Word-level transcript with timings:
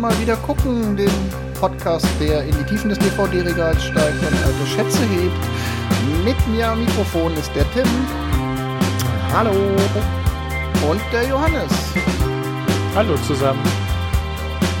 mal 0.00 0.18
wieder 0.18 0.36
gucken, 0.36 0.96
dem 0.96 1.10
Podcast, 1.60 2.06
der 2.18 2.42
in 2.44 2.56
die 2.56 2.64
Tiefen 2.64 2.88
des 2.88 2.98
DVD-Regals 2.98 3.84
steigt 3.84 4.18
und 4.22 4.44
alte 4.44 4.66
Schätze 4.66 5.02
hebt. 5.02 6.24
Mit 6.24 6.48
mir 6.48 6.68
am 6.68 6.80
Mikrofon 6.80 7.34
ist 7.34 7.54
der 7.54 7.70
Tim. 7.72 7.86
Hallo. 9.30 9.52
Und 10.90 11.00
der 11.12 11.28
Johannes. 11.28 11.70
Hallo 12.94 13.14
zusammen. 13.26 13.60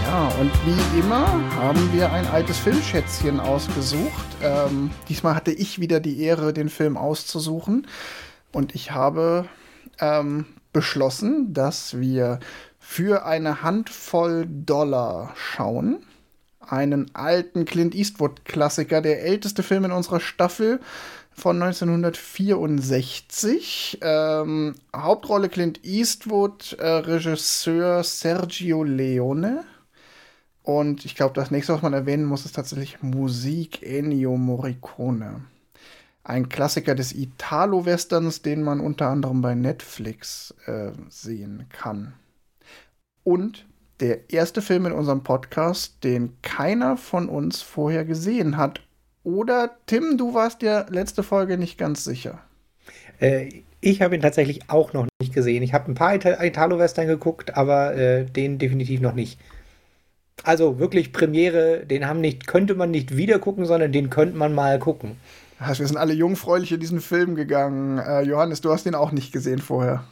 Ja, 0.06 0.28
und 0.40 0.50
wie 0.64 1.00
immer 1.00 1.26
haben 1.56 1.92
wir 1.92 2.10
ein 2.10 2.26
altes 2.28 2.56
Filmschätzchen 2.56 3.40
ausgesucht. 3.40 4.26
Ähm, 4.42 4.90
diesmal 5.10 5.34
hatte 5.34 5.52
ich 5.52 5.80
wieder 5.80 6.00
die 6.00 6.22
Ehre, 6.22 6.54
den 6.54 6.70
Film 6.70 6.96
auszusuchen. 6.96 7.86
Und 8.52 8.74
ich 8.74 8.92
habe 8.92 9.44
ähm, 10.00 10.46
beschlossen, 10.72 11.52
dass 11.52 12.00
wir 12.00 12.40
für 12.90 13.24
eine 13.24 13.62
Handvoll 13.62 14.46
Dollar 14.48 15.32
schauen. 15.36 16.02
Einen 16.58 17.14
alten 17.14 17.64
Clint 17.64 17.94
Eastwood-Klassiker, 17.94 19.00
der 19.00 19.22
älteste 19.22 19.62
Film 19.62 19.84
in 19.84 19.92
unserer 19.92 20.18
Staffel 20.18 20.80
von 21.30 21.62
1964. 21.62 24.00
Ähm, 24.02 24.74
Hauptrolle 24.94 25.48
Clint 25.48 25.84
Eastwood, 25.84 26.72
äh, 26.80 26.84
Regisseur 26.84 28.02
Sergio 28.02 28.82
Leone. 28.82 29.62
Und 30.64 31.04
ich 31.04 31.14
glaube, 31.14 31.34
das 31.34 31.52
nächste, 31.52 31.74
was 31.74 31.82
man 31.82 31.92
erwähnen 31.92 32.24
muss, 32.24 32.44
ist 32.44 32.56
tatsächlich 32.56 33.00
Musik 33.02 33.84
Ennio 33.84 34.36
Morricone. 34.36 35.44
Ein 36.24 36.48
Klassiker 36.48 36.96
des 36.96 37.12
Italo-Westerns, 37.12 38.42
den 38.42 38.64
man 38.64 38.80
unter 38.80 39.06
anderem 39.06 39.42
bei 39.42 39.54
Netflix 39.54 40.56
äh, 40.66 40.90
sehen 41.08 41.66
kann. 41.68 42.14
Und 43.24 43.66
der 44.00 44.30
erste 44.32 44.62
Film 44.62 44.86
in 44.86 44.92
unserem 44.92 45.22
Podcast, 45.22 46.02
den 46.04 46.32
keiner 46.42 46.96
von 46.96 47.28
uns 47.28 47.62
vorher 47.62 48.04
gesehen 48.04 48.56
hat. 48.56 48.80
Oder 49.22 49.76
Tim, 49.86 50.16
du 50.16 50.34
warst 50.34 50.62
ja 50.62 50.86
letzte 50.88 51.22
Folge 51.22 51.58
nicht 51.58 51.76
ganz 51.78 52.04
sicher. 52.04 52.40
Äh, 53.20 53.48
ich 53.80 54.02
habe 54.02 54.14
ihn 54.14 54.22
tatsächlich 54.22 54.68
auch 54.68 54.92
noch 54.92 55.06
nicht 55.20 55.34
gesehen. 55.34 55.62
Ich 55.62 55.72
habe 55.72 55.90
ein 55.90 55.94
paar 55.94 56.14
Italo-Western 56.14 57.06
geguckt, 57.06 57.56
aber 57.56 57.94
äh, 57.94 58.24
den 58.24 58.58
definitiv 58.58 59.00
noch 59.00 59.14
nicht. 59.14 59.38
Also 60.42 60.78
wirklich 60.78 61.12
Premiere, 61.12 61.84
den 61.86 62.06
haben 62.06 62.20
nicht, 62.20 62.46
könnte 62.46 62.74
man 62.74 62.90
nicht 62.90 63.16
wieder 63.16 63.38
gucken, 63.38 63.66
sondern 63.66 63.92
den 63.92 64.08
könnte 64.08 64.36
man 64.36 64.54
mal 64.54 64.78
gucken. 64.78 65.16
wir 65.58 65.74
sind 65.74 65.98
alle 65.98 66.14
jungfräulich 66.14 66.72
in 66.72 66.80
diesen 66.80 67.00
Film 67.00 67.34
gegangen. 67.34 67.98
Äh, 67.98 68.22
Johannes, 68.22 68.62
du 68.62 68.72
hast 68.72 68.86
den 68.86 68.94
auch 68.94 69.12
nicht 69.12 69.32
gesehen 69.32 69.58
vorher. 69.58 70.04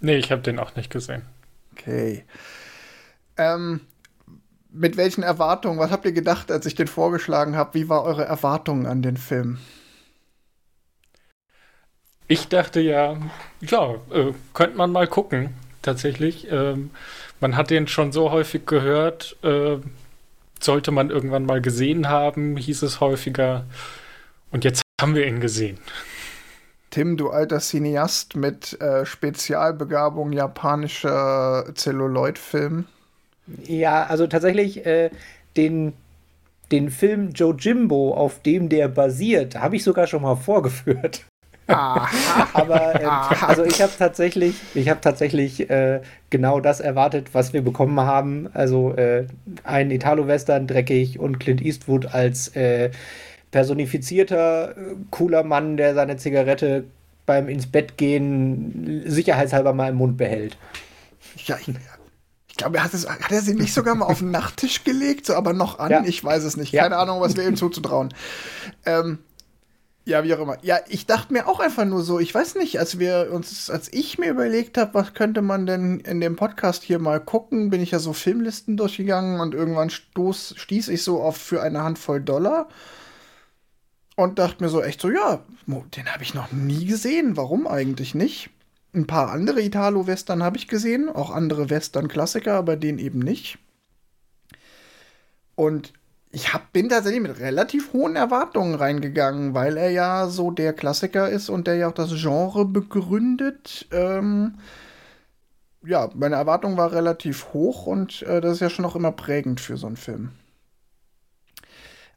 Nee, 0.00 0.16
ich 0.16 0.30
habe 0.30 0.42
den 0.42 0.58
auch 0.58 0.76
nicht 0.76 0.90
gesehen. 0.90 1.22
Okay. 1.78 2.24
Ähm, 3.36 3.80
mit 4.70 4.96
welchen 4.96 5.22
Erwartungen, 5.22 5.78
was 5.78 5.90
habt 5.90 6.04
ihr 6.04 6.12
gedacht, 6.12 6.50
als 6.50 6.66
ich 6.66 6.74
den 6.74 6.88
vorgeschlagen 6.88 7.56
habe? 7.56 7.74
Wie 7.74 7.88
war 7.88 8.04
eure 8.04 8.24
Erwartung 8.24 8.86
an 8.86 9.02
den 9.02 9.16
Film? 9.16 9.58
Ich 12.26 12.48
dachte 12.48 12.80
ja, 12.80 13.16
ja, 13.60 13.94
äh, 14.12 14.32
könnte 14.52 14.76
man 14.76 14.92
mal 14.92 15.06
gucken, 15.06 15.54
tatsächlich. 15.80 16.46
Ähm, 16.50 16.90
man 17.40 17.56
hat 17.56 17.70
den 17.70 17.88
schon 17.88 18.12
so 18.12 18.30
häufig 18.30 18.66
gehört, 18.66 19.36
äh, 19.42 19.78
sollte 20.60 20.90
man 20.90 21.08
irgendwann 21.08 21.46
mal 21.46 21.62
gesehen 21.62 22.08
haben, 22.08 22.56
hieß 22.56 22.82
es 22.82 23.00
häufiger. 23.00 23.64
Und 24.50 24.64
jetzt 24.64 24.82
haben 25.00 25.14
wir 25.14 25.26
ihn 25.26 25.40
gesehen. 25.40 25.78
Tim, 26.90 27.16
du 27.16 27.30
alter 27.30 27.60
Cineast 27.60 28.36
mit 28.36 28.80
äh, 28.80 29.04
Spezialbegabung 29.04 30.32
japanischer 30.32 31.66
Celluloid-Film. 31.74 32.86
Ja, 33.66 34.04
also 34.04 34.26
tatsächlich 34.26 34.86
äh, 34.86 35.10
den, 35.56 35.92
den 36.72 36.90
Film 36.90 37.30
Joe 37.32 37.54
Jimbo, 37.58 38.14
auf 38.14 38.40
dem 38.42 38.68
der 38.68 38.88
basiert, 38.88 39.56
habe 39.56 39.76
ich 39.76 39.84
sogar 39.84 40.06
schon 40.06 40.22
mal 40.22 40.36
vorgeführt. 40.36 41.24
Aber 41.68 42.98
ähm, 42.98 43.10
also 43.46 43.62
ich 43.62 43.82
habe 43.82 43.92
tatsächlich, 43.98 44.54
ich 44.74 44.88
habe 44.88 45.02
tatsächlich 45.02 45.68
äh, 45.68 46.00
genau 46.30 46.60
das 46.60 46.80
erwartet, 46.80 47.34
was 47.34 47.52
wir 47.52 47.60
bekommen 47.60 48.00
haben. 48.00 48.48
Also 48.54 48.94
äh, 48.94 49.26
ein 49.64 49.90
Italo-Western 49.90 50.66
dreckig 50.66 51.18
und 51.18 51.38
Clint 51.38 51.60
Eastwood 51.60 52.06
als 52.14 52.48
äh, 52.56 52.90
personifizierter 53.50 54.74
cooler 55.10 55.42
Mann, 55.42 55.76
der 55.76 55.94
seine 55.94 56.16
Zigarette 56.16 56.84
beim 57.26 57.48
ins 57.48 57.66
Bett 57.66 57.96
gehen 57.96 59.02
sicherheitshalber 59.06 59.72
mal 59.74 59.90
im 59.90 59.96
Mund 59.96 60.16
behält. 60.16 60.56
Ja, 61.44 61.56
ich, 61.60 61.68
ich 61.68 62.56
glaube, 62.56 62.78
er 62.78 62.84
hat, 62.84 62.94
es, 62.94 63.08
hat 63.08 63.30
er 63.30 63.42
sie 63.42 63.54
nicht 63.54 63.74
sogar 63.74 63.94
mal 63.94 64.06
auf 64.06 64.18
den 64.18 64.30
Nachttisch 64.30 64.82
gelegt, 64.84 65.26
so 65.26 65.34
aber 65.34 65.52
noch 65.52 65.78
an. 65.78 65.90
Ja. 65.90 66.02
Ich 66.04 66.24
weiß 66.24 66.42
es 66.44 66.56
nicht. 66.56 66.72
Keine 66.72 66.94
ja. 66.94 67.00
Ahnung, 67.02 67.20
was 67.20 67.36
wir 67.36 67.46
ihm 67.46 67.56
zuzutrauen. 67.56 68.12
Ähm, 68.86 69.18
ja, 70.08 70.24
wie 70.24 70.32
auch 70.34 70.40
immer. 70.40 70.56
Ja, 70.62 70.78
ich 70.88 71.04
dachte 71.04 71.34
mir 71.34 71.46
auch 71.46 71.60
einfach 71.60 71.84
nur 71.84 72.02
so, 72.02 72.18
ich 72.18 72.34
weiß 72.34 72.54
nicht, 72.54 72.78
als 72.78 72.98
wir 72.98 73.28
uns, 73.30 73.68
als 73.68 73.92
ich 73.92 74.18
mir 74.18 74.30
überlegt 74.30 74.78
habe, 74.78 74.94
was 74.94 75.12
könnte 75.12 75.42
man 75.42 75.66
denn 75.66 76.00
in 76.00 76.22
dem 76.22 76.34
Podcast 76.34 76.82
hier 76.82 76.98
mal 76.98 77.20
gucken, 77.20 77.68
bin 77.68 77.82
ich 77.82 77.90
ja 77.90 77.98
so 77.98 78.14
Filmlisten 78.14 78.78
durchgegangen 78.78 79.38
und 79.40 79.54
irgendwann 79.54 79.90
stoß, 79.90 80.54
stieß 80.56 80.88
ich 80.88 81.02
so 81.02 81.20
auf 81.20 81.36
für 81.36 81.62
eine 81.62 81.82
Handvoll 81.82 82.22
Dollar 82.22 82.68
und 84.18 84.40
dachte 84.40 84.64
mir 84.64 84.68
so 84.68 84.82
echt 84.82 85.00
so, 85.00 85.10
ja, 85.10 85.44
den 85.66 86.12
habe 86.12 86.24
ich 86.24 86.34
noch 86.34 86.50
nie 86.50 86.86
gesehen. 86.86 87.36
Warum 87.36 87.68
eigentlich 87.68 88.16
nicht? 88.16 88.50
Ein 88.92 89.06
paar 89.06 89.30
andere 89.30 89.62
Italo-Western 89.62 90.42
habe 90.42 90.56
ich 90.56 90.66
gesehen, 90.66 91.08
auch 91.08 91.30
andere 91.30 91.70
Western-Klassiker, 91.70 92.54
aber 92.54 92.76
den 92.76 92.98
eben 92.98 93.20
nicht. 93.20 93.58
Und 95.54 95.92
ich 96.32 96.52
hab, 96.52 96.72
bin 96.72 96.88
tatsächlich 96.88 97.22
mit 97.22 97.38
relativ 97.38 97.92
hohen 97.92 98.16
Erwartungen 98.16 98.74
reingegangen, 98.74 99.54
weil 99.54 99.76
er 99.76 99.90
ja 99.90 100.26
so 100.26 100.50
der 100.50 100.72
Klassiker 100.72 101.28
ist 101.28 101.48
und 101.48 101.68
der 101.68 101.76
ja 101.76 101.88
auch 101.88 101.92
das 101.92 102.10
Genre 102.12 102.64
begründet. 102.64 103.86
Ähm, 103.92 104.54
ja, 105.86 106.10
meine 106.16 106.34
Erwartung 106.34 106.76
war 106.76 106.90
relativ 106.90 107.52
hoch 107.52 107.86
und 107.86 108.22
äh, 108.22 108.40
das 108.40 108.54
ist 108.54 108.60
ja 108.60 108.70
schon 108.70 108.84
auch 108.84 108.96
immer 108.96 109.12
prägend 109.12 109.60
für 109.60 109.76
so 109.76 109.86
einen 109.86 109.96
Film. 109.96 110.32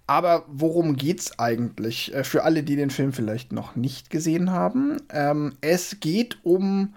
Aber 0.07 0.45
worum 0.47 0.95
geht's 0.95 1.39
eigentlich? 1.39 2.13
Äh, 2.13 2.23
für 2.23 2.43
alle, 2.43 2.63
die 2.63 2.75
den 2.75 2.89
Film 2.89 3.13
vielleicht 3.13 3.51
noch 3.51 3.75
nicht 3.75 4.09
gesehen 4.09 4.51
haben. 4.51 4.97
Ähm, 5.09 5.55
es 5.61 5.99
geht 5.99 6.39
um 6.43 6.93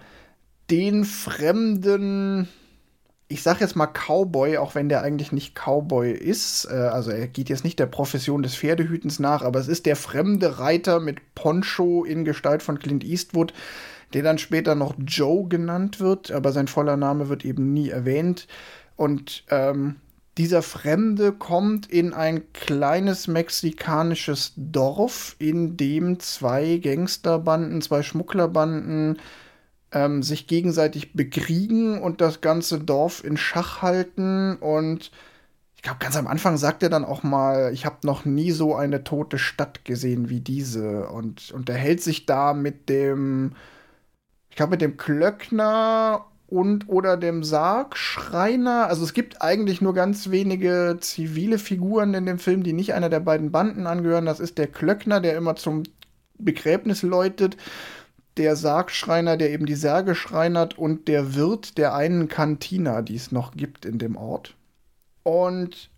den 0.69 1.05
fremden 1.05 2.47
ich 3.27 3.41
sag 3.41 3.59
jetzt 3.59 3.75
mal 3.75 3.87
Cowboy, 3.87 4.57
auch 4.57 4.75
wenn 4.75 4.89
der 4.89 5.01
eigentlich 5.01 5.31
nicht 5.31 5.55
Cowboy 5.55 6.11
ist. 6.11 6.65
Äh, 6.65 6.75
also 6.75 7.11
er 7.11 7.27
geht 7.27 7.49
jetzt 7.49 7.63
nicht 7.63 7.79
der 7.79 7.87
Profession 7.87 8.43
des 8.43 8.55
Pferdehütens 8.55 9.19
nach, 9.19 9.41
aber 9.41 9.59
es 9.59 9.67
ist 9.67 9.85
der 9.85 9.95
fremde 9.95 10.59
Reiter 10.59 10.99
mit 10.99 11.33
Poncho 11.33 12.03
in 12.03 12.23
Gestalt 12.23 12.61
von 12.61 12.79
Clint 12.79 13.03
Eastwood, 13.03 13.53
der 14.13 14.21
dann 14.21 14.37
später 14.37 14.75
noch 14.75 14.93
Joe 14.99 15.47
genannt 15.47 15.99
wird, 15.99 16.31
aber 16.31 16.51
sein 16.51 16.67
voller 16.67 16.97
Name 16.97 17.27
wird 17.29 17.45
eben 17.45 17.73
nie 17.73 17.89
erwähnt. 17.89 18.47
Und 18.95 19.43
ähm, 19.49 19.95
dieser 20.37 20.61
Fremde 20.61 21.31
kommt 21.31 21.89
in 21.89 22.13
ein 22.13 22.51
kleines 22.51 23.27
mexikanisches 23.27 24.53
Dorf, 24.57 25.35
in 25.39 25.77
dem 25.77 26.19
zwei 26.19 26.77
Gangsterbanden, 26.77 27.81
zwei 27.81 28.03
Schmugglerbanden 28.03 29.19
ähm, 29.93 30.23
sich 30.23 30.47
gegenseitig 30.47 31.13
bekriegen 31.13 32.01
und 32.01 32.19
das 32.19 32.41
ganze 32.41 32.79
Dorf 32.79 33.23
in 33.23 33.37
Schach 33.37 33.81
halten. 33.81 34.57
Und 34.57 35.09
ich 35.77 35.81
glaube, 35.81 35.99
ganz 35.99 36.17
am 36.17 36.27
Anfang 36.27 36.57
sagt 36.57 36.83
er 36.83 36.89
dann 36.89 37.05
auch 37.05 37.23
mal, 37.23 37.71
ich 37.73 37.85
habe 37.85 37.97
noch 38.03 38.25
nie 38.25 38.51
so 38.51 38.75
eine 38.75 39.05
tote 39.05 39.37
Stadt 39.37 39.85
gesehen 39.85 40.29
wie 40.29 40.41
diese. 40.41 41.07
Und, 41.07 41.53
er 41.69 41.75
hält 41.75 42.01
sich 42.01 42.25
da 42.25 42.53
mit 42.53 42.89
dem, 42.89 43.53
ich 44.49 44.57
glaube, 44.57 44.71
mit 44.71 44.81
dem 44.81 44.97
Klöckner 44.97 46.25
und 46.55 46.87
oder 46.87 47.17
dem 47.17 47.43
Sargschreiner. 47.43 48.87
Also 48.87 49.03
es 49.03 49.13
gibt 49.13 49.41
eigentlich 49.41 49.81
nur 49.81 49.93
ganz 49.93 50.31
wenige 50.31 50.97
zivile 51.01 51.59
Figuren 51.59 52.13
in 52.13 52.25
dem 52.25 52.39
Film, 52.39 52.63
die 52.63 52.73
nicht 52.73 52.93
einer 52.93 53.09
der 53.09 53.19
beiden 53.19 53.51
Banden 53.51 53.87
angehören. 53.87 54.25
Das 54.25 54.39
ist 54.39 54.57
der 54.57 54.67
Klöckner, 54.67 55.19
der 55.19 55.35
immer 55.35 55.55
zum 55.55 55.83
Begräbnis 56.37 57.01
läutet 57.01 57.57
der 58.37 58.55
Sargschreiner, 58.55 59.37
der 59.37 59.51
eben 59.51 59.65
die 59.65 59.75
Särge 59.75 60.15
schreinert 60.15 60.77
und 60.77 61.07
der 61.07 61.35
Wirt 61.35 61.77
der 61.77 61.95
einen 61.95 62.27
Kantina, 62.27 63.01
die 63.01 63.15
es 63.15 63.31
noch 63.31 63.53
gibt 63.53 63.85
in 63.85 63.97
dem 63.97 64.17
Ort. 64.17 64.55
Und 65.23 65.89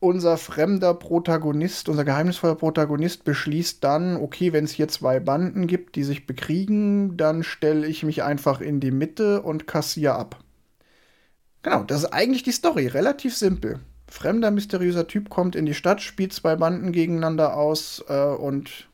unser 0.00 0.36
fremder 0.36 0.94
Protagonist, 0.94 1.88
unser 1.88 2.04
geheimnisvoller 2.04 2.54
Protagonist 2.54 3.24
beschließt 3.24 3.82
dann, 3.82 4.16
okay, 4.16 4.52
wenn 4.52 4.64
es 4.64 4.72
hier 4.72 4.88
zwei 4.88 5.20
Banden 5.20 5.66
gibt, 5.66 5.96
die 5.96 6.04
sich 6.04 6.26
bekriegen, 6.26 7.16
dann 7.16 7.42
stelle 7.42 7.86
ich 7.86 8.02
mich 8.04 8.22
einfach 8.22 8.60
in 8.60 8.80
die 8.80 8.90
Mitte 8.90 9.42
und 9.42 9.66
kassiere 9.66 10.14
ab. 10.14 10.42
Genau, 11.62 11.82
das 11.82 12.04
ist 12.04 12.12
eigentlich 12.12 12.44
die 12.44 12.52
Story, 12.52 12.86
relativ 12.86 13.36
simpel. 13.36 13.80
Fremder, 14.06 14.50
mysteriöser 14.50 15.06
Typ 15.06 15.28
kommt 15.28 15.54
in 15.56 15.66
die 15.66 15.74
Stadt, 15.74 16.00
spielt 16.00 16.32
zwei 16.32 16.56
Banden 16.56 16.92
gegeneinander 16.92 17.56
aus 17.56 18.02
äh, 18.08 18.22
und 18.22 18.88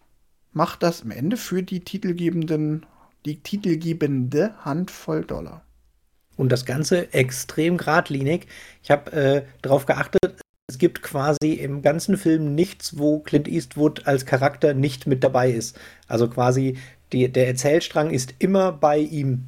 macht 0.52 0.82
das 0.82 1.02
am 1.02 1.10
Ende 1.10 1.36
für 1.36 1.62
die 1.62 1.80
titelgebenden, 1.80 2.86
die 3.24 3.40
titelgebende 3.40 4.54
Handvoll 4.64 5.24
Dollar. 5.24 5.62
Und 6.36 6.50
das 6.50 6.64
Ganze 6.64 7.12
extrem 7.12 7.76
geradlinig. 7.76 8.48
Ich 8.82 8.90
habe 8.90 9.12
äh, 9.12 9.42
darauf 9.62 9.86
geachtet, 9.86 10.40
es 10.74 10.78
gibt 10.78 11.02
quasi 11.02 11.52
im 11.52 11.82
ganzen 11.82 12.16
Film 12.16 12.54
nichts, 12.54 12.98
wo 12.98 13.20
Clint 13.20 13.48
Eastwood 13.48 14.06
als 14.06 14.26
Charakter 14.26 14.74
nicht 14.74 15.06
mit 15.06 15.22
dabei 15.22 15.50
ist. 15.50 15.78
Also 16.08 16.28
quasi 16.28 16.78
die, 17.12 17.30
der 17.30 17.46
Erzählstrang 17.46 18.10
ist 18.10 18.34
immer 18.38 18.72
bei 18.72 18.98
ihm. 18.98 19.44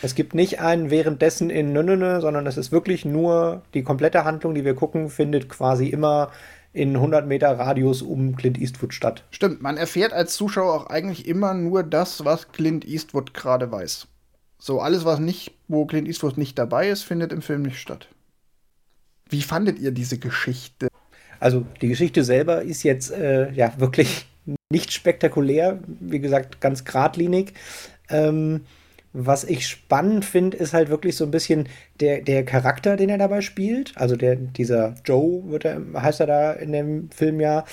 Es 0.00 0.14
gibt 0.14 0.34
nicht 0.34 0.60
einen 0.60 0.90
währenddessen 0.90 1.50
in 1.50 1.72
Nö, 1.72 2.20
sondern 2.20 2.46
es 2.46 2.56
ist 2.56 2.72
wirklich 2.72 3.04
nur 3.04 3.62
die 3.74 3.82
komplette 3.82 4.24
Handlung, 4.24 4.54
die 4.54 4.64
wir 4.64 4.74
gucken, 4.74 5.10
findet 5.10 5.48
quasi 5.48 5.88
immer 5.88 6.30
in 6.72 6.96
100 6.96 7.26
Meter 7.26 7.58
Radius 7.58 8.00
um 8.00 8.34
Clint 8.34 8.58
Eastwood 8.58 8.94
statt. 8.94 9.24
Stimmt, 9.30 9.60
man 9.60 9.76
erfährt 9.76 10.14
als 10.14 10.34
Zuschauer 10.34 10.72
auch 10.72 10.86
eigentlich 10.86 11.28
immer 11.28 11.52
nur 11.52 11.82
das, 11.82 12.24
was 12.24 12.50
Clint 12.50 12.86
Eastwood 12.86 13.34
gerade 13.34 13.70
weiß. 13.70 14.06
So, 14.58 14.80
alles, 14.80 15.04
was 15.04 15.18
nicht, 15.18 15.52
wo 15.68 15.84
Clint 15.84 16.08
Eastwood 16.08 16.38
nicht 16.38 16.58
dabei 16.58 16.88
ist, 16.88 17.02
findet 17.02 17.32
im 17.32 17.42
Film 17.42 17.62
nicht 17.62 17.78
statt. 17.78 18.08
Wie 19.32 19.42
fandet 19.42 19.78
ihr 19.78 19.92
diese 19.92 20.18
Geschichte? 20.18 20.88
Also, 21.40 21.66
die 21.80 21.88
Geschichte 21.88 22.22
selber 22.22 22.62
ist 22.62 22.82
jetzt 22.82 23.10
äh, 23.10 23.50
ja 23.52 23.72
wirklich 23.78 24.26
nicht 24.70 24.92
spektakulär, 24.92 25.80
wie 25.86 26.20
gesagt, 26.20 26.60
ganz 26.60 26.84
geradlinig. 26.84 27.54
Ähm, 28.10 28.62
was 29.14 29.44
ich 29.44 29.66
spannend 29.66 30.24
finde, 30.24 30.56
ist 30.56 30.74
halt 30.74 30.88
wirklich 30.88 31.16
so 31.16 31.24
ein 31.24 31.30
bisschen 31.30 31.68
der, 32.00 32.20
der 32.20 32.44
Charakter, 32.44 32.96
den 32.96 33.08
er 33.08 33.18
dabei 33.18 33.40
spielt. 33.40 33.96
Also 33.96 34.16
der, 34.16 34.36
dieser 34.36 34.94
Joe 35.04 35.50
wird 35.50 35.64
er, 35.64 35.80
heißt 35.94 36.20
er 36.20 36.26
da 36.26 36.52
in 36.52 36.72
dem 36.72 37.10
Film 37.10 37.40
ja, 37.40 37.64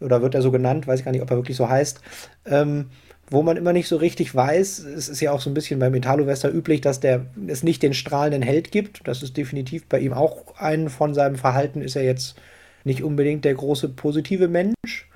oder 0.00 0.22
wird 0.22 0.34
er 0.34 0.42
so 0.42 0.50
genannt, 0.50 0.86
weiß 0.86 1.00
ich 1.00 1.04
gar 1.04 1.12
nicht, 1.12 1.22
ob 1.22 1.30
er 1.30 1.36
wirklich 1.36 1.56
so 1.56 1.68
heißt. 1.68 2.00
Ähm, 2.46 2.90
wo 3.32 3.42
man 3.42 3.56
immer 3.56 3.72
nicht 3.72 3.88
so 3.88 3.96
richtig 3.96 4.34
weiß, 4.34 4.80
es 4.80 5.08
ist 5.08 5.20
ja 5.20 5.32
auch 5.32 5.40
so 5.40 5.48
ein 5.48 5.54
bisschen 5.54 5.80
beim 5.80 5.94
Italo-Wester 5.94 6.52
üblich, 6.52 6.82
dass 6.82 7.00
der 7.00 7.26
es 7.46 7.62
nicht 7.62 7.82
den 7.82 7.94
strahlenden 7.94 8.42
Held 8.42 8.70
gibt. 8.70 9.00
Das 9.08 9.22
ist 9.22 9.36
definitiv 9.38 9.86
bei 9.86 10.00
ihm 10.00 10.12
auch 10.12 10.56
ein 10.58 10.90
von 10.90 11.14
seinem 11.14 11.36
Verhalten 11.36 11.80
ist 11.80 11.96
er 11.96 12.04
jetzt 12.04 12.36
nicht 12.84 13.02
unbedingt 13.02 13.44
der 13.46 13.54
große 13.54 13.88
positive 13.88 14.48
Mensch. 14.48 15.08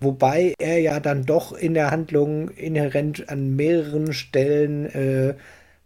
Wobei 0.00 0.54
er 0.58 0.80
ja 0.80 0.98
dann 0.98 1.24
doch 1.24 1.52
in 1.52 1.74
der 1.74 1.92
Handlung 1.92 2.48
inhärent 2.50 3.28
an 3.28 3.54
mehreren 3.54 4.12
Stellen 4.12 4.86
äh, 4.86 5.34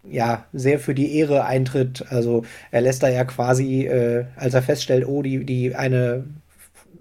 ja 0.08 0.46
sehr 0.54 0.78
für 0.78 0.94
die 0.94 1.16
Ehre 1.16 1.44
eintritt. 1.44 2.06
Also 2.08 2.44
er 2.70 2.80
lässt 2.80 3.02
da 3.02 3.08
ja 3.08 3.24
quasi, 3.24 3.86
äh, 3.86 4.24
als 4.36 4.54
er 4.54 4.62
feststellt, 4.62 5.06
oh, 5.06 5.20
die, 5.22 5.44
die 5.44 5.74
eine 5.74 6.24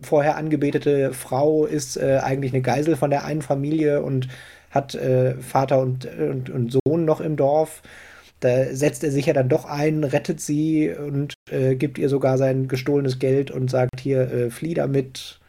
vorher 0.01 0.35
angebetete 0.35 1.13
Frau 1.13 1.65
ist 1.65 1.97
äh, 1.97 2.19
eigentlich 2.21 2.53
eine 2.53 2.61
Geisel 2.61 2.97
von 2.97 3.09
der 3.09 3.23
einen 3.23 3.41
Familie 3.41 4.01
und 4.03 4.27
hat 4.71 4.95
äh, 4.95 5.35
Vater 5.35 5.79
und, 5.79 6.05
und, 6.05 6.49
und, 6.49 6.71
Sohn 6.71 7.05
noch 7.05 7.21
im 7.21 7.35
Dorf. 7.35 7.81
Da 8.39 8.65
setzt 8.73 9.03
er 9.03 9.11
sich 9.11 9.25
ja 9.25 9.33
dann 9.33 9.49
doch 9.49 9.65
ein, 9.65 10.03
rettet 10.03 10.39
sie 10.39 10.91
und 10.91 11.33
äh, 11.49 11.75
gibt 11.75 11.97
ihr 11.97 12.09
sogar 12.09 12.37
sein 12.37 12.67
gestohlenes 12.67 13.19
Geld 13.19 13.49
und 13.49 13.69
sagt 13.71 13.99
hier, 13.99 14.31
äh, 14.31 14.49
flieh 14.51 14.73
damit. 14.73 15.39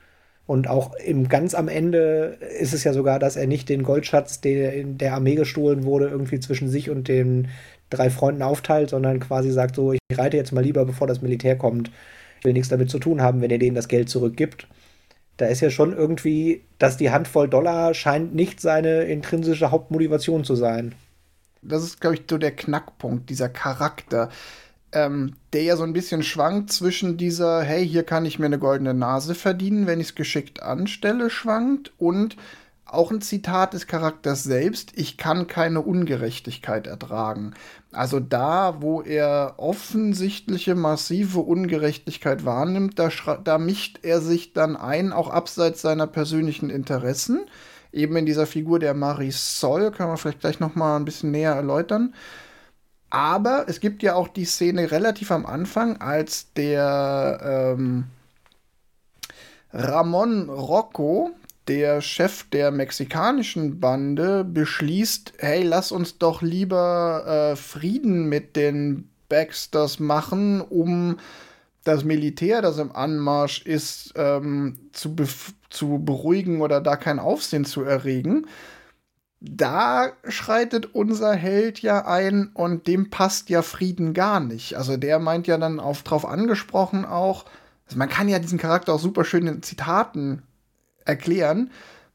Und 0.47 0.69
auch 0.69 0.95
im 0.95 1.29
ganz 1.29 1.55
am 1.55 1.69
Ende 1.69 2.39
ist 2.59 2.73
es 2.73 2.85
ja 2.85 2.95
sogar, 2.95 3.19
dass 3.19 3.37
er 3.37 3.47
nicht 3.47 3.69
den 3.69 3.83
Goldschatz, 3.83 4.41
der 4.41 4.73
in 4.73 4.97
der 4.97 5.15
Armee 5.15 5.35
gestohlen 5.35 5.85
wurde, 5.85 6.09
irgendwie 6.09 6.41
zwischen 6.41 6.71
sich 6.71 6.89
und 6.89 7.09
den 7.09 7.49
drei 7.91 8.09
Freunden 8.09 8.43
aufteilt, 8.43 8.91
sondern 8.91 9.21
quasi 9.21 9.51
sagt 9.51 9.77
so, 9.77 9.93
ich 9.93 10.01
reite 10.17 10.39
jetzt 10.39 10.53
mal 10.53 10.65
lieber, 10.65 10.87
bevor 10.87 11.07
das 11.07 11.21
Militär 11.21 11.57
kommt. 11.57 11.91
Ich 12.39 12.45
will 12.47 12.55
nichts 12.55 12.71
damit 12.71 12.89
zu 12.89 12.99
tun 12.99 13.21
haben, 13.21 13.43
wenn 13.43 13.51
er 13.51 13.59
denen 13.59 13.75
das 13.75 13.89
Geld 13.89 14.09
zurückgibt 14.09 14.67
da 15.39 15.47
ist 15.47 15.61
ja 15.61 15.71
schon 15.71 15.97
irgendwie, 15.97 16.65
dass 16.79 16.97
die 16.97 17.11
Handvoll 17.11 17.49
Dollar 17.49 17.95
scheint 17.95 18.35
nicht 18.35 18.61
seine 18.61 19.05
intrinsische 19.05 19.71
Hauptmotivation 19.71 20.45
zu 20.45 20.57
sein. 20.57 20.95
Das 21.63 21.83
ist, 21.83 22.01
glaube 22.01 22.17
ich, 22.17 22.23
so 22.29 22.39
der 22.39 22.55
Knackpunkt, 22.55 23.31
dieser 23.31 23.49
Charakter, 23.49 24.31
ähm, 24.93 25.37
der 25.53 25.63
ja 25.63 25.77
so 25.77 25.85
ein 25.85 25.93
bisschen 25.93 26.23
schwankt 26.23 26.73
zwischen 26.73 27.17
dieser, 27.17 27.63
hey, 27.63 27.87
hier 27.87 28.03
kann 28.03 28.27
ich 28.27 28.39
mir 28.39 28.47
eine 28.47 28.59
goldene 28.59 28.95
Nase 28.95 29.35
verdienen, 29.35 29.87
wenn 29.87 30.01
ich 30.01 30.09
es 30.09 30.15
geschickt 30.15 30.63
anstelle, 30.63 31.31
schwankt 31.31 31.93
und 31.99 32.37
auch 32.89 33.11
ein 33.11 33.21
Zitat 33.21 33.75
des 33.75 33.87
Charakters 33.87 34.45
selbst, 34.45 34.93
ich 34.95 35.17
kann 35.17 35.47
keine 35.47 35.83
Ungerechtigkeit 35.83 36.87
ertragen. 36.87 37.55
Also 37.93 38.19
da, 38.19 38.81
wo 38.81 39.03
er 39.03 39.55
offensichtliche 39.59 40.75
massive 40.75 41.41
Ungerechtigkeit 41.41 42.45
wahrnimmt, 42.45 42.99
da, 42.99 43.11
da 43.45 43.59
mischt 43.59 44.01
er 44.03 44.21
sich 44.21 44.53
dann 44.53 44.77
ein, 44.77 45.13
auch 45.13 45.29
abseits 45.29 45.83
seiner 45.83 46.07
persönlichen 46.07 46.71
Interessen. 46.71 47.47
Eben 47.93 48.17
in 48.17 48.27
dieser 48.27 48.47
Figur 48.47 48.79
der 48.79 48.95
Marisol, 48.95 49.91
kann 49.91 50.09
man 50.09 50.17
vielleicht 50.17 50.41
gleich 50.41 50.61
noch 50.61 50.75
mal 50.75 50.97
ein 50.97 51.05
bisschen 51.05 51.31
näher 51.31 51.55
erläutern. 51.55 52.15
Aber 53.11 53.65
es 53.69 53.81
gibt 53.81 54.03
ja 54.03 54.15
auch 54.15 54.29
die 54.29 54.45
Szene 54.45 54.91
relativ 54.91 55.31
am 55.31 55.47
Anfang, 55.47 55.99
als 55.99 56.53
der 56.53 57.75
ähm, 57.79 58.05
Ramon 59.73 60.51
Rocco, 60.51 61.31
der 61.69 62.01
Chef 62.01 62.49
der 62.51 62.71
mexikanischen 62.71 63.79
Bande 63.79 64.45
beschließt, 64.45 65.35
hey, 65.39 65.63
lass 65.63 65.93
uns 65.93 66.19
doch 66.19 66.43
lieber 66.43 67.53
äh, 67.53 67.57
Frieden 67.57 68.29
mit 68.29 68.57
den 68.57 69.11
Baxters 69.29 70.01
machen, 70.01 70.61
um 70.63 71.19
das 71.85 72.05
Militär, 72.05 72.63
das 72.63 72.79
im 72.79 72.93
Anmarsch 72.95 73.63
ist, 73.65 74.13
ähm, 74.17 74.79
zu, 74.93 75.15
zu 75.71 76.03
beruhigen 76.05 76.61
oder 76.61 76.81
da 76.81 76.97
kein 76.97 77.19
Aufsehen 77.19 77.65
zu 77.65 77.83
erregen. 77.83 78.47
Da 79.41 80.13
schreitet 80.27 80.95
unser 80.95 81.35
Held 81.35 81.81
ja 81.81 82.07
ein 82.07 82.51
und 82.55 82.87
dem 82.89 83.11
passt 83.11 83.51
ja 83.51 83.63
Frieden 83.63 84.13
gar 84.13 84.41
nicht. 84.41 84.77
Also 84.77 84.97
der 84.97 85.19
meint 85.19 85.47
ja 85.47 85.59
dann 85.59 85.79
auf 85.79 86.03
drauf 86.03 86.27
angesprochen 86.27 87.05
auch, 87.05 87.45
also 87.87 87.99
man 87.99 88.09
kann 88.09 88.29
ja 88.29 88.39
diesen 88.39 88.59
Charakter 88.59 88.95
auch 88.95 89.01
super 89.01 89.25
schön 89.25 89.47
in 89.47 89.63
Zitaten 89.63 90.43
erklären. 91.09 91.71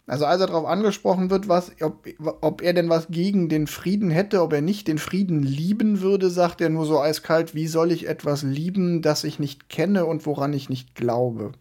Also 0.05 0.25
als 0.25 0.41
er 0.41 0.47
darauf 0.47 0.65
angesprochen 0.65 1.29
wird, 1.29 1.47
was, 1.47 1.71
ob, 1.81 2.07
ob 2.41 2.61
er 2.61 2.73
denn 2.73 2.89
was 2.89 3.07
gegen 3.07 3.47
den 3.47 3.67
Frieden 3.67 4.09
hätte, 4.09 4.41
ob 4.41 4.51
er 4.51 4.61
nicht 4.61 4.87
den 4.89 4.97
Frieden 4.97 5.41
lieben 5.43 6.01
würde, 6.01 6.29
sagt 6.29 6.59
er 6.59 6.69
nur 6.69 6.85
so 6.85 6.99
eiskalt, 6.99 7.55
wie 7.55 7.67
soll 7.67 7.91
ich 7.91 8.07
etwas 8.07 8.43
lieben, 8.43 9.01
das 9.01 9.23
ich 9.23 9.39
nicht 9.39 9.69
kenne 9.69 10.05
und 10.05 10.25
woran 10.25 10.51
ich 10.51 10.69
nicht 10.69 10.95
glaube. 10.95 11.53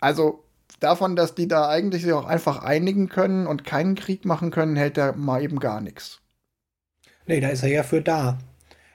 Also 0.00 0.42
davon, 0.80 1.14
dass 1.14 1.34
die 1.34 1.48
da 1.48 1.68
eigentlich 1.68 2.02
sich 2.02 2.14
auch 2.14 2.24
einfach 2.24 2.62
einigen 2.62 3.10
können 3.10 3.46
und 3.46 3.64
keinen 3.64 3.94
Krieg 3.94 4.24
machen 4.24 4.50
können, 4.50 4.74
hält 4.74 4.96
er 4.96 5.14
mal 5.14 5.42
eben 5.42 5.60
gar 5.60 5.82
nichts. 5.82 6.20
Nee, 7.26 7.40
da 7.40 7.48
ist 7.48 7.62
er 7.62 7.68
ja 7.68 7.82
für 7.82 8.00
da. 8.00 8.38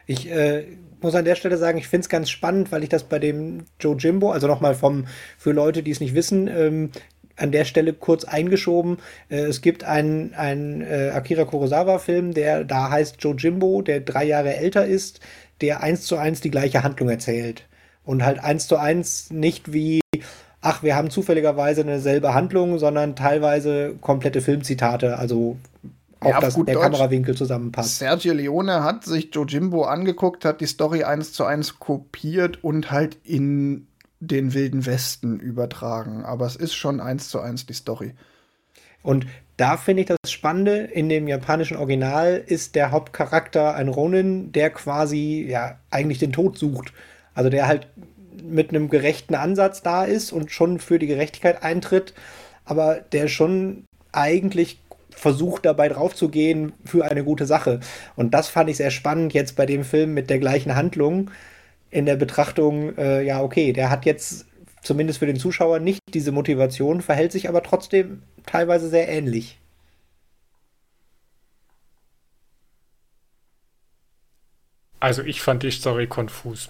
Ich 0.07 0.29
äh, 0.29 0.77
muss 1.01 1.15
an 1.15 1.25
der 1.25 1.35
Stelle 1.35 1.57
sagen, 1.57 1.77
ich 1.77 1.87
finde 1.87 2.05
es 2.05 2.09
ganz 2.09 2.29
spannend, 2.29 2.71
weil 2.71 2.83
ich 2.83 2.89
das 2.89 3.03
bei 3.03 3.19
dem 3.19 3.65
Joe 3.79 3.95
Jimbo, 3.97 4.31
also 4.31 4.47
nochmal 4.47 4.75
vom, 4.75 5.05
für 5.37 5.51
Leute, 5.51 5.83
die 5.83 5.91
es 5.91 5.99
nicht 5.99 6.15
wissen, 6.15 6.47
ähm, 6.47 6.91
an 7.37 7.51
der 7.51 7.65
Stelle 7.65 7.93
kurz 7.93 8.23
eingeschoben. 8.23 8.97
Äh, 9.29 9.41
es 9.41 9.61
gibt 9.61 9.83
einen, 9.83 10.33
äh, 10.81 11.11
Akira 11.13 11.45
Kurosawa-Film, 11.45 12.33
der 12.33 12.63
da 12.63 12.89
heißt 12.89 13.17
Joe 13.19 13.35
Jimbo, 13.35 13.81
der 13.81 14.01
drei 14.01 14.25
Jahre 14.25 14.55
älter 14.55 14.85
ist, 14.85 15.19
der 15.61 15.81
eins 15.81 16.05
zu 16.05 16.17
eins 16.17 16.41
die 16.41 16.51
gleiche 16.51 16.83
Handlung 16.83 17.09
erzählt. 17.09 17.65
Und 18.03 18.25
halt 18.25 18.39
eins 18.39 18.67
zu 18.67 18.77
eins 18.77 19.31
nicht 19.31 19.73
wie, 19.73 20.01
ach, 20.61 20.83
wir 20.83 20.95
haben 20.95 21.09
zufälligerweise 21.09 21.81
eine 21.81 21.99
selbe 21.99 22.33
Handlung, 22.33 22.79
sondern 22.79 23.15
teilweise 23.15 23.95
komplette 24.01 24.41
Filmzitate, 24.41 25.17
also 25.17 25.57
auch 26.19 26.29
ja, 26.29 26.39
dass 26.39 26.55
der 26.55 26.63
Deutsch, 26.63 26.83
Kamerawinkel 26.83 27.35
zusammenpasst. 27.35 27.99
Sergio 27.99 28.33
Leone 28.33 28.83
hat 28.83 29.03
sich 29.03 29.29
Jojimbo 29.33 29.83
angeguckt, 29.83 30.45
hat 30.45 30.61
die 30.61 30.65
Story 30.65 31.03
eins 31.03 31.33
zu 31.33 31.45
eins 31.45 31.79
kopiert 31.79 32.63
und 32.63 32.91
halt 32.91 33.17
in 33.23 33.87
den 34.19 34.53
Wilden 34.53 34.85
Westen 34.85 35.39
übertragen. 35.39 36.25
Aber 36.25 36.45
es 36.45 36.55
ist 36.55 36.73
schon 36.73 36.99
eins 36.99 37.29
zu 37.29 37.39
eins 37.39 37.65
die 37.65 37.73
Story. 37.73 38.13
Und 39.03 39.27
da 39.57 39.77
finde 39.77 40.01
ich 40.01 40.07
das 40.07 40.31
Spannende, 40.31 40.77
in 40.77 41.09
dem 41.09 41.27
japanischen 41.27 41.77
Original 41.77 42.43
ist 42.45 42.75
der 42.75 42.91
Hauptcharakter 42.91 43.75
ein 43.75 43.87
Ronin, 43.87 44.51
der 44.51 44.69
quasi 44.69 45.45
ja 45.47 45.79
eigentlich 45.89 46.19
den 46.19 46.33
Tod 46.33 46.57
sucht. 46.57 46.93
Also 47.33 47.49
der 47.49 47.67
halt 47.67 47.87
mit 48.43 48.69
einem 48.69 48.89
gerechten 48.89 49.35
Ansatz 49.35 49.81
da 49.81 50.03
ist 50.03 50.31
und 50.31 50.51
schon 50.51 50.79
für 50.79 50.99
die 50.99 51.07
Gerechtigkeit 51.07 51.63
eintritt, 51.63 52.13
aber 52.65 52.95
der 52.95 53.27
schon 53.27 53.85
eigentlich 54.11 54.79
versucht 55.17 55.65
dabei 55.65 55.89
drauf 55.89 56.15
zu 56.15 56.29
gehen 56.29 56.73
für 56.85 57.05
eine 57.05 57.23
gute 57.23 57.45
Sache. 57.45 57.79
Und 58.15 58.33
das 58.33 58.47
fand 58.49 58.69
ich 58.69 58.77
sehr 58.77 58.91
spannend 58.91 59.33
jetzt 59.33 59.55
bei 59.55 59.65
dem 59.65 59.83
Film 59.83 60.13
mit 60.13 60.29
der 60.29 60.39
gleichen 60.39 60.75
Handlung 60.75 61.31
in 61.89 62.05
der 62.05 62.17
Betrachtung, 62.17 62.97
äh, 62.97 63.23
ja, 63.23 63.41
okay, 63.41 63.73
der 63.73 63.89
hat 63.89 64.05
jetzt 64.05 64.45
zumindest 64.83 65.19
für 65.19 65.25
den 65.25 65.37
Zuschauer 65.37 65.79
nicht 65.79 66.01
diese 66.13 66.31
Motivation, 66.31 67.01
verhält 67.01 67.31
sich 67.31 67.49
aber 67.49 67.63
trotzdem 67.63 68.21
teilweise 68.45 68.89
sehr 68.89 69.09
ähnlich. 69.09 69.59
Also 74.99 75.23
ich 75.23 75.41
fand 75.41 75.63
die 75.63 75.71
Story 75.71 76.07
konfus. 76.07 76.69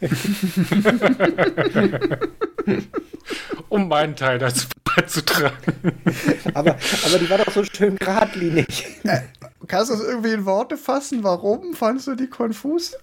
um 3.68 3.88
meinen 3.88 4.16
Teil 4.16 4.38
dazu 4.38 4.68
beizutragen. 4.98 5.74
aber, 6.54 6.76
aber 7.06 7.18
die 7.18 7.30
war 7.30 7.38
doch 7.38 7.52
so 7.52 7.64
schön 7.64 7.96
geradlinig. 7.96 8.86
Äh, 9.04 9.20
Kannst 9.66 9.90
du 9.90 9.94
es 9.94 10.00
irgendwie 10.00 10.32
in 10.32 10.44
Worte 10.44 10.76
fassen? 10.76 11.22
Warum 11.22 11.74
fandest 11.74 12.06
du 12.06 12.14
die 12.14 12.28
konfus? 12.28 12.96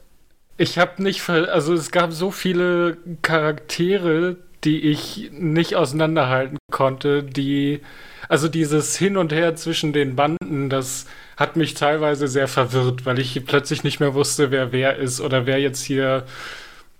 Ich 0.57 0.77
habe 0.77 1.03
nicht, 1.03 1.27
also 1.29 1.73
es 1.73 1.91
gab 1.91 2.13
so 2.13 2.31
viele 2.31 2.97
Charaktere, 3.21 4.37
die 4.63 4.81
ich 4.81 5.29
nicht 5.33 5.75
auseinanderhalten 5.75 6.57
konnte, 6.71 7.23
die, 7.23 7.81
also 8.29 8.47
dieses 8.47 8.97
Hin 8.97 9.17
und 9.17 9.31
Her 9.31 9.55
zwischen 9.55 9.93
den 9.93 10.15
Banden, 10.15 10.69
das 10.69 11.05
hat 11.37 11.55
mich 11.55 11.73
teilweise 11.73 12.27
sehr 12.27 12.47
verwirrt, 12.47 13.05
weil 13.05 13.19
ich 13.19 13.45
plötzlich 13.45 13.83
nicht 13.83 13.99
mehr 13.99 14.13
wusste, 14.13 14.49
wer 14.49 14.71
wer 14.71 14.95
ist 14.95 15.19
oder 15.19 15.45
wer 15.45 15.59
jetzt 15.59 15.83
hier 15.83 16.25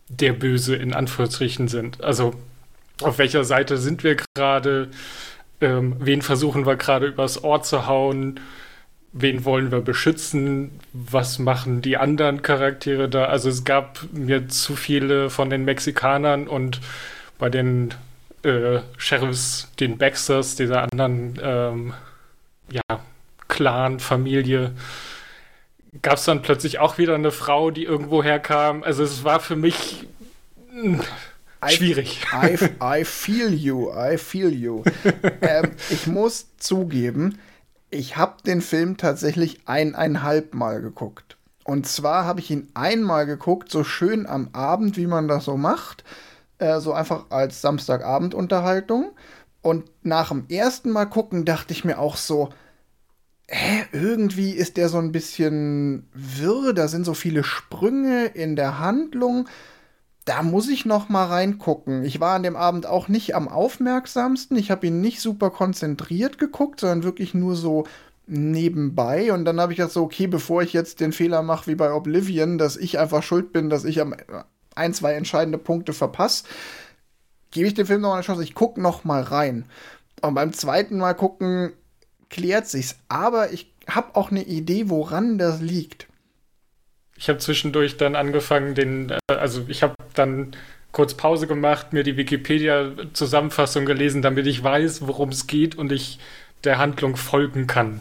der 0.10 0.34
Böse 0.34 0.76
in 0.76 0.94
Anführungsstrichen 0.94 1.68
sind. 1.68 2.04
Also 2.04 2.36
auf 3.02 3.18
welcher 3.18 3.44
Seite 3.44 3.78
sind 3.78 4.04
wir 4.04 4.18
gerade, 4.34 4.90
ähm, 5.62 5.96
wen 6.00 6.22
versuchen 6.22 6.66
wir 6.66 6.76
gerade 6.76 7.08
übers 7.08 7.44
Ohr 7.44 7.62
zu 7.64 7.88
hauen, 7.88 8.40
wen 9.12 9.46
wollen 9.46 9.72
wir 9.72 9.82
beschützen, 9.82 10.72
was 10.92 11.40
machen 11.40 11.82
die 11.82 11.98
anderen 11.98 12.42
Charaktere 12.42 13.08
da. 13.08 13.26
Also 13.26 13.50
es 13.50 13.64
gab 13.64 14.00
mir 14.12 14.48
zu 14.50 14.76
viele 14.76 15.30
von 15.30 15.50
den 15.50 15.64
Mexikanern 15.64 16.48
und 16.48 16.82
bei 17.40 17.50
den 17.50 17.94
äh, 18.44 18.80
Sheriffs, 18.98 19.72
den 19.80 19.98
Baxters, 19.98 20.56
dieser 20.56 20.84
anderen 20.84 21.40
ähm, 21.42 21.94
ja, 22.70 23.00
Clan, 23.48 24.00
Familie, 24.00 24.74
gab 26.02 26.16
es 26.16 26.26
dann 26.26 26.42
plötzlich 26.42 26.80
auch 26.80 26.98
wieder 26.98 27.16
eine 27.16 27.32
Frau, 27.32 27.72
die 27.72 27.84
irgendwo 27.84 28.22
herkam. 28.22 28.84
Also 28.84 29.04
es 29.04 29.24
war 29.24 29.40
für 29.40 29.56
mich 29.56 30.06
hm, 30.72 31.02
schwierig. 31.70 32.26
I, 32.34 32.56
I, 32.56 33.00
I, 33.02 33.04
feel 33.04 33.54
you, 33.54 33.92
I 33.92 34.18
feel 34.18 34.54
you. 34.54 34.84
ähm, 35.42 35.72
ich 35.90 36.08
muss 36.08 36.48
zugeben, 36.58 37.40
ich 37.90 38.18
habe 38.18 38.42
den 38.44 38.62
Film 38.62 38.98
tatsächlich 38.98 39.68
eineinhalb 39.68 40.54
Mal 40.54 40.82
geguckt. 40.82 41.38
Und 41.64 41.88
zwar 41.88 42.26
habe 42.26 42.40
ich 42.40 42.52
ihn 42.52 42.70
einmal 42.74 43.26
geguckt, 43.26 43.72
so 43.72 43.84
schön 43.84 44.28
am 44.28 44.50
Abend, 44.54 44.98
wie 44.98 45.08
man 45.08 45.28
das 45.28 45.46
so 45.46 45.58
macht. 45.58 46.04
Äh, 46.58 46.80
so 46.80 46.94
einfach 46.94 47.26
als 47.32 47.62
Samstagabendunterhaltung. 47.62 49.12
Und 49.62 49.90
nach 50.04 50.30
dem 50.30 50.46
ersten 50.48 50.92
Mal 50.92 51.06
gucken 51.06 51.44
dachte 51.44 51.74
ich 51.74 51.84
mir 51.84 51.98
auch 51.98 52.18
so, 52.18 52.50
hä, 53.48 53.86
irgendwie 53.92 54.52
ist 54.52 54.78
der 54.78 54.90
so 54.90 54.98
ein 54.98 55.12
bisschen 55.12 56.08
wirr, 56.14 56.74
da 56.74 56.88
sind 56.88 57.06
so 57.06 57.14
viele 57.14 57.44
Sprünge 57.44 58.26
in 58.26 58.56
der 58.56 58.80
Handlung. 58.80 59.48
Da 60.26 60.42
muss 60.42 60.68
ich 60.70 60.86
noch 60.86 61.08
mal 61.08 61.26
reingucken. 61.26 62.04
Ich 62.04 62.20
war 62.20 62.36
an 62.36 62.44
dem 62.44 62.56
Abend 62.56 62.88
auch 62.88 63.08
nicht 63.08 63.36
am 63.36 63.48
aufmerksamsten. 63.48 64.58
Ich 64.58 64.72
habe 64.72 64.88
ihn 64.88 65.00
nicht 65.00 65.22
super 65.22 65.52
konzentriert 65.52 66.40
geguckt, 66.40 66.80
sondern 66.80 67.04
wirklich 67.04 67.36
nur 67.36 67.56
so 67.56 67.86
nebenbei. 68.26 69.32
Und 69.32 69.46
dann 69.46 69.62
habe 69.62 69.72
ich 69.72 69.78
gedacht 69.78 69.94
so, 69.94 70.02
okay, 70.02 70.26
bevor 70.26 70.64
ich 70.64 70.74
jetzt 70.74 71.00
den 71.00 71.12
Fehler 71.12 71.44
mache 71.44 71.68
wie 71.68 71.76
bei 71.76 71.94
Oblivion, 71.94 72.58
dass 72.58 72.76
ich 72.76 72.98
einfach 72.98 73.22
schuld 73.22 73.54
bin, 73.54 73.70
dass 73.70 73.86
ich 73.86 74.02
am 74.02 74.16
ein, 74.74 74.94
zwei 74.96 75.14
entscheidende 75.14 75.60
Punkte 75.60 75.94
verpasse, 75.94 76.46
gebe 77.52 77.68
ich 77.68 77.76
dem 77.76 77.86
Film 77.86 78.02
noch 78.02 78.14
eine 78.14 78.24
Chance. 78.24 78.44
Ich 78.44 78.56
gucke 78.56 78.82
noch 78.82 79.04
mal 79.04 79.22
rein. 79.22 79.66
Und 80.22 80.34
beim 80.34 80.54
zweiten 80.54 80.98
Mal 80.98 81.14
gucken 81.14 81.74
klärt 82.30 82.68
sich's. 82.68 82.96
Aber 83.10 83.54
ich 83.54 83.72
habe 83.88 84.16
auch 84.16 84.32
eine 84.32 84.44
Idee, 84.44 84.90
woran 84.90 85.38
das 85.38 85.62
liegt. 85.62 86.08
Ich 87.18 87.30
habe 87.30 87.40
zwischendurch 87.40 87.98
dann 87.98 88.16
angefangen, 88.16 88.76
den, 88.76 89.12
äh, 89.12 89.34
also 89.34 89.66
ich 89.68 89.84
habe 89.84 89.96
dann 90.14 90.56
kurz 90.92 91.14
Pause 91.14 91.48
gemacht, 91.48 91.94
mir 91.94 92.04
die 92.04 92.18
Wikipedia-Zusammenfassung 92.18 93.86
gelesen, 93.86 94.22
damit 94.22 94.48
ich 94.48 94.64
weiß, 94.64 95.08
worum 95.08 95.30
es 95.30 95.46
geht 95.46 95.76
und 95.76 95.92
ich 95.92 96.20
der 96.64 96.78
Handlung 96.78 97.18
folgen 97.18 97.68
kann. 97.68 98.00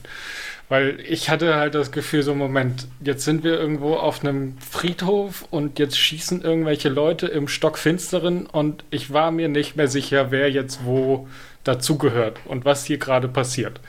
Weil 0.68 0.98
ich 1.06 1.28
hatte 1.28 1.56
halt 1.56 1.74
das 1.74 1.92
Gefühl, 1.92 2.22
so 2.22 2.34
Moment, 2.34 2.88
jetzt 3.00 3.24
sind 3.24 3.44
wir 3.44 3.58
irgendwo 3.58 3.94
auf 3.96 4.24
einem 4.24 4.56
Friedhof 4.58 5.44
und 5.50 5.78
jetzt 5.78 5.98
schießen 5.98 6.42
irgendwelche 6.42 6.88
Leute 6.88 7.26
im 7.26 7.48
Stockfinsteren 7.48 8.46
und 8.46 8.84
ich 8.90 9.12
war 9.12 9.30
mir 9.30 9.48
nicht 9.48 9.76
mehr 9.76 9.88
sicher, 9.88 10.30
wer 10.30 10.50
jetzt 10.50 10.84
wo 10.84 11.28
dazugehört 11.64 12.40
und 12.46 12.64
was 12.64 12.84
hier 12.84 12.98
gerade 12.98 13.28
passiert. 13.28 13.80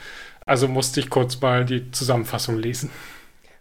Also 0.46 0.68
musste 0.68 1.00
ich 1.00 1.10
kurz 1.10 1.40
mal 1.42 1.66
die 1.66 1.92
Zusammenfassung 1.92 2.58
lesen. 2.58 2.90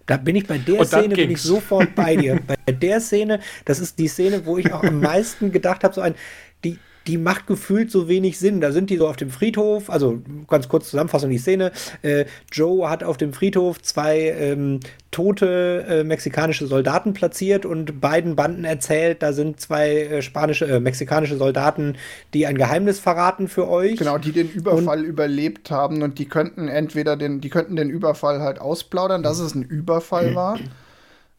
Da 0.07 0.17
bin 0.17 0.37
ich 0.37 0.47
bei 0.47 0.59
der 0.59 0.85
Szene 0.85 1.15
bin 1.15 1.31
ich 1.31 1.41
sofort 1.41 1.95
bei 1.95 2.17
dir. 2.17 2.41
bei 2.47 2.73
der 2.73 3.01
Szene, 3.01 3.41
das 3.65 3.81
ist 3.81 3.99
die 3.99 4.09
Szene, 4.09 4.45
wo 4.45 4.59
ich 4.59 4.73
auch 4.73 4.83
am 4.83 5.01
meisten 5.01 5.51
gedacht 5.51 5.85
habe, 5.85 5.95
so 5.95 6.01
ein, 6.01 6.15
die, 6.63 6.79
die 7.07 7.19
macht 7.19 7.47
gefühlt 7.47 7.91
so 7.91 8.09
wenig 8.09 8.39
Sinn. 8.39 8.61
Da 8.61 8.73
sind 8.73 8.91
die 8.91 8.97
so 8.97 9.09
auf 9.09 9.17
dem 9.17 9.31
Friedhof, 9.31 9.91
also 9.91 10.23
ganz 10.49 10.69
kurz 10.69 10.91
Zusammenfassung 10.91 11.31
die 11.31 11.39
Szene. 11.39 11.73
Äh, 12.03 12.25
Joe 12.51 12.89
hat 12.89 13.05
auf 13.05 13.17
dem 13.17 13.33
Friedhof 13.33 13.83
zwei 13.83 14.35
ähm, 14.39 14.81
tote 15.11 15.85
äh, 15.89 16.05
mexikanische 16.05 16.67
Soldaten 16.67 17.15
platziert 17.15 17.67
und 17.67 18.01
beiden 18.01 18.37
Banden 18.37 18.65
erzählt, 18.65 19.23
da 19.23 19.33
sind 19.33 19.61
zwei 19.61 20.03
äh, 20.03 20.23
spanische, 20.23 20.67
äh, 20.67 20.81
mexikanische 20.81 21.37
Soldaten, 21.37 21.97
die 22.33 22.47
ein 22.47 22.57
Geheimnis 22.57 22.99
verraten 22.99 23.49
für 23.49 23.69
euch. 23.69 23.97
Genau, 23.97 24.19
die 24.19 24.33
den 24.33 24.51
Überfall 24.51 25.01
und, 25.01 25.05
überlebt 25.05 25.71
haben 25.71 26.03
und 26.03 26.19
die 26.19 26.27
könnten 26.27 26.69
entweder 26.69 27.17
den, 27.17 27.41
die 27.41 27.51
könnten 27.51 27.77
den 27.77 27.91
Überfall 27.91 28.41
halt 28.41 28.61
ausplaudern, 28.61 29.23
dass 29.23 29.39
es 29.39 29.55
ein 29.55 29.63
Überfall 29.63 30.35
war. 30.35 30.59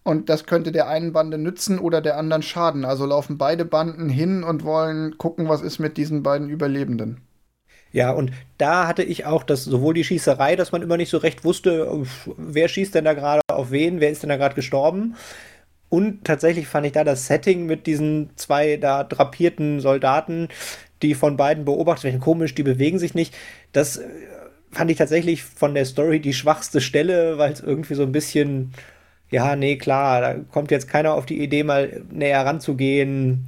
Und 0.05 0.29
das 0.29 0.45
könnte 0.45 0.71
der 0.71 0.88
einen 0.88 1.13
Bande 1.13 1.39
nützen 1.39 1.79
oder 1.79 2.00
der 2.00 2.17
anderen 2.17 2.43
schaden. 2.43 2.85
Also 2.85 3.07
laufen 3.07 3.39
beide 3.39 3.65
Banden 3.65 4.07
hin 4.07 4.43
und 4.43 4.63
wollen 4.63 5.17
gucken, 5.17 5.50
was 5.50 5.63
ist 5.63 5.79
mit 5.79 5.97
diesen 5.97 6.21
beiden 6.21 6.47
Überlebenden. 6.47 7.21
Ja, 7.91 8.12
und 8.12 8.31
da 8.59 8.88
hatte 8.88 9.01
ich 9.01 9.25
auch 9.25 9.41
das, 9.41 9.63
sowohl 9.63 9.95
die 9.95 10.03
Schießerei, 10.03 10.55
dass 10.55 10.71
man 10.71 10.83
immer 10.83 10.97
nicht 10.97 11.09
so 11.09 11.17
recht 11.17 11.43
wusste, 11.43 12.05
wer 12.38 12.67
schießt 12.67 12.93
denn 12.93 13.05
da 13.05 13.13
gerade 13.13 13.41
auf 13.47 13.71
wen, 13.71 14.00
wer 14.00 14.12
ist 14.12 14.21
denn 14.21 14.29
da 14.29 14.38
gerade 14.38 14.53
gestorben. 14.53 15.15
Und 15.89 16.24
tatsächlich 16.24 16.67
fand 16.67 16.85
ich 16.85 16.91
da 16.91 17.03
das 17.03 17.25
Setting 17.25 17.65
mit 17.65 17.88
diesen 17.88 18.29
zwei 18.35 18.77
da 18.77 19.03
drapierten 19.03 19.79
Soldaten, 19.79 20.50
die 21.01 21.15
von 21.15 21.35
beiden 21.35 21.65
beobachtet 21.65 22.03
werden, 22.03 22.19
komisch, 22.19 22.53
die 22.53 22.63
bewegen 22.63 23.00
sich 23.00 23.15
nicht. 23.15 23.33
Das 23.71 23.97
äh, 23.97 24.07
fand 24.71 24.91
ich 24.91 24.97
tatsächlich 24.97 25.43
von 25.43 25.74
der 25.74 25.85
Story 25.85 26.19
die 26.19 26.33
schwachste 26.33 26.79
Stelle, 26.79 27.39
weil 27.39 27.53
es 27.53 27.62
irgendwie 27.62 27.95
so 27.95 28.03
ein 28.03 28.12
bisschen 28.12 28.71
ja, 29.29 29.55
nee, 29.55 29.77
klar, 29.77 30.22
da 30.22 30.36
kommt 30.51 30.72
jetzt 30.72 30.88
keiner 30.88 31.13
auf 31.13 31.25
die 31.25 31.41
Idee, 31.41 31.63
mal 31.63 32.03
näher 32.12 32.46
ranzugehen. 32.46 33.48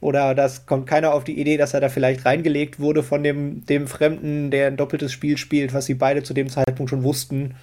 Oder 0.00 0.34
das 0.34 0.66
kommt 0.66 0.88
keiner 0.88 1.14
auf 1.14 1.22
die 1.22 1.40
Idee, 1.40 1.56
dass 1.56 1.74
er 1.74 1.80
da 1.80 1.88
vielleicht 1.88 2.24
reingelegt 2.24 2.80
wurde 2.80 3.04
von 3.04 3.22
dem, 3.22 3.64
dem 3.66 3.86
Fremden, 3.86 4.50
der 4.50 4.66
ein 4.66 4.76
doppeltes 4.76 5.12
Spiel 5.12 5.36
spielt, 5.36 5.72
was 5.74 5.86
sie 5.86 5.94
beide 5.94 6.24
zu 6.24 6.34
dem 6.34 6.48
Zeitpunkt 6.48 6.90
schon 6.90 7.04
wussten. 7.04 7.54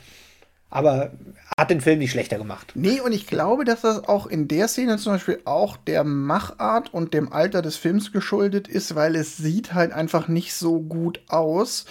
Aber 0.70 1.12
hat 1.58 1.70
den 1.70 1.82
Film 1.82 2.00
nicht 2.00 2.12
schlechter 2.12 2.38
gemacht. 2.38 2.72
Nee, 2.76 3.02
und 3.02 3.12
ich 3.12 3.28
glaube, 3.28 3.66
dass 3.66 3.82
das 3.82 4.08
auch 4.08 4.28
in 4.28 4.48
der 4.48 4.70
Szene 4.70 4.98
zum 4.98 5.14
Beispiel 5.14 5.42
auch 5.44 5.76
der 5.76 6.06
Machart 6.06 6.94
und 6.94 7.14
dem 7.14 7.34
Alter 7.34 7.62
des 7.62 7.76
Films 7.76 8.14
geschuldet 8.14 8.70
ist, 8.70 8.96
weil 8.96 9.16
es 9.16 9.36
sieht 9.36 9.74
halt 9.74 9.92
einfach 9.92 10.30
nicht 10.30 10.54
so 10.54 10.80
gut 10.80 11.22
aus. 11.28 11.86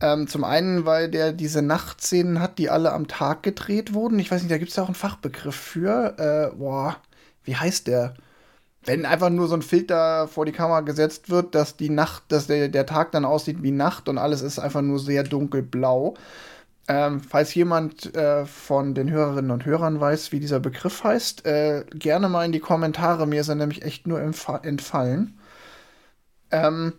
Ähm, 0.00 0.28
zum 0.28 0.44
einen, 0.44 0.84
weil 0.84 1.10
der 1.10 1.32
diese 1.32 1.62
Nachtszenen 1.62 2.40
hat, 2.40 2.58
die 2.58 2.68
alle 2.70 2.92
am 2.92 3.08
Tag 3.08 3.42
gedreht 3.42 3.94
wurden. 3.94 4.18
Ich 4.18 4.30
weiß 4.30 4.42
nicht, 4.42 4.52
da 4.52 4.58
gibt 4.58 4.70
es 4.70 4.76
ja 4.76 4.82
auch 4.82 4.88
einen 4.88 4.94
Fachbegriff 4.94 5.56
für. 5.56 6.50
Äh, 6.52 6.56
boah, 6.56 6.96
wie 7.44 7.56
heißt 7.56 7.86
der? 7.86 8.14
Wenn 8.84 9.06
einfach 9.06 9.30
nur 9.30 9.48
so 9.48 9.54
ein 9.56 9.62
Filter 9.62 10.28
vor 10.28 10.46
die 10.46 10.52
Kamera 10.52 10.80
gesetzt 10.82 11.30
wird, 11.30 11.54
dass 11.54 11.76
die 11.76 11.90
Nacht, 11.90 12.24
dass 12.28 12.46
der, 12.46 12.68
der 12.68 12.86
Tag 12.86 13.12
dann 13.12 13.24
aussieht 13.24 13.62
wie 13.62 13.72
Nacht 13.72 14.08
und 14.08 14.18
alles 14.18 14.42
ist 14.42 14.58
einfach 14.58 14.82
nur 14.82 14.98
sehr 15.00 15.24
dunkelblau. 15.24 16.14
Ähm, 16.88 17.20
falls 17.20 17.54
jemand 17.54 18.14
äh, 18.14 18.46
von 18.46 18.94
den 18.94 19.10
Hörerinnen 19.10 19.50
und 19.50 19.64
Hörern 19.66 20.00
weiß, 20.00 20.30
wie 20.32 20.40
dieser 20.40 20.60
Begriff 20.60 21.02
heißt, 21.04 21.44
äh, 21.46 21.84
gerne 21.90 22.28
mal 22.28 22.44
in 22.44 22.52
die 22.52 22.60
Kommentare. 22.60 23.26
Mir 23.26 23.40
ist 23.40 23.48
er 23.48 23.56
nämlich 23.56 23.82
echt 23.82 24.06
nur 24.06 24.20
entfallen. 24.20 25.38
Ähm, 26.50 26.92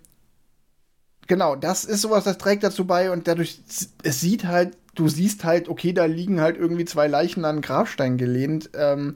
genau, 1.28 1.56
das 1.56 1.86
ist 1.86 2.02
sowas, 2.02 2.24
das 2.24 2.38
trägt 2.38 2.64
dazu 2.64 2.86
bei 2.86 3.12
und 3.12 3.28
dadurch, 3.28 3.62
es 4.04 4.22
sieht 4.22 4.46
halt, 4.46 4.78
du 4.96 5.08
siehst 5.08 5.44
halt, 5.44 5.70
okay, 5.70 5.94
da 5.94 6.06
liegen 6.06 6.42
halt 6.42 6.58
irgendwie 6.58 6.86
zwei 6.86 7.08
Leichen 7.08 7.46
an 7.46 7.58
den 7.58 7.62
Grabstein 7.62 8.18
gelehnt. 8.18 8.72
Ähm, 8.74 9.14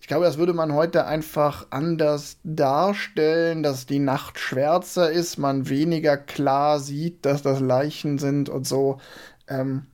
ich 0.00 0.08
glaube, 0.08 0.24
das 0.26 0.38
würde 0.38 0.52
man 0.52 0.72
heute 0.74 1.06
einfach 1.06 1.66
anders 1.70 2.38
darstellen, 2.44 3.62
dass 3.62 3.86
die 3.86 3.98
Nacht 3.98 4.38
schwärzer 4.38 5.10
ist, 5.10 5.38
man 5.38 5.68
weniger 5.68 6.16
klar 6.16 6.80
sieht, 6.80 7.24
dass 7.24 7.42
das 7.42 7.60
Leichen 7.60 8.18
sind 8.18 8.48
und 8.48 8.66
so. 8.66 9.00
Ähm, 9.48 9.86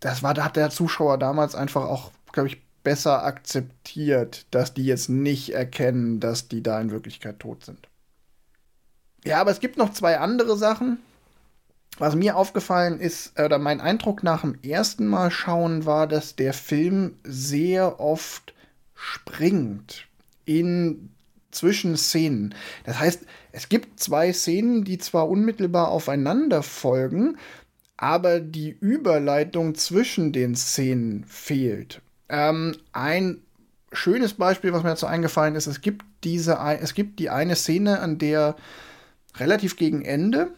das 0.00 0.22
war, 0.22 0.34
hat 0.42 0.56
der 0.56 0.70
Zuschauer 0.70 1.18
damals 1.18 1.54
einfach 1.54 1.84
auch, 1.84 2.12
glaube 2.32 2.48
ich, 2.48 2.62
besser 2.82 3.24
akzeptiert, 3.24 4.46
dass 4.50 4.74
die 4.74 4.84
jetzt 4.84 5.08
nicht 5.08 5.50
erkennen, 5.54 6.20
dass 6.20 6.48
die 6.48 6.62
da 6.62 6.80
in 6.80 6.90
Wirklichkeit 6.90 7.40
tot 7.40 7.64
sind. 7.64 7.88
Ja, 9.24 9.40
aber 9.40 9.50
es 9.50 9.60
gibt 9.60 9.76
noch 9.76 9.92
zwei 9.92 10.18
andere 10.18 10.56
Sachen. 10.56 10.98
Was 11.98 12.16
mir 12.16 12.36
aufgefallen 12.36 12.98
ist, 12.98 13.38
oder 13.38 13.58
mein 13.58 13.80
Eindruck 13.80 14.22
nach 14.24 14.40
dem 14.40 14.58
ersten 14.62 15.06
Mal 15.06 15.30
schauen 15.30 15.86
war, 15.86 16.08
dass 16.08 16.34
der 16.34 16.52
Film 16.52 17.16
sehr 17.22 18.00
oft 18.00 18.52
springt 18.94 20.06
in 20.44 21.10
Zwischenszenen. 21.52 22.54
Das 22.84 22.98
heißt, 22.98 23.22
es 23.52 23.68
gibt 23.68 24.00
zwei 24.00 24.32
Szenen, 24.32 24.84
die 24.84 24.98
zwar 24.98 25.28
unmittelbar 25.28 25.88
aufeinander 25.88 26.64
folgen, 26.64 27.38
aber 27.96 28.40
die 28.40 28.70
Überleitung 28.70 29.76
zwischen 29.76 30.32
den 30.32 30.56
Szenen 30.56 31.24
fehlt. 31.28 32.00
Ähm, 32.28 32.76
ein 32.92 33.40
schönes 33.92 34.34
Beispiel, 34.34 34.72
was 34.72 34.82
mir 34.82 34.90
dazu 34.90 35.06
eingefallen 35.06 35.54
ist, 35.54 35.68
es 35.68 35.80
gibt 35.80 36.04
diese, 36.24 36.58
es 36.80 36.94
gibt 36.94 37.20
die 37.20 37.30
eine 37.30 37.54
Szene, 37.54 38.00
an 38.00 38.18
der 38.18 38.56
relativ 39.36 39.76
gegen 39.76 40.02
Ende, 40.02 40.52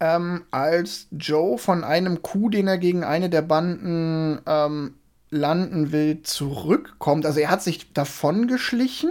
ähm, 0.00 0.44
als 0.50 1.08
Joe 1.10 1.58
von 1.58 1.84
einem 1.84 2.22
Coup, 2.22 2.50
den 2.50 2.66
er 2.66 2.78
gegen 2.78 3.04
eine 3.04 3.30
der 3.30 3.42
Banden 3.42 4.40
ähm, 4.46 4.94
landen 5.30 5.92
will, 5.92 6.22
zurückkommt. 6.22 7.26
Also 7.26 7.40
er 7.40 7.50
hat 7.50 7.62
sich 7.62 7.92
davon 7.92 8.48
geschlichen. 8.48 9.10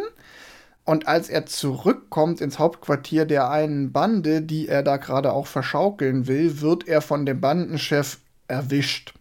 Und 0.85 1.07
als 1.07 1.29
er 1.29 1.45
zurückkommt 1.45 2.41
ins 2.41 2.57
Hauptquartier 2.57 3.25
der 3.25 3.51
einen 3.51 3.91
Bande, 3.91 4.41
die 4.41 4.67
er 4.67 4.81
da 4.81 4.97
gerade 4.97 5.33
auch 5.33 5.45
verschaukeln 5.45 6.25
will, 6.27 6.61
wird 6.61 6.87
er 6.87 7.01
von 7.01 7.27
dem 7.27 7.39
Bandenchef 7.39 8.17
erwischt. 8.47 9.13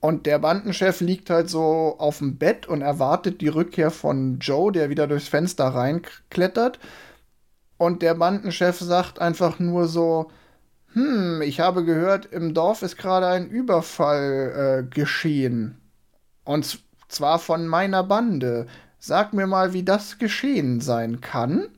Und 0.00 0.26
der 0.26 0.40
Bandenchef 0.40 1.00
liegt 1.00 1.30
halt 1.30 1.48
so 1.48 1.96
auf 1.98 2.18
dem 2.18 2.36
Bett 2.36 2.66
und 2.66 2.82
erwartet 2.82 3.40
die 3.40 3.48
Rückkehr 3.48 3.92
von 3.92 4.40
Joe, 4.40 4.72
der 4.72 4.90
wieder 4.90 5.06
durchs 5.06 5.28
Fenster 5.28 5.66
reinklettert. 5.66 6.80
Und 7.78 8.02
der 8.02 8.14
Bandenchef 8.14 8.78
sagt 8.78 9.18
einfach 9.18 9.58
nur 9.58 9.86
so, 9.86 10.30
hm, 10.92 11.42
ich 11.42 11.60
habe 11.60 11.84
gehört, 11.84 12.26
im 12.26 12.54
Dorf 12.54 12.82
ist 12.82 12.96
gerade 12.96 13.26
ein 13.26 13.48
Überfall 13.48 14.84
äh, 14.86 14.94
geschehen. 14.94 15.78
Und 16.44 16.80
zwar 17.08 17.38
von 17.38 17.66
meiner 17.66 18.02
Bande. 18.02 18.66
Sag 18.98 19.34
mir 19.34 19.46
mal, 19.46 19.72
wie 19.72 19.82
das 19.82 20.18
geschehen 20.18 20.80
sein 20.80 21.20
kann. 21.20 21.68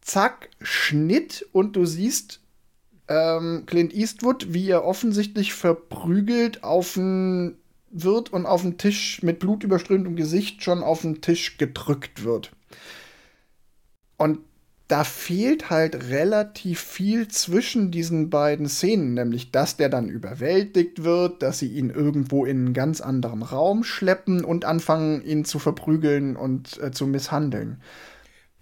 Zack, 0.00 0.48
Schnitt 0.60 1.46
und 1.52 1.76
du 1.76 1.84
siehst 1.84 2.40
ähm, 3.08 3.64
Clint 3.66 3.92
Eastwood, 3.92 4.52
wie 4.54 4.70
er 4.70 4.84
offensichtlich 4.84 5.52
verprügelt 5.52 6.64
auf 6.64 6.96
wird 6.96 8.32
und 8.32 8.46
auf 8.46 8.62
den 8.62 8.78
Tisch 8.78 9.22
mit 9.22 9.40
blutüberströmtem 9.40 10.16
Gesicht 10.16 10.62
schon 10.62 10.82
auf 10.82 11.02
den 11.02 11.20
Tisch 11.20 11.58
gedrückt 11.58 12.24
wird. 12.24 12.52
Und 14.16 14.40
da 14.88 15.02
fehlt 15.02 15.68
halt 15.68 16.10
relativ 16.10 16.80
viel 16.80 17.26
zwischen 17.28 17.90
diesen 17.90 18.30
beiden 18.30 18.68
Szenen, 18.68 19.14
nämlich 19.14 19.50
dass 19.50 19.76
der 19.76 19.88
dann 19.88 20.08
überwältigt 20.08 21.02
wird, 21.02 21.42
dass 21.42 21.58
sie 21.58 21.68
ihn 21.68 21.90
irgendwo 21.90 22.44
in 22.44 22.58
einen 22.58 22.74
ganz 22.74 23.00
anderen 23.00 23.42
Raum 23.42 23.82
schleppen 23.82 24.44
und 24.44 24.64
anfangen, 24.64 25.24
ihn 25.24 25.44
zu 25.44 25.58
verprügeln 25.58 26.36
und 26.36 26.80
äh, 26.80 26.92
zu 26.92 27.06
misshandeln. 27.06 27.80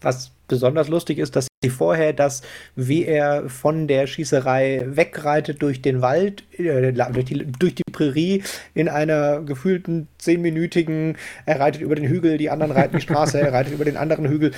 Was 0.00 0.32
besonders 0.48 0.88
lustig 0.88 1.18
ist, 1.18 1.36
dass 1.36 1.48
sie 1.62 1.70
vorher 1.70 2.12
das, 2.12 2.42
wie 2.76 3.04
er 3.04 3.48
von 3.48 3.88
der 3.88 4.06
Schießerei 4.06 4.84
wegreitet 4.86 5.62
durch 5.62 5.82
den 5.82 6.02
Wald, 6.02 6.44
äh, 6.58 6.92
durch, 6.92 7.24
die, 7.24 7.46
durch 7.58 7.74
die 7.74 7.82
Prärie 7.90 8.42
in 8.74 8.88
einer 8.88 9.40
gefühlten 9.42 10.08
zehnminütigen, 10.18 11.16
er 11.44 11.60
reitet 11.60 11.82
über 11.82 11.94
den 11.94 12.06
Hügel, 12.06 12.38
die 12.38 12.50
anderen 12.50 12.72
reiten 12.72 12.96
die 12.96 13.02
Straße, 13.02 13.40
er 13.40 13.52
reitet 13.52 13.74
über 13.74 13.84
den 13.84 13.96
anderen 13.96 14.28
Hügel 14.28 14.52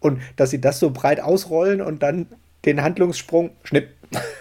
und 0.00 0.20
dass 0.36 0.50
sie 0.50 0.60
das 0.60 0.80
so 0.80 0.90
breit 0.90 1.20
ausrollen 1.20 1.80
und 1.80 2.02
dann 2.02 2.26
den 2.64 2.82
Handlungssprung 2.82 3.50
schnipp. 3.64 3.88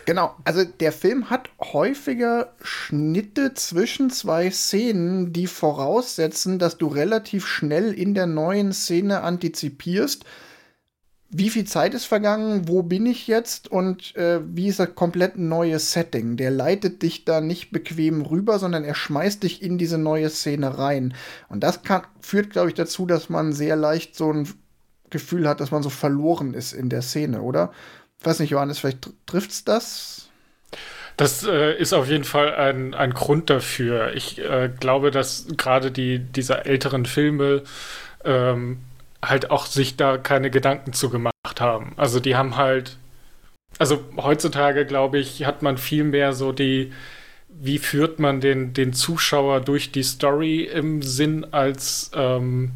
Genau, 0.05 0.33
also 0.45 0.63
der 0.63 0.93
Film 0.93 1.29
hat 1.29 1.49
häufiger 1.59 2.53
Schnitte 2.61 3.53
zwischen 3.53 4.09
zwei 4.09 4.49
Szenen, 4.49 5.33
die 5.33 5.47
voraussetzen, 5.47 6.59
dass 6.59 6.77
du 6.77 6.87
relativ 6.87 7.45
schnell 7.45 7.93
in 7.93 8.13
der 8.13 8.27
neuen 8.27 8.71
Szene 8.71 9.21
antizipierst, 9.21 10.23
wie 11.29 11.49
viel 11.49 11.65
Zeit 11.65 11.93
ist 11.93 12.05
vergangen, 12.05 12.69
wo 12.69 12.83
bin 12.83 13.05
ich 13.05 13.27
jetzt 13.27 13.69
und 13.69 14.15
äh, 14.15 14.39
wie 14.45 14.69
ist 14.69 14.79
das 14.79 14.95
komplett 14.95 15.37
neue 15.37 15.77
Setting. 15.77 16.37
Der 16.37 16.51
leitet 16.51 17.01
dich 17.01 17.25
da 17.25 17.41
nicht 17.41 17.71
bequem 17.71 18.21
rüber, 18.21 18.59
sondern 18.59 18.85
er 18.85 18.95
schmeißt 18.95 19.43
dich 19.43 19.61
in 19.61 19.77
diese 19.77 19.97
neue 19.97 20.29
Szene 20.29 20.77
rein. 20.77 21.13
Und 21.49 21.63
das 21.63 21.83
kann, 21.83 22.03
führt, 22.21 22.51
glaube 22.51 22.69
ich, 22.69 22.75
dazu, 22.75 23.05
dass 23.05 23.29
man 23.29 23.51
sehr 23.51 23.75
leicht 23.75 24.15
so 24.15 24.31
ein 24.31 24.47
Gefühl 25.09 25.47
hat, 25.47 25.59
dass 25.59 25.71
man 25.71 25.83
so 25.83 25.89
verloren 25.89 26.53
ist 26.53 26.73
in 26.73 26.89
der 26.89 27.01
Szene, 27.01 27.41
oder? 27.41 27.71
Ich 28.19 28.25
weiß 28.25 28.39
nicht, 28.39 28.49
Johannes, 28.49 28.79
vielleicht 28.79 29.09
trifft's 29.25 29.63
das? 29.63 30.29
Das 31.17 31.43
äh, 31.43 31.75
ist 31.77 31.93
auf 31.93 32.07
jeden 32.07 32.23
Fall 32.23 32.53
ein, 32.55 32.93
ein 32.93 33.13
Grund 33.13 33.49
dafür. 33.49 34.13
Ich 34.13 34.39
äh, 34.39 34.69
glaube, 34.79 35.09
dass 35.09 35.47
gerade 35.57 35.91
die, 35.91 36.19
diese 36.19 36.65
älteren 36.65 37.05
Filme 37.05 37.63
ähm, 38.23 38.79
halt 39.23 39.49
auch 39.49 39.65
sich 39.65 39.97
da 39.97 40.17
keine 40.17 40.51
Gedanken 40.51 40.93
zu 40.93 41.09
gemacht 41.09 41.33
haben. 41.59 41.93
Also 41.97 42.19
die 42.19 42.35
haben 42.35 42.55
halt, 42.55 42.97
also 43.79 44.03
heutzutage, 44.17 44.85
glaube 44.85 45.17
ich, 45.17 45.45
hat 45.45 45.63
man 45.63 45.79
viel 45.79 46.03
mehr 46.03 46.33
so 46.33 46.51
die, 46.51 46.93
wie 47.49 47.79
führt 47.79 48.19
man 48.19 48.39
den, 48.39 48.73
den 48.73 48.93
Zuschauer 48.93 49.61
durch 49.61 49.91
die 49.91 50.03
Story 50.03 50.63
im 50.63 51.01
Sinn 51.01 51.47
als 51.51 52.11
ähm, 52.13 52.73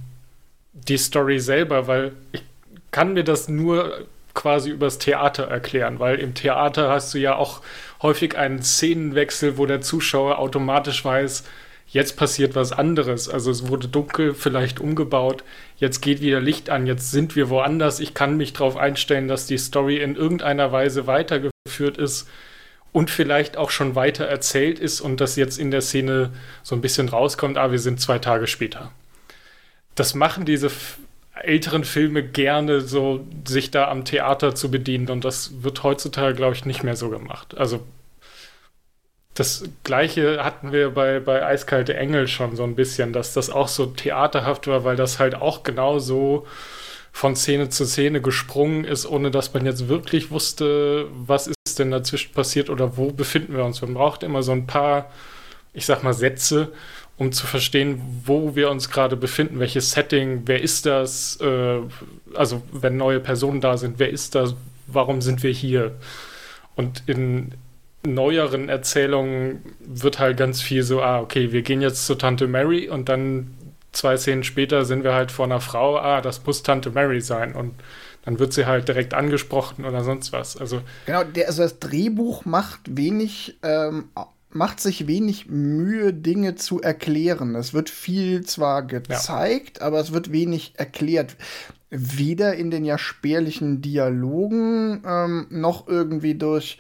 die 0.87 0.97
Story 0.97 1.39
selber, 1.39 1.87
weil 1.87 2.13
ich 2.31 2.43
kann 2.91 3.13
mir 3.13 3.23
das 3.23 3.47
nur 3.47 4.05
quasi 4.33 4.69
übers 4.69 4.97
Theater 4.97 5.43
erklären, 5.43 5.99
weil 5.99 6.19
im 6.19 6.33
Theater 6.33 6.89
hast 6.89 7.13
du 7.13 7.17
ja 7.17 7.35
auch 7.35 7.61
häufig 8.01 8.37
einen 8.37 8.61
Szenenwechsel, 8.61 9.57
wo 9.57 9.65
der 9.65 9.81
Zuschauer 9.81 10.39
automatisch 10.39 11.03
weiß, 11.03 11.43
jetzt 11.87 12.15
passiert 12.15 12.55
was 12.55 12.71
anderes. 12.71 13.27
Also 13.27 13.51
es 13.51 13.67
wurde 13.67 13.87
dunkel, 13.87 14.33
vielleicht 14.33 14.79
umgebaut, 14.79 15.43
jetzt 15.77 16.01
geht 16.01 16.21
wieder 16.21 16.39
Licht 16.39 16.69
an, 16.69 16.87
jetzt 16.87 17.11
sind 17.11 17.35
wir 17.35 17.49
woanders. 17.49 17.99
Ich 17.99 18.13
kann 18.13 18.37
mich 18.37 18.53
darauf 18.53 18.77
einstellen, 18.77 19.27
dass 19.27 19.45
die 19.45 19.57
Story 19.57 19.97
in 19.97 20.15
irgendeiner 20.15 20.71
Weise 20.71 21.07
weitergeführt 21.07 21.97
ist 21.97 22.29
und 22.93 23.09
vielleicht 23.09 23.57
auch 23.57 23.69
schon 23.69 23.95
weiter 23.95 24.25
erzählt 24.25 24.79
ist 24.79 25.01
und 25.01 25.21
das 25.21 25.35
jetzt 25.35 25.59
in 25.59 25.71
der 25.71 25.81
Szene 25.81 26.31
so 26.63 26.75
ein 26.75 26.81
bisschen 26.81 27.09
rauskommt, 27.09 27.57
ah, 27.57 27.71
wir 27.71 27.79
sind 27.79 27.99
zwei 27.99 28.19
Tage 28.19 28.47
später 28.47 28.91
das 29.95 30.15
machen 30.15 30.45
diese 30.45 30.71
älteren 31.33 31.83
Filme 31.83 32.23
gerne, 32.23 32.81
so 32.81 33.25
sich 33.45 33.71
da 33.71 33.89
am 33.89 34.05
Theater 34.05 34.55
zu 34.55 34.69
bedienen. 34.69 35.09
Und 35.09 35.25
das 35.25 35.63
wird 35.63 35.83
heutzutage, 35.83 36.35
glaube 36.35 36.55
ich, 36.55 36.65
nicht 36.65 36.83
mehr 36.83 36.95
so 36.95 37.09
gemacht. 37.09 37.57
Also 37.57 37.81
das 39.33 39.63
gleiche 39.83 40.43
hatten 40.43 40.71
wir 40.71 40.91
bei, 40.91 41.19
bei 41.19 41.45
Eiskalte 41.45 41.95
Engel 41.95 42.27
schon 42.27 42.55
so 42.55 42.63
ein 42.63 42.75
bisschen, 42.75 43.13
dass 43.13 43.33
das 43.33 43.49
auch 43.49 43.69
so 43.69 43.85
theaterhaft 43.85 44.67
war, 44.67 44.83
weil 44.83 44.95
das 44.95 45.19
halt 45.19 45.35
auch 45.35 45.63
genau 45.63 45.99
so 45.99 46.45
von 47.13 47.35
Szene 47.35 47.69
zu 47.69 47.85
Szene 47.85 48.21
gesprungen 48.21 48.83
ist, 48.83 49.05
ohne 49.05 49.31
dass 49.31 49.53
man 49.53 49.65
jetzt 49.65 49.87
wirklich 49.87 50.31
wusste, 50.31 51.07
was 51.11 51.47
ist 51.47 51.79
denn 51.79 51.91
dazwischen 51.91 52.33
passiert 52.33 52.69
oder 52.69 52.97
wo 52.97 53.11
befinden 53.11 53.55
wir 53.55 53.65
uns. 53.65 53.81
Man 53.81 53.93
braucht 53.93 54.23
immer 54.23 54.43
so 54.43 54.51
ein 54.51 54.67
paar, 54.67 55.11
ich 55.73 55.85
sag 55.85 56.03
mal, 56.03 56.13
Sätze, 56.13 56.71
um 57.21 57.31
zu 57.31 57.45
verstehen, 57.45 58.01
wo 58.25 58.55
wir 58.55 58.71
uns 58.71 58.89
gerade 58.89 59.15
befinden, 59.15 59.59
welches 59.59 59.91
Setting, 59.91 60.41
wer 60.45 60.59
ist 60.59 60.87
das, 60.87 61.39
äh, 61.39 61.79
also 62.33 62.63
wenn 62.71 62.97
neue 62.97 63.19
Personen 63.19 63.61
da 63.61 63.77
sind, 63.77 63.99
wer 63.99 64.09
ist 64.09 64.33
das, 64.33 64.55
warum 64.87 65.21
sind 65.21 65.43
wir 65.43 65.51
hier? 65.51 65.91
Und 66.75 67.03
in 67.05 67.53
neueren 68.03 68.69
Erzählungen 68.69 69.61
wird 69.81 70.17
halt 70.17 70.35
ganz 70.35 70.63
viel 70.63 70.81
so, 70.81 71.03
ah, 71.03 71.19
okay, 71.19 71.51
wir 71.51 71.61
gehen 71.61 71.83
jetzt 71.83 72.07
zu 72.07 72.15
Tante 72.15 72.47
Mary 72.47 72.89
und 72.89 73.07
dann 73.07 73.53
zwei 73.91 74.17
Szenen 74.17 74.43
später 74.43 74.83
sind 74.83 75.03
wir 75.03 75.13
halt 75.13 75.31
vor 75.31 75.45
einer 75.45 75.61
Frau, 75.61 75.97
ah, 75.97 76.21
das 76.21 76.43
muss 76.43 76.63
Tante 76.63 76.89
Mary 76.89 77.21
sein 77.21 77.53
und 77.53 77.75
dann 78.25 78.39
wird 78.39 78.51
sie 78.51 78.65
halt 78.65 78.87
direkt 78.87 79.13
angesprochen 79.13 79.85
oder 79.85 80.03
sonst 80.03 80.33
was. 80.33 80.57
Also 80.57 80.81
genau, 81.05 81.23
der, 81.23 81.45
also 81.49 81.61
das 81.61 81.77
Drehbuch 81.77 82.45
macht 82.45 82.79
wenig 82.89 83.59
ähm, 83.61 84.05
macht 84.55 84.79
sich 84.79 85.07
wenig 85.07 85.47
Mühe, 85.47 86.13
Dinge 86.13 86.55
zu 86.55 86.81
erklären. 86.81 87.55
Es 87.55 87.73
wird 87.73 87.89
viel 87.89 88.45
zwar 88.45 88.83
gezeigt, 88.83 89.79
ja. 89.79 89.87
aber 89.87 89.99
es 89.99 90.13
wird 90.13 90.31
wenig 90.31 90.73
erklärt. 90.77 91.35
Weder 91.89 92.55
in 92.55 92.71
den 92.71 92.85
ja 92.85 92.97
spärlichen 92.97 93.81
Dialogen 93.81 95.03
ähm, 95.05 95.47
noch 95.49 95.87
irgendwie 95.87 96.35
durch, 96.35 96.79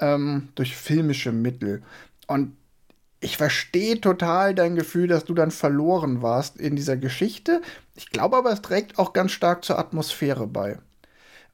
ähm, 0.00 0.48
durch 0.54 0.76
filmische 0.76 1.32
Mittel. 1.32 1.82
Und 2.26 2.56
ich 3.20 3.36
verstehe 3.36 4.00
total 4.00 4.54
dein 4.54 4.76
Gefühl, 4.76 5.06
dass 5.06 5.24
du 5.24 5.34
dann 5.34 5.50
verloren 5.50 6.22
warst 6.22 6.56
in 6.56 6.74
dieser 6.74 6.96
Geschichte. 6.96 7.60
Ich 7.94 8.10
glaube 8.10 8.36
aber, 8.36 8.50
es 8.50 8.62
trägt 8.62 8.98
auch 8.98 9.12
ganz 9.12 9.32
stark 9.32 9.64
zur 9.64 9.78
Atmosphäre 9.78 10.46
bei. 10.46 10.78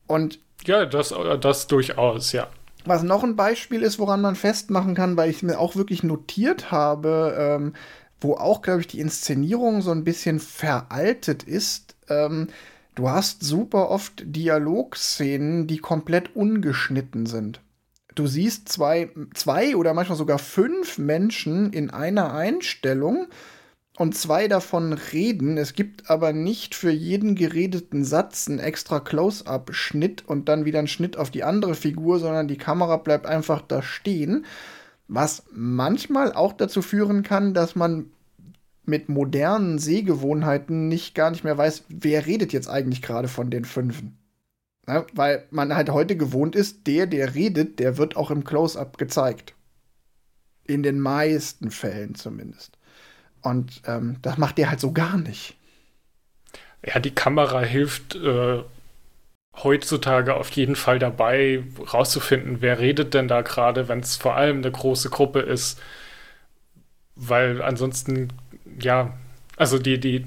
Und 0.06 0.38
ja, 0.64 0.86
das, 0.86 1.12
das 1.40 1.66
durchaus, 1.66 2.32
ja. 2.32 2.48
Was 2.86 3.02
noch 3.02 3.24
ein 3.24 3.34
Beispiel 3.34 3.82
ist, 3.82 3.98
woran 3.98 4.20
man 4.20 4.36
festmachen 4.36 4.94
kann, 4.94 5.16
weil 5.16 5.28
ich 5.28 5.42
mir 5.42 5.58
auch 5.58 5.74
wirklich 5.74 6.04
notiert 6.04 6.70
habe, 6.70 7.36
ähm, 7.38 7.72
wo 8.20 8.34
auch, 8.34 8.62
glaube 8.62 8.80
ich, 8.80 8.86
die 8.86 9.00
Inszenierung 9.00 9.82
so 9.82 9.90
ein 9.90 10.04
bisschen 10.04 10.38
veraltet 10.38 11.42
ist. 11.42 11.96
Ähm, 12.08 12.48
du 12.94 13.10
hast 13.10 13.42
super 13.42 13.90
oft 13.90 14.22
Dialogszenen, 14.24 15.66
die 15.66 15.78
komplett 15.78 16.34
ungeschnitten 16.36 17.26
sind. 17.26 17.60
Du 18.14 18.26
siehst 18.26 18.68
zwei, 18.68 19.10
zwei 19.34 19.76
oder 19.76 19.92
manchmal 19.92 20.16
sogar 20.16 20.38
fünf 20.38 20.96
Menschen 20.96 21.72
in 21.72 21.90
einer 21.90 22.32
Einstellung 22.32 23.26
und 23.96 24.14
zwei 24.14 24.46
davon 24.46 24.92
reden. 24.92 25.56
Es 25.56 25.72
gibt 25.72 26.10
aber 26.10 26.32
nicht 26.32 26.74
für 26.74 26.90
jeden 26.90 27.34
geredeten 27.34 28.04
Satz 28.04 28.48
einen 28.48 28.58
extra 28.58 29.00
Close-up-Schnitt 29.00 30.24
und 30.26 30.48
dann 30.48 30.64
wieder 30.64 30.78
einen 30.78 30.88
Schnitt 30.88 31.16
auf 31.16 31.30
die 31.30 31.44
andere 31.44 31.74
Figur, 31.74 32.18
sondern 32.18 32.46
die 32.46 32.58
Kamera 32.58 32.98
bleibt 32.98 33.26
einfach 33.26 33.62
da 33.62 33.82
stehen. 33.82 34.44
Was 35.08 35.44
manchmal 35.50 36.32
auch 36.32 36.52
dazu 36.52 36.82
führen 36.82 37.22
kann, 37.22 37.54
dass 37.54 37.74
man 37.74 38.10
mit 38.84 39.08
modernen 39.08 39.78
Sehgewohnheiten 39.78 40.88
nicht 40.88 41.14
gar 41.14 41.30
nicht 41.30 41.42
mehr 41.42 41.58
weiß, 41.58 41.84
wer 41.88 42.26
redet 42.26 42.52
jetzt 42.52 42.68
eigentlich 42.68 43.02
gerade 43.02 43.28
von 43.28 43.50
den 43.50 43.64
Fünfen. 43.64 44.18
Ja, 44.86 45.06
weil 45.14 45.46
man 45.50 45.74
halt 45.74 45.90
heute 45.90 46.16
gewohnt 46.16 46.54
ist, 46.54 46.86
der, 46.86 47.06
der 47.06 47.34
redet, 47.34 47.80
der 47.80 47.98
wird 47.98 48.16
auch 48.16 48.30
im 48.30 48.44
Close-up 48.44 48.98
gezeigt. 48.98 49.54
In 50.64 50.82
den 50.82 51.00
meisten 51.00 51.70
Fällen 51.70 52.14
zumindest. 52.14 52.75
Und 53.42 53.82
ähm, 53.86 54.16
das 54.22 54.38
macht 54.38 54.58
der 54.58 54.70
halt 54.70 54.80
so 54.80 54.92
gar 54.92 55.16
nicht. 55.16 55.56
Ja, 56.84 56.98
die 56.98 57.14
Kamera 57.14 57.60
hilft 57.60 58.14
äh, 58.14 58.62
heutzutage 59.62 60.34
auf 60.34 60.50
jeden 60.50 60.76
Fall 60.76 60.98
dabei, 60.98 61.64
rauszufinden, 61.92 62.58
wer 62.60 62.78
redet 62.78 63.14
denn 63.14 63.28
da 63.28 63.42
gerade, 63.42 63.88
wenn 63.88 64.00
es 64.00 64.16
vor 64.16 64.36
allem 64.36 64.58
eine 64.58 64.70
große 64.70 65.10
Gruppe 65.10 65.40
ist. 65.40 65.80
Weil 67.14 67.62
ansonsten, 67.62 68.28
ja, 68.78 69.16
also 69.56 69.78
die, 69.78 69.98
die, 69.98 70.26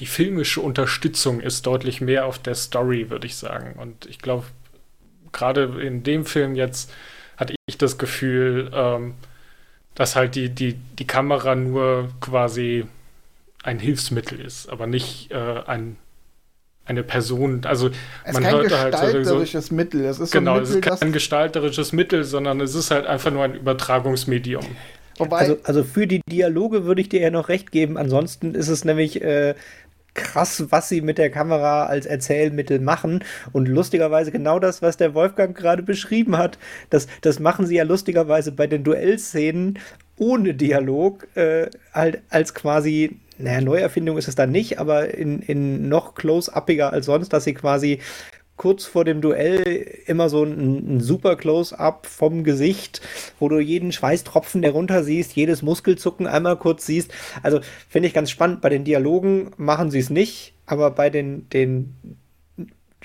die 0.00 0.06
filmische 0.06 0.60
Unterstützung 0.60 1.40
ist 1.40 1.66
deutlich 1.66 2.00
mehr 2.00 2.26
auf 2.26 2.38
der 2.38 2.56
Story, 2.56 3.10
würde 3.10 3.26
ich 3.26 3.36
sagen. 3.36 3.78
Und 3.78 4.06
ich 4.06 4.18
glaube, 4.18 4.44
gerade 5.32 5.80
in 5.80 6.02
dem 6.02 6.26
Film 6.26 6.56
jetzt 6.56 6.92
hatte 7.36 7.54
ich 7.66 7.78
das 7.78 7.98
Gefühl, 7.98 8.70
ähm, 8.74 9.14
dass 9.94 10.16
halt 10.16 10.34
die, 10.34 10.48
die, 10.48 10.74
die 10.74 11.06
Kamera 11.06 11.54
nur 11.54 12.10
quasi 12.20 12.86
ein 13.62 13.78
Hilfsmittel 13.78 14.40
ist, 14.40 14.68
aber 14.68 14.86
nicht 14.86 15.30
äh, 15.30 15.62
ein, 15.66 15.96
eine 16.84 17.02
Person. 17.02 17.64
Also 17.64 17.90
es 18.24 18.34
man 18.34 18.44
hört 18.44 18.70
halt 18.72 18.94
so, 18.94 19.00
gestalterisches 19.00 19.70
Mittel. 19.70 20.04
Es 20.04 20.18
ist 20.18 20.32
genau, 20.32 20.56
so 20.56 20.56
ein 20.56 20.62
Mittel, 20.62 20.88
es 20.88 20.94
ist 20.94 21.00
kein 21.00 21.12
gestalterisches 21.12 21.92
Mittel, 21.92 22.24
sondern 22.24 22.60
es 22.60 22.74
ist 22.74 22.90
halt 22.90 23.06
einfach 23.06 23.30
nur 23.30 23.44
ein 23.44 23.54
Übertragungsmedium. 23.54 24.64
Wobei, 25.16 25.38
also, 25.38 25.56
also 25.62 25.84
für 25.84 26.06
die 26.06 26.20
Dialoge 26.28 26.84
würde 26.84 27.00
ich 27.00 27.08
dir 27.08 27.20
ja 27.20 27.30
noch 27.30 27.48
recht 27.48 27.70
geben. 27.70 27.96
Ansonsten 27.96 28.54
ist 28.54 28.68
es 28.68 28.84
nämlich 28.84 29.22
äh, 29.22 29.54
krass, 30.14 30.64
was 30.70 30.88
sie 30.88 31.00
mit 31.00 31.18
der 31.18 31.30
Kamera 31.30 31.86
als 31.86 32.06
Erzählmittel 32.06 32.80
machen. 32.80 33.24
Und 33.52 33.68
lustigerweise 33.68 34.30
genau 34.30 34.58
das, 34.58 34.80
was 34.80 34.96
der 34.96 35.14
Wolfgang 35.14 35.56
gerade 35.56 35.82
beschrieben 35.82 36.38
hat, 36.38 36.58
das, 36.90 37.06
das 37.20 37.40
machen 37.40 37.66
sie 37.66 37.76
ja 37.76 37.84
lustigerweise 37.84 38.52
bei 38.52 38.66
den 38.66 38.84
Duellszenen 38.84 39.78
ohne 40.16 40.54
Dialog, 40.54 41.26
äh, 41.36 41.68
halt 41.92 42.22
als 42.30 42.54
quasi, 42.54 43.18
naja, 43.38 43.60
Neuerfindung 43.60 44.16
ist 44.16 44.28
es 44.28 44.36
dann 44.36 44.52
nicht, 44.52 44.78
aber 44.78 45.12
in, 45.12 45.40
in 45.40 45.88
noch 45.88 46.14
close-uppiger 46.14 46.92
als 46.92 47.06
sonst, 47.06 47.32
dass 47.32 47.44
sie 47.44 47.54
quasi 47.54 47.98
kurz 48.56 48.84
vor 48.84 49.04
dem 49.04 49.20
Duell 49.20 50.02
immer 50.06 50.28
so 50.28 50.44
ein, 50.44 50.96
ein 50.96 51.00
super 51.00 51.36
Close-up 51.36 52.06
vom 52.06 52.44
Gesicht, 52.44 53.00
wo 53.40 53.48
du 53.48 53.58
jeden 53.58 53.92
Schweißtropfen, 53.92 54.62
der 54.62 54.72
runter 54.72 55.02
siehst, 55.02 55.34
jedes 55.34 55.62
Muskelzucken 55.62 56.26
einmal 56.26 56.56
kurz 56.56 56.86
siehst. 56.86 57.12
Also 57.42 57.60
finde 57.88 58.08
ich 58.08 58.14
ganz 58.14 58.30
spannend. 58.30 58.60
Bei 58.60 58.68
den 58.68 58.84
Dialogen 58.84 59.50
machen 59.56 59.90
sie 59.90 59.98
es 59.98 60.10
nicht, 60.10 60.54
aber 60.66 60.90
bei 60.90 61.10
den, 61.10 61.48
den 61.50 61.94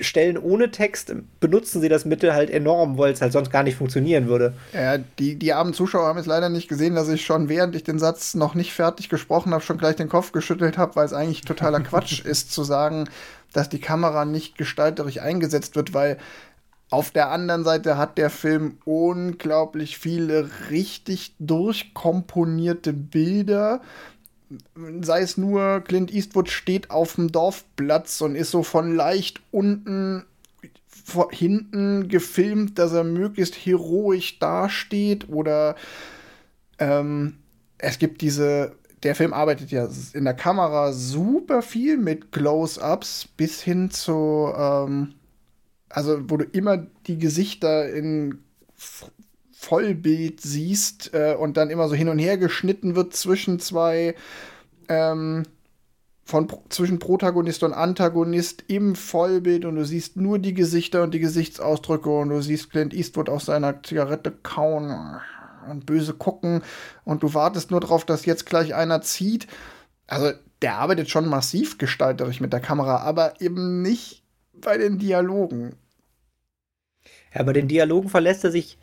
Stellen 0.02 0.38
ohne 0.38 0.72
Text 0.72 1.14
benutzen 1.40 1.82
sie 1.82 1.90
das 1.90 2.06
Mittel 2.06 2.34
halt 2.34 2.50
enorm, 2.50 2.98
weil 2.98 3.12
es 3.12 3.22
halt 3.22 3.34
sonst 3.34 3.52
gar 3.52 3.64
nicht 3.64 3.76
funktionieren 3.76 4.28
würde. 4.28 4.54
Ja, 4.74 4.98
die, 4.98 5.36
die 5.36 5.54
armen 5.54 5.74
Zuschauer 5.74 6.08
haben 6.08 6.20
es 6.20 6.26
leider 6.26 6.50
nicht 6.50 6.70
gesehen, 6.70 6.96
dass 6.96 7.10
ich 7.10 7.26
schon, 7.26 7.50
während 7.50 7.76
ich 7.76 7.84
den 7.84 8.00
Satz 8.00 8.34
noch 8.34 8.56
nicht 8.56 8.74
fertig 8.74 9.10
gesprochen 9.10 9.54
habe, 9.54 9.64
schon 9.64 9.78
gleich 9.78 9.96
den 9.96 10.10
Kopf 10.10 10.32
geschüttelt 10.32 10.78
habe, 10.78 10.96
weil 10.96 11.06
es 11.06 11.14
eigentlich 11.14 11.42
totaler 11.42 11.82
Quatsch 11.82 12.22
ist 12.26 12.52
zu 12.52 12.64
sagen, 12.64 13.10
dass 13.54 13.70
die 13.70 13.80
Kamera 13.80 14.26
nicht 14.26 14.58
gestalterisch 14.58 15.20
eingesetzt 15.20 15.76
wird, 15.76 15.94
weil 15.94 16.18
auf 16.90 17.12
der 17.12 17.30
anderen 17.30 17.64
Seite 17.64 17.98
hat 17.98 18.18
der 18.18 18.30
Film 18.30 18.78
unglaublich 18.84 19.98
viele 20.00 20.50
richtig 20.72 21.36
durchkomponierte 21.38 22.94
Bilder. 22.94 23.82
Sei 25.02 25.22
es 25.22 25.38
nur, 25.38 25.82
Clint 25.82 26.12
Eastwood 26.12 26.50
steht 26.50 26.90
auf 26.90 27.16
dem 27.16 27.32
Dorfplatz 27.32 28.22
und 28.22 28.36
ist 28.36 28.50
so 28.50 28.64
von 28.64 28.96
leicht 28.96 29.42
unten 29.52 30.26
hinten 31.32 32.08
gefilmt, 32.08 32.78
dass 32.78 32.94
er 32.94 33.04
möglichst 33.04 33.56
heroisch 33.56 34.38
dasteht. 34.40 35.30
Oder 35.30 35.76
ähm, 36.78 37.38
es 37.78 38.00
gibt 38.00 38.22
diese 38.22 38.76
der 39.04 39.16
Film 39.16 39.34
arbeitet 39.34 39.72
ja 39.72 39.88
in 40.14 40.26
der 40.26 40.34
Kamera 40.34 40.92
super 40.92 41.62
viel 41.62 41.98
mit 41.98 42.32
Close-ups 42.32 43.30
bis 43.38 43.62
hin 43.62 43.92
zu, 43.92 44.52
ähm, 44.56 45.16
also 45.90 46.20
wo 46.30 46.38
du 46.38 46.46
immer 46.46 46.86
die 47.08 47.18
Gesichter 47.18 47.90
in 47.92 48.44
Vollbild 49.52 50.42
siehst 50.42 51.14
äh, 51.14 51.36
und 51.38 51.58
dann 51.58 51.70
immer 51.70 51.90
so 51.90 51.96
hin 51.96 52.10
und 52.10 52.20
her 52.20 52.38
geschnitten 52.38 52.96
wird 52.96 53.14
zwischen 53.14 53.60
zwei 53.60 54.16
ähm, 54.88 55.44
von 56.24 56.48
zwischen 56.70 57.00
Protagonist 57.00 57.64
und 57.64 57.74
Antagonist 57.74 58.64
im 58.68 58.96
Vollbild 58.96 59.66
und 59.66 59.76
du 59.76 59.86
siehst 59.86 60.16
nur 60.16 60.40
die 60.40 60.54
Gesichter 60.54 61.04
und 61.04 61.14
die 61.14 61.20
Gesichtsausdrücke 61.20 62.10
und 62.10 62.30
du 62.30 62.42
siehst 62.42 62.70
Clint 62.70 62.94
Eastwood 62.94 63.30
auf 63.30 63.42
seiner 63.44 63.82
Zigarette 63.82 64.32
kauen 64.32 65.20
und 65.70 65.86
böse 65.86 66.14
gucken 66.14 66.62
und 67.06 67.24
du 67.24 67.34
wartest 67.34 67.72
nur 67.72 67.80
darauf, 67.80 68.06
dass 68.06 68.26
jetzt 68.26 68.46
gleich 68.46 68.76
einer 68.76 69.02
zieht. 69.02 69.48
Also 70.08 70.32
der 70.62 70.76
arbeitet 70.76 71.10
schon 71.10 71.28
massiv 71.28 71.78
gestalterisch 71.78 72.42
mit 72.42 72.54
der 72.54 72.60
Kamera, 72.60 72.98
aber 72.98 73.40
eben 73.42 73.82
nicht 73.82 74.24
bei 74.54 74.78
den 74.78 74.98
Dialogen. 74.98 75.76
Ja, 77.34 77.44
bei 77.44 77.54
den 77.54 77.68
Dialogen 77.68 78.10
verlässt 78.10 78.44
er 78.44 78.52
sich 78.52 78.78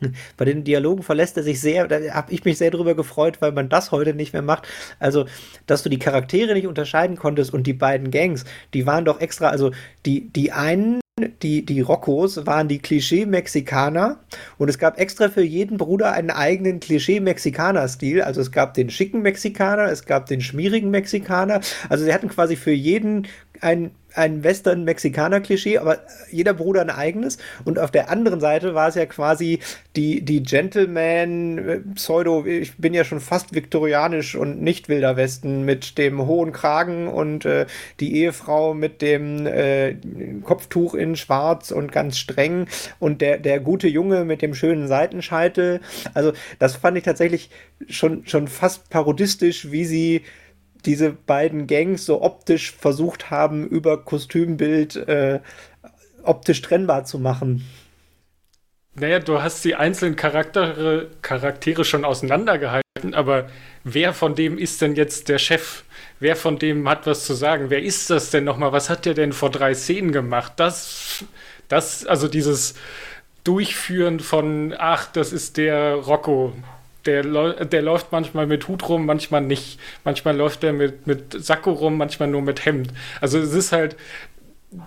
bei 0.36 0.44
den 0.44 0.64
Dialogen 0.64 1.02
verlässt 1.02 1.36
er 1.36 1.42
sich 1.42 1.60
sehr, 1.60 1.88
da 1.88 1.98
habe 2.14 2.32
ich 2.32 2.44
mich 2.44 2.58
sehr 2.58 2.70
drüber 2.70 2.94
gefreut, 2.94 3.40
weil 3.40 3.52
man 3.52 3.68
das 3.68 3.92
heute 3.92 4.14
nicht 4.14 4.32
mehr 4.32 4.42
macht. 4.42 4.68
Also, 4.98 5.26
dass 5.66 5.82
du 5.82 5.88
die 5.88 5.98
Charaktere 5.98 6.54
nicht 6.54 6.66
unterscheiden 6.66 7.16
konntest 7.16 7.52
und 7.52 7.66
die 7.66 7.72
beiden 7.72 8.10
Gangs, 8.10 8.44
die 8.74 8.86
waren 8.86 9.04
doch 9.04 9.20
extra, 9.20 9.48
also 9.48 9.72
die, 10.04 10.28
die 10.28 10.52
einen 10.52 11.00
die, 11.18 11.64
die 11.64 11.80
Roccos 11.80 12.44
waren 12.44 12.68
die 12.68 12.78
Klischee-Mexikaner 12.78 14.18
und 14.58 14.68
es 14.68 14.78
gab 14.78 14.98
extra 14.98 15.30
für 15.30 15.42
jeden 15.42 15.78
Bruder 15.78 16.12
einen 16.12 16.28
eigenen 16.28 16.78
Klischee-Mexikaner-Stil. 16.78 18.20
Also 18.20 18.42
es 18.42 18.52
gab 18.52 18.74
den 18.74 18.90
schicken 18.90 19.22
Mexikaner, 19.22 19.84
es 19.84 20.04
gab 20.04 20.26
den 20.26 20.42
schmierigen 20.42 20.90
Mexikaner. 20.90 21.62
Also 21.88 22.04
sie 22.04 22.12
hatten 22.12 22.28
quasi 22.28 22.54
für 22.54 22.72
jeden 22.72 23.28
ein 23.62 23.92
ein 24.16 24.42
Western-Mexikaner-Klischee, 24.42 25.78
aber 25.78 25.98
jeder 26.30 26.54
Bruder 26.54 26.80
ein 26.80 26.90
eigenes. 26.90 27.38
Und 27.64 27.78
auf 27.78 27.90
der 27.90 28.10
anderen 28.10 28.40
Seite 28.40 28.74
war 28.74 28.88
es 28.88 28.94
ja 28.94 29.06
quasi 29.06 29.60
die, 29.94 30.22
die 30.22 30.42
Gentleman-Pseudo, 30.42 32.44
äh, 32.46 32.58
ich 32.58 32.76
bin 32.76 32.94
ja 32.94 33.04
schon 33.04 33.20
fast 33.20 33.54
viktorianisch 33.54 34.34
und 34.34 34.62
nicht 34.62 34.88
Wilder 34.88 35.16
Westen 35.16 35.64
mit 35.64 35.98
dem 35.98 36.26
hohen 36.26 36.52
Kragen 36.52 37.08
und 37.08 37.44
äh, 37.44 37.66
die 38.00 38.16
Ehefrau 38.16 38.74
mit 38.74 39.02
dem 39.02 39.46
äh, 39.46 39.96
Kopftuch 40.42 40.94
in 40.94 41.16
schwarz 41.16 41.70
und 41.70 41.92
ganz 41.92 42.18
streng 42.18 42.66
und 42.98 43.20
der, 43.20 43.38
der 43.38 43.60
gute 43.60 43.88
Junge 43.88 44.24
mit 44.24 44.42
dem 44.42 44.54
schönen 44.54 44.88
Seitenscheitel. 44.88 45.80
Also 46.14 46.32
das 46.58 46.76
fand 46.76 46.98
ich 46.98 47.04
tatsächlich 47.04 47.50
schon, 47.88 48.26
schon 48.26 48.48
fast 48.48 48.90
parodistisch, 48.90 49.70
wie 49.70 49.84
sie 49.84 50.22
diese 50.84 51.12
beiden 51.12 51.66
Gangs 51.66 52.06
so 52.06 52.22
optisch 52.22 52.72
versucht 52.72 53.30
haben, 53.30 53.66
über 53.66 54.04
Kostümbild 54.04 54.96
äh, 54.96 55.40
optisch 56.22 56.62
trennbar 56.62 57.04
zu 57.04 57.18
machen. 57.18 57.64
Naja, 58.98 59.18
du 59.18 59.42
hast 59.42 59.64
die 59.64 59.74
einzelnen 59.74 60.16
Charaktere, 60.16 61.10
Charaktere 61.20 61.84
schon 61.84 62.04
auseinandergehalten, 62.04 63.12
aber 63.12 63.48
wer 63.84 64.14
von 64.14 64.34
dem 64.34 64.56
ist 64.56 64.80
denn 64.80 64.94
jetzt 64.94 65.28
der 65.28 65.38
Chef? 65.38 65.84
Wer 66.18 66.34
von 66.34 66.58
dem 66.58 66.88
hat 66.88 67.06
was 67.06 67.26
zu 67.26 67.34
sagen? 67.34 67.68
Wer 67.68 67.82
ist 67.82 68.08
das 68.08 68.30
denn 68.30 68.44
nochmal? 68.44 68.72
Was 68.72 68.88
hat 68.88 69.04
der 69.04 69.12
denn 69.12 69.34
vor 69.34 69.50
drei 69.50 69.74
Szenen 69.74 70.12
gemacht? 70.12 70.54
Das, 70.56 71.24
das, 71.68 72.06
also 72.06 72.26
dieses 72.26 72.74
Durchführen 73.44 74.18
von, 74.18 74.74
ach, 74.76 75.12
das 75.12 75.30
ist 75.32 75.58
der 75.58 75.94
Rocco, 75.94 76.54
der, 77.06 77.22
der 77.64 77.82
läuft 77.82 78.12
manchmal 78.12 78.46
mit 78.46 78.68
Hut 78.68 78.88
rum, 78.88 79.06
manchmal 79.06 79.40
nicht. 79.40 79.78
Manchmal 80.04 80.36
läuft 80.36 80.64
er 80.64 80.72
mit, 80.72 81.06
mit 81.06 81.32
Sakko 81.44 81.72
rum, 81.72 81.96
manchmal 81.96 82.28
nur 82.28 82.42
mit 82.42 82.64
Hemd. 82.64 82.92
Also 83.20 83.38
es 83.38 83.52
ist 83.52 83.72
halt, 83.72 83.96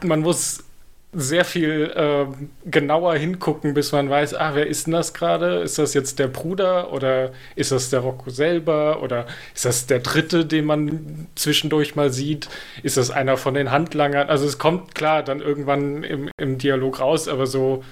man 0.03 0.21
muss 0.21 0.63
sehr 1.11 1.43
viel 1.43 1.91
äh, 1.95 2.25
genauer 2.69 3.15
hingucken, 3.15 3.73
bis 3.73 3.91
man 3.91 4.09
weiß, 4.11 4.35
ah, 4.35 4.51
wer 4.53 4.67
ist 4.67 4.85
denn 4.85 4.93
das 4.93 5.15
gerade? 5.15 5.61
Ist 5.61 5.79
das 5.79 5.95
jetzt 5.95 6.19
der 6.19 6.27
Bruder 6.27 6.93
oder 6.93 7.31
ist 7.55 7.71
das 7.71 7.89
der 7.89 8.01
Rocco 8.01 8.29
selber 8.29 9.01
oder 9.01 9.25
ist 9.55 9.65
das 9.65 9.87
der 9.87 9.99
Dritte, 9.99 10.45
den 10.45 10.65
man 10.65 11.27
zwischendurch 11.33 11.95
mal 11.95 12.11
sieht? 12.13 12.47
Ist 12.83 12.97
das 12.97 13.09
einer 13.09 13.37
von 13.37 13.55
den 13.55 13.71
Handlangern? 13.71 14.29
Also 14.29 14.45
es 14.45 14.59
kommt 14.59 14.93
klar 14.93 15.23
dann 15.23 15.41
irgendwann 15.41 16.03
im, 16.03 16.29
im 16.37 16.59
Dialog 16.59 16.99
raus, 16.99 17.27
aber 17.27 17.47
so 17.47 17.83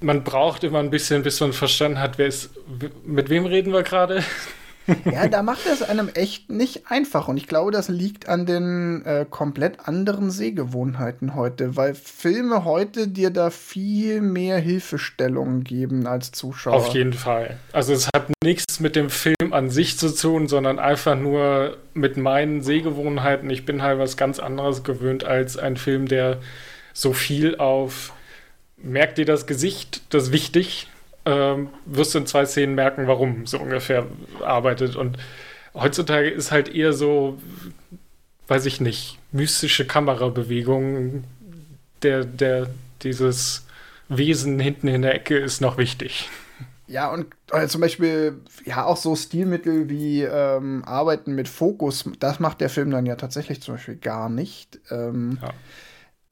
man 0.00 0.24
braucht 0.24 0.64
immer 0.64 0.78
ein 0.78 0.90
bisschen, 0.90 1.22
bis 1.22 1.40
man 1.40 1.52
verstanden 1.52 2.00
hat, 2.00 2.18
wer 2.18 2.26
ist, 2.26 2.50
mit 3.04 3.28
wem 3.30 3.46
reden 3.46 3.72
wir 3.72 3.82
gerade? 3.82 4.22
ja, 5.12 5.28
da 5.28 5.42
macht 5.42 5.66
er 5.66 5.72
es 5.72 5.82
einem 5.82 6.08
echt 6.14 6.50
nicht 6.50 6.90
einfach. 6.90 7.28
Und 7.28 7.36
ich 7.36 7.46
glaube, 7.46 7.70
das 7.70 7.88
liegt 7.88 8.28
an 8.28 8.46
den 8.46 9.04
äh, 9.04 9.26
komplett 9.28 9.86
anderen 9.86 10.30
Sehgewohnheiten 10.30 11.34
heute, 11.34 11.76
weil 11.76 11.94
Filme 11.94 12.64
heute 12.64 13.08
dir 13.08 13.30
da 13.30 13.50
viel 13.50 14.20
mehr 14.20 14.58
Hilfestellungen 14.58 15.64
geben 15.64 16.06
als 16.06 16.32
Zuschauer. 16.32 16.74
Auf 16.74 16.94
jeden 16.94 17.12
Fall. 17.12 17.58
Also 17.72 17.92
es 17.92 18.08
hat 18.14 18.30
nichts 18.42 18.80
mit 18.80 18.96
dem 18.96 19.10
Film 19.10 19.52
an 19.52 19.68
sich 19.68 19.98
zu 19.98 20.14
tun, 20.14 20.48
sondern 20.48 20.78
einfach 20.78 21.16
nur 21.16 21.76
mit 21.92 22.16
meinen 22.16 22.62
Sehgewohnheiten. 22.62 23.50
Ich 23.50 23.66
bin 23.66 23.82
halt 23.82 23.98
was 23.98 24.16
ganz 24.16 24.38
anderes 24.38 24.84
gewöhnt 24.84 25.24
als 25.24 25.56
ein 25.58 25.76
Film, 25.76 26.06
der 26.06 26.38
so 26.94 27.12
viel 27.12 27.56
auf 27.58 28.12
merkt 28.82 29.18
dir 29.18 29.24
das 29.24 29.46
Gesicht, 29.46 30.02
das 30.10 30.24
ist 30.24 30.32
wichtig, 30.32 30.88
ähm, 31.24 31.68
wirst 31.84 32.14
du 32.14 32.18
in 32.18 32.26
zwei 32.26 32.46
Szenen 32.46 32.74
merken, 32.74 33.06
warum 33.06 33.46
so 33.46 33.58
ungefähr 33.58 34.06
arbeitet. 34.42 34.96
Und 34.96 35.18
heutzutage 35.74 36.30
ist 36.30 36.50
halt 36.50 36.74
eher 36.74 36.92
so, 36.92 37.38
weiß 38.46 38.66
ich 38.66 38.80
nicht, 38.80 39.18
mystische 39.32 39.86
Kamerabewegungen, 39.86 41.24
der, 42.02 42.24
der, 42.24 42.68
dieses 43.02 43.66
Wesen 44.08 44.58
hinten 44.58 44.88
in 44.88 45.02
der 45.02 45.14
Ecke 45.14 45.36
ist 45.36 45.60
noch 45.60 45.76
wichtig. 45.76 46.30
Ja, 46.86 47.12
und 47.12 47.26
äh, 47.52 47.66
zum 47.66 47.82
Beispiel, 47.82 48.40
ja, 48.64 48.86
auch 48.86 48.96
so 48.96 49.14
Stilmittel 49.14 49.90
wie 49.90 50.22
ähm, 50.22 50.82
Arbeiten 50.86 51.34
mit 51.34 51.46
Fokus, 51.46 52.08
das 52.18 52.40
macht 52.40 52.62
der 52.62 52.70
Film 52.70 52.90
dann 52.90 53.04
ja 53.04 53.16
tatsächlich 53.16 53.60
zum 53.60 53.74
Beispiel 53.74 53.96
gar 53.96 54.30
nicht. 54.30 54.80
Ähm, 54.90 55.38
ja. 55.42 55.50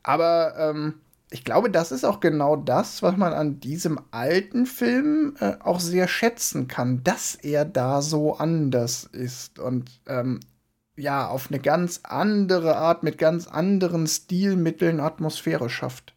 Aber 0.03 0.55
ähm, 0.59 0.95
ich 1.31 1.45
glaube, 1.45 1.71
das 1.71 1.91
ist 1.91 2.05
auch 2.05 2.21
genau 2.21 2.57
das, 2.57 3.03
was 3.03 3.17
man 3.17 3.33
an 3.33 3.59
diesem 3.59 4.01
alten 4.13 4.65
Film 4.67 5.37
äh, 5.41 5.55
auch 5.61 5.81
sehr 5.81 6.07
schätzen 6.07 6.69
kann, 6.69 7.03
dass 7.03 7.35
er 7.35 7.65
da 7.65 8.01
so 8.01 8.37
anders 8.37 9.05
ist 9.05 9.59
und 9.59 10.01
ähm, 10.07 10.41
ja, 10.97 11.29
auf 11.29 11.49
eine 11.51 11.61
ganz 11.61 12.01
andere 12.05 12.77
Art, 12.77 13.03
mit 13.03 13.19
ganz 13.19 13.49
anderen 13.49 14.07
Stilmitteln 14.07 15.01
Atmosphäre 15.01 15.69
schafft. 15.69 16.15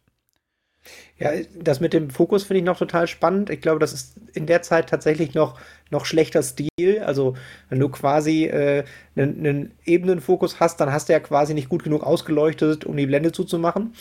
Ja, 1.18 1.32
das 1.54 1.80
mit 1.80 1.92
dem 1.92 2.08
Fokus 2.08 2.44
finde 2.44 2.60
ich 2.60 2.64
noch 2.64 2.78
total 2.78 3.06
spannend. 3.06 3.50
Ich 3.50 3.60
glaube, 3.60 3.78
das 3.78 3.92
ist 3.92 4.16
in 4.32 4.46
der 4.46 4.62
Zeit 4.62 4.88
tatsächlich 4.88 5.34
noch, 5.34 5.60
noch 5.90 6.06
schlechter 6.06 6.42
Stil. 6.42 7.02
Also, 7.04 7.34
wenn 7.68 7.78
du 7.78 7.90
quasi 7.90 8.46
äh, 8.46 8.84
einen, 9.14 9.38
einen 9.38 9.74
Ebenenfokus 9.84 10.60
hast, 10.60 10.80
dann 10.80 10.90
hast 10.90 11.10
du 11.10 11.12
ja 11.12 11.20
quasi 11.20 11.52
nicht 11.52 11.68
gut 11.68 11.84
genug 11.84 12.02
ausgeleuchtet, 12.04 12.86
um 12.86 12.96
die 12.96 13.06
Blende 13.06 13.32
zuzumachen. 13.32 13.92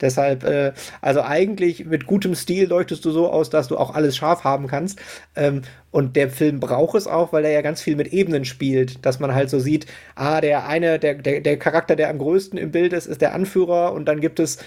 Deshalb, 0.00 0.44
äh, 0.44 0.72
also 1.00 1.22
eigentlich 1.22 1.84
mit 1.86 2.06
gutem 2.06 2.34
Stil 2.34 2.68
leuchtest 2.68 3.04
du 3.04 3.10
so 3.10 3.30
aus, 3.30 3.50
dass 3.50 3.68
du 3.68 3.76
auch 3.76 3.94
alles 3.94 4.16
scharf 4.16 4.44
haben 4.44 4.66
kannst. 4.66 4.98
Ähm, 5.36 5.62
und 5.90 6.16
der 6.16 6.30
Film 6.30 6.60
braucht 6.60 6.96
es 6.96 7.06
auch, 7.06 7.32
weil 7.32 7.44
er 7.44 7.52
ja 7.52 7.62
ganz 7.62 7.82
viel 7.82 7.96
mit 7.96 8.12
Ebenen 8.12 8.44
spielt, 8.44 9.04
dass 9.04 9.18
man 9.20 9.34
halt 9.34 9.50
so 9.50 9.58
sieht, 9.58 9.86
ah, 10.14 10.40
der 10.40 10.68
eine, 10.68 10.98
der, 10.98 11.14
der, 11.14 11.40
der 11.40 11.58
Charakter, 11.58 11.96
der 11.96 12.10
am 12.10 12.18
größten 12.18 12.58
im 12.58 12.70
Bild 12.70 12.92
ist, 12.92 13.06
ist 13.06 13.20
der 13.20 13.34
Anführer 13.34 13.92
und 13.92 14.06
dann 14.06 14.20
gibt 14.20 14.38
es 14.40 14.58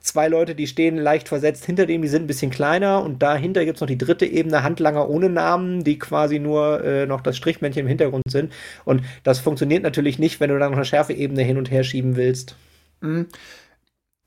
zwei 0.00 0.28
Leute, 0.28 0.54
die 0.54 0.66
stehen 0.66 0.96
leicht 0.96 1.28
versetzt 1.28 1.66
hinter 1.66 1.86
dem, 1.86 2.02
die 2.02 2.08
sind 2.08 2.24
ein 2.24 2.26
bisschen 2.26 2.50
kleiner 2.50 3.02
und 3.02 3.22
dahinter 3.22 3.64
gibt 3.64 3.76
es 3.76 3.80
noch 3.80 3.88
die 3.88 3.98
dritte 3.98 4.26
Ebene, 4.26 4.62
Handlanger 4.62 5.08
ohne 5.08 5.28
Namen, 5.28 5.84
die 5.84 5.98
quasi 5.98 6.38
nur 6.38 6.82
äh, 6.82 7.06
noch 7.06 7.20
das 7.20 7.36
Strichmännchen 7.36 7.82
im 7.82 7.88
Hintergrund 7.88 8.24
sind. 8.28 8.52
Und 8.84 9.02
das 9.22 9.38
funktioniert 9.38 9.82
natürlich 9.82 10.18
nicht, 10.18 10.40
wenn 10.40 10.50
du 10.50 10.58
dann 10.58 10.70
noch 10.70 10.78
eine 10.78 10.86
Schärfe-Ebene 10.86 11.42
hin 11.42 11.58
und 11.58 11.70
her 11.70 11.84
schieben 11.84 12.16
willst. 12.16 12.56
Mhm. 13.00 13.28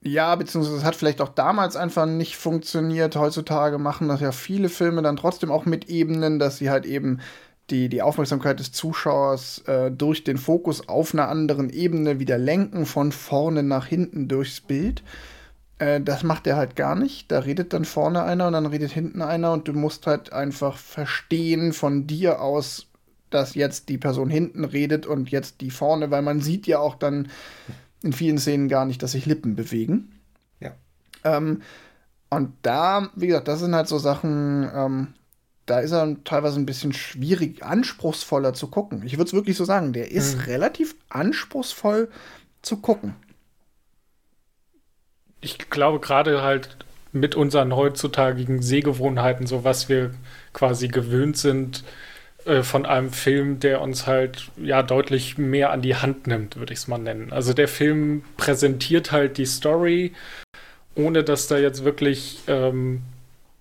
Ja, 0.06 0.36
beziehungsweise 0.36 0.78
es 0.78 0.84
hat 0.84 0.96
vielleicht 0.96 1.22
auch 1.22 1.30
damals 1.30 1.76
einfach 1.76 2.06
nicht 2.06 2.36
funktioniert. 2.36 3.16
Heutzutage 3.16 3.78
machen 3.78 4.10
das 4.10 4.20
ja 4.20 4.34
viele 4.34 4.68
Filme 4.68 5.02
dann 5.02 5.16
trotzdem 5.16 5.50
auch 5.50 5.66
mit 5.66 5.90
Ebenen, 5.90 6.40
dass 6.40 6.58
sie 6.58 6.70
halt 6.70 6.86
eben 6.86 7.20
die, 7.70 7.88
die 7.88 8.02
Aufmerksamkeit 8.02 8.60
des 8.60 8.74
Zuschauers 8.74 9.60
äh, 9.68 9.92
durch 9.92 10.26
den 10.26 10.38
Fokus 10.38 10.90
auf 10.90 11.14
einer 11.14 11.30
anderen 11.30 11.70
Ebene 11.70 12.20
wieder 12.20 12.38
lenken, 12.38 12.86
von 12.86 13.14
vorne 13.14 13.64
nach 13.64 13.86
hinten 13.86 14.28
durchs 14.28 14.60
Bild. 14.60 15.04
Äh, 15.80 16.02
das 16.02 16.24
macht 16.24 16.48
er 16.48 16.58
halt 16.58 16.76
gar 16.76 16.96
nicht. 16.96 17.32
Da 17.32 17.40
redet 17.40 17.72
dann 17.72 17.86
vorne 17.86 18.24
einer 18.24 18.48
und 18.48 18.54
dann 18.54 18.66
redet 18.66 18.92
hinten 18.92 19.22
einer 19.22 19.54
und 19.54 19.70
du 19.70 19.74
musst 19.74 20.06
halt 20.06 20.34
einfach 20.34 20.78
verstehen 20.78 21.72
von 21.72 22.08
dir 22.08 22.42
aus, 22.42 22.88
dass 23.30 23.56
jetzt 23.56 23.88
die 23.88 23.98
Person 23.98 24.30
hinten 24.30 24.66
redet 24.66 25.06
und 25.06 25.32
jetzt 25.32 25.62
die 25.62 25.72
vorne, 25.72 26.12
weil 26.12 26.22
man 26.22 26.42
sieht 26.42 26.68
ja 26.68 26.80
auch 26.80 26.96
dann 26.96 27.30
in 28.04 28.14
vielen 28.14 28.38
Szenen 28.38 28.68
gar 28.68 28.86
nicht, 28.86 29.02
dass 29.02 29.14
sich 29.14 29.26
Lippen 29.26 29.56
bewegen. 29.56 30.20
Ja. 30.60 30.74
Ähm, 31.24 31.62
und 32.30 32.54
da, 32.62 33.10
wie 33.16 33.28
gesagt, 33.28 33.48
das 33.48 33.60
sind 33.60 33.74
halt 33.74 33.88
so 33.88 33.98
Sachen, 33.98 34.70
ähm, 34.74 35.14
da 35.66 35.80
ist 35.80 35.92
er 35.92 36.16
teilweise 36.24 36.60
ein 36.60 36.66
bisschen 36.66 36.94
schwierig, 36.94 37.64
anspruchsvoller 37.64 38.54
zu 38.54 38.68
gucken. 38.68 39.04
Ich 39.06 39.14
würde 39.14 39.28
es 39.28 39.34
wirklich 39.34 39.56
so 39.56 39.66
sagen, 39.66 39.94
der 39.94 40.12
ist 40.12 40.36
mhm. 40.36 40.42
relativ 40.44 40.96
anspruchsvoll 41.10 42.10
zu 42.62 42.78
gucken. 42.78 43.16
Ich 45.42 45.58
glaube, 45.70 46.00
gerade 46.00 46.42
halt 46.42 46.78
mit 47.12 47.36
unseren 47.36 47.76
heutzutage 47.76 48.62
Sehgewohnheiten, 48.62 49.46
so 49.46 49.64
was 49.64 49.88
wir 49.88 50.14
quasi 50.52 50.88
gewöhnt 50.88 51.38
sind, 51.38 51.84
äh, 52.46 52.64
von 52.64 52.86
einem 52.86 53.12
Film, 53.12 53.60
der 53.60 53.82
uns 53.82 54.08
halt 54.08 54.50
ja 54.58 54.84
deutlich 54.84 55.38
mehr 55.38 55.72
an 55.72 55.82
die 55.82 55.96
Hand 55.96 56.28
nimmt, 56.28 56.58
würde 56.58 56.74
ich 56.74 56.80
es 56.80 56.88
mal 56.88 56.98
nennen. 56.98 57.32
Also 57.32 57.54
der 57.54 57.68
Film 57.68 58.24
präsentiert 58.38 59.12
halt 59.12 59.38
die 59.38 59.46
Story, 59.46 60.14
ohne 60.96 61.24
dass 61.24 61.48
da 61.48 61.58
jetzt 61.58 61.84
wirklich 61.84 62.40
ähm, 62.48 63.02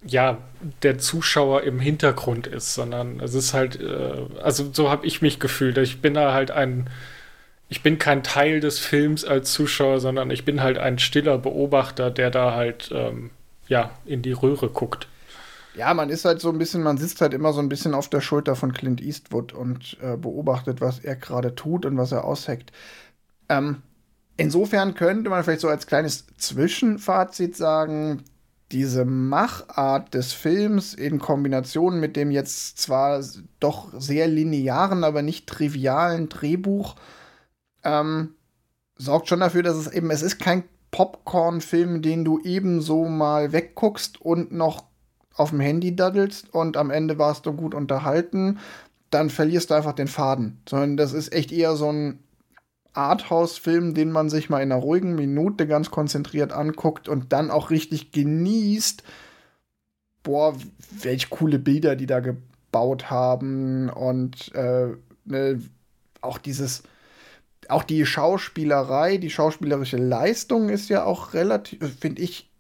ja 0.04 0.38
der 0.82 0.98
Zuschauer 0.98 1.62
im 1.62 1.80
Hintergrund 1.80 2.46
ist, 2.46 2.74
sondern 2.74 3.20
es 3.20 3.34
ist 3.34 3.54
halt, 3.54 3.80
äh, 3.80 4.14
also 4.42 4.70
so 4.72 4.90
habe 4.90 5.06
ich 5.06 5.22
mich 5.22 5.38
gefühlt. 5.40 5.78
Ich 5.78 6.00
bin 6.00 6.14
da 6.14 6.32
halt 6.32 6.50
ein, 6.50 6.90
ich 7.68 7.82
bin 7.82 7.98
kein 7.98 8.22
Teil 8.22 8.60
des 8.60 8.78
Films 8.78 9.24
als 9.24 9.52
Zuschauer, 9.52 10.00
sondern 10.00 10.30
ich 10.30 10.44
bin 10.44 10.62
halt 10.62 10.78
ein 10.78 10.98
stiller 10.98 11.38
Beobachter, 11.38 12.10
der 12.10 12.30
da 12.30 12.54
halt 12.54 12.90
ähm, 12.92 13.30
ja 13.68 13.90
in 14.06 14.22
die 14.22 14.32
Röhre 14.32 14.68
guckt. 14.68 15.08
Ja, 15.74 15.94
man 15.94 16.10
ist 16.10 16.24
halt 16.24 16.40
so 16.40 16.50
ein 16.50 16.58
bisschen, 16.58 16.82
man 16.82 16.98
sitzt 16.98 17.20
halt 17.20 17.32
immer 17.32 17.52
so 17.52 17.60
ein 17.60 17.68
bisschen 17.68 17.94
auf 17.94 18.08
der 18.08 18.20
Schulter 18.20 18.56
von 18.56 18.72
Clint 18.72 19.00
Eastwood 19.00 19.54
und 19.54 19.96
äh, 20.02 20.16
beobachtet, 20.16 20.80
was 20.80 20.98
er 20.98 21.16
gerade 21.16 21.54
tut 21.54 21.86
und 21.86 21.96
was 21.96 22.12
er 22.12 22.24
ausheckt. 22.24 22.72
Ähm, 23.48 23.82
insofern 24.36 24.94
könnte 24.94 25.30
man 25.30 25.42
vielleicht 25.42 25.62
so 25.62 25.68
als 25.68 25.86
kleines 25.86 26.26
Zwischenfazit 26.36 27.56
sagen, 27.56 28.22
diese 28.70 29.04
Machart 29.04 30.14
des 30.14 30.32
Films 30.32 30.94
in 30.94 31.18
Kombination 31.18 32.00
mit 32.00 32.16
dem 32.16 32.30
jetzt 32.30 32.78
zwar 32.78 33.22
doch 33.60 33.92
sehr 33.98 34.28
linearen, 34.28 35.04
aber 35.04 35.22
nicht 35.22 35.46
trivialen 35.46 36.28
Drehbuch 36.28 36.96
ähm, 37.84 38.34
sorgt 38.96 39.28
schon 39.28 39.40
dafür, 39.40 39.62
dass 39.62 39.76
es 39.76 39.88
eben, 39.88 40.10
es 40.10 40.22
ist 40.22 40.38
kein 40.38 40.64
Popcorn-Film, 40.90 42.02
den 42.02 42.24
du 42.24 42.40
ebenso 42.40 43.06
mal 43.06 43.52
wegguckst 43.52 44.20
und 44.20 44.52
noch 44.52 44.84
auf 45.36 45.50
dem 45.50 45.60
Handy 45.60 45.96
daddelst 45.96 46.52
und 46.52 46.76
am 46.76 46.90
Ende 46.90 47.18
warst 47.18 47.46
du 47.46 47.52
gut 47.52 47.74
unterhalten, 47.74 48.58
dann 49.10 49.30
verlierst 49.30 49.70
du 49.70 49.74
einfach 49.74 49.92
den 49.92 50.08
Faden. 50.08 50.58
Sondern 50.68 50.96
das 50.96 51.12
ist 51.12 51.32
echt 51.32 51.52
eher 51.52 51.76
so 51.76 51.90
ein 51.90 52.18
Arthouse-Film, 52.94 53.94
den 53.94 54.10
man 54.10 54.28
sich 54.28 54.50
mal 54.50 54.62
in 54.62 54.72
einer 54.72 54.80
ruhigen 54.80 55.14
Minute 55.14 55.66
ganz 55.66 55.90
konzentriert 55.90 56.52
anguckt 56.52 57.08
und 57.08 57.32
dann 57.32 57.50
auch 57.50 57.70
richtig 57.70 58.12
genießt. 58.12 59.02
Boah, 60.22 60.54
welch 60.90 61.30
coole 61.30 61.58
Bilder 61.58 61.96
die 61.96 62.06
da 62.06 62.20
gebaut 62.20 63.10
haben 63.10 63.88
und 63.88 64.54
äh, 64.54 64.88
ne, 65.24 65.60
auch 66.20 66.38
dieses, 66.38 66.84
auch 67.68 67.82
die 67.82 68.06
Schauspielerei, 68.06 69.16
die 69.16 69.30
schauspielerische 69.30 69.96
Leistung 69.96 70.68
ist 70.68 70.88
ja 70.88 71.04
auch 71.04 71.34
relativ, 71.34 71.98
finde 71.98 72.22
ich, 72.22 72.51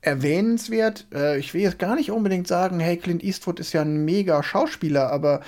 erwähnenswert. 0.00 1.06
Äh, 1.12 1.38
ich 1.38 1.54
will 1.54 1.62
jetzt 1.62 1.78
gar 1.78 1.94
nicht 1.94 2.10
unbedingt 2.10 2.48
sagen, 2.48 2.80
hey, 2.80 2.96
Clint 2.96 3.22
Eastwood 3.22 3.60
ist 3.60 3.72
ja 3.72 3.82
ein 3.82 4.04
mega 4.04 4.42
Schauspieler, 4.42 5.10
aber 5.10 5.40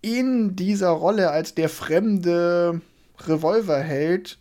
in 0.00 0.54
dieser 0.54 0.90
Rolle 0.90 1.30
als 1.30 1.54
der 1.54 1.68
fremde 1.68 2.80
Revolverheld, 3.26 4.38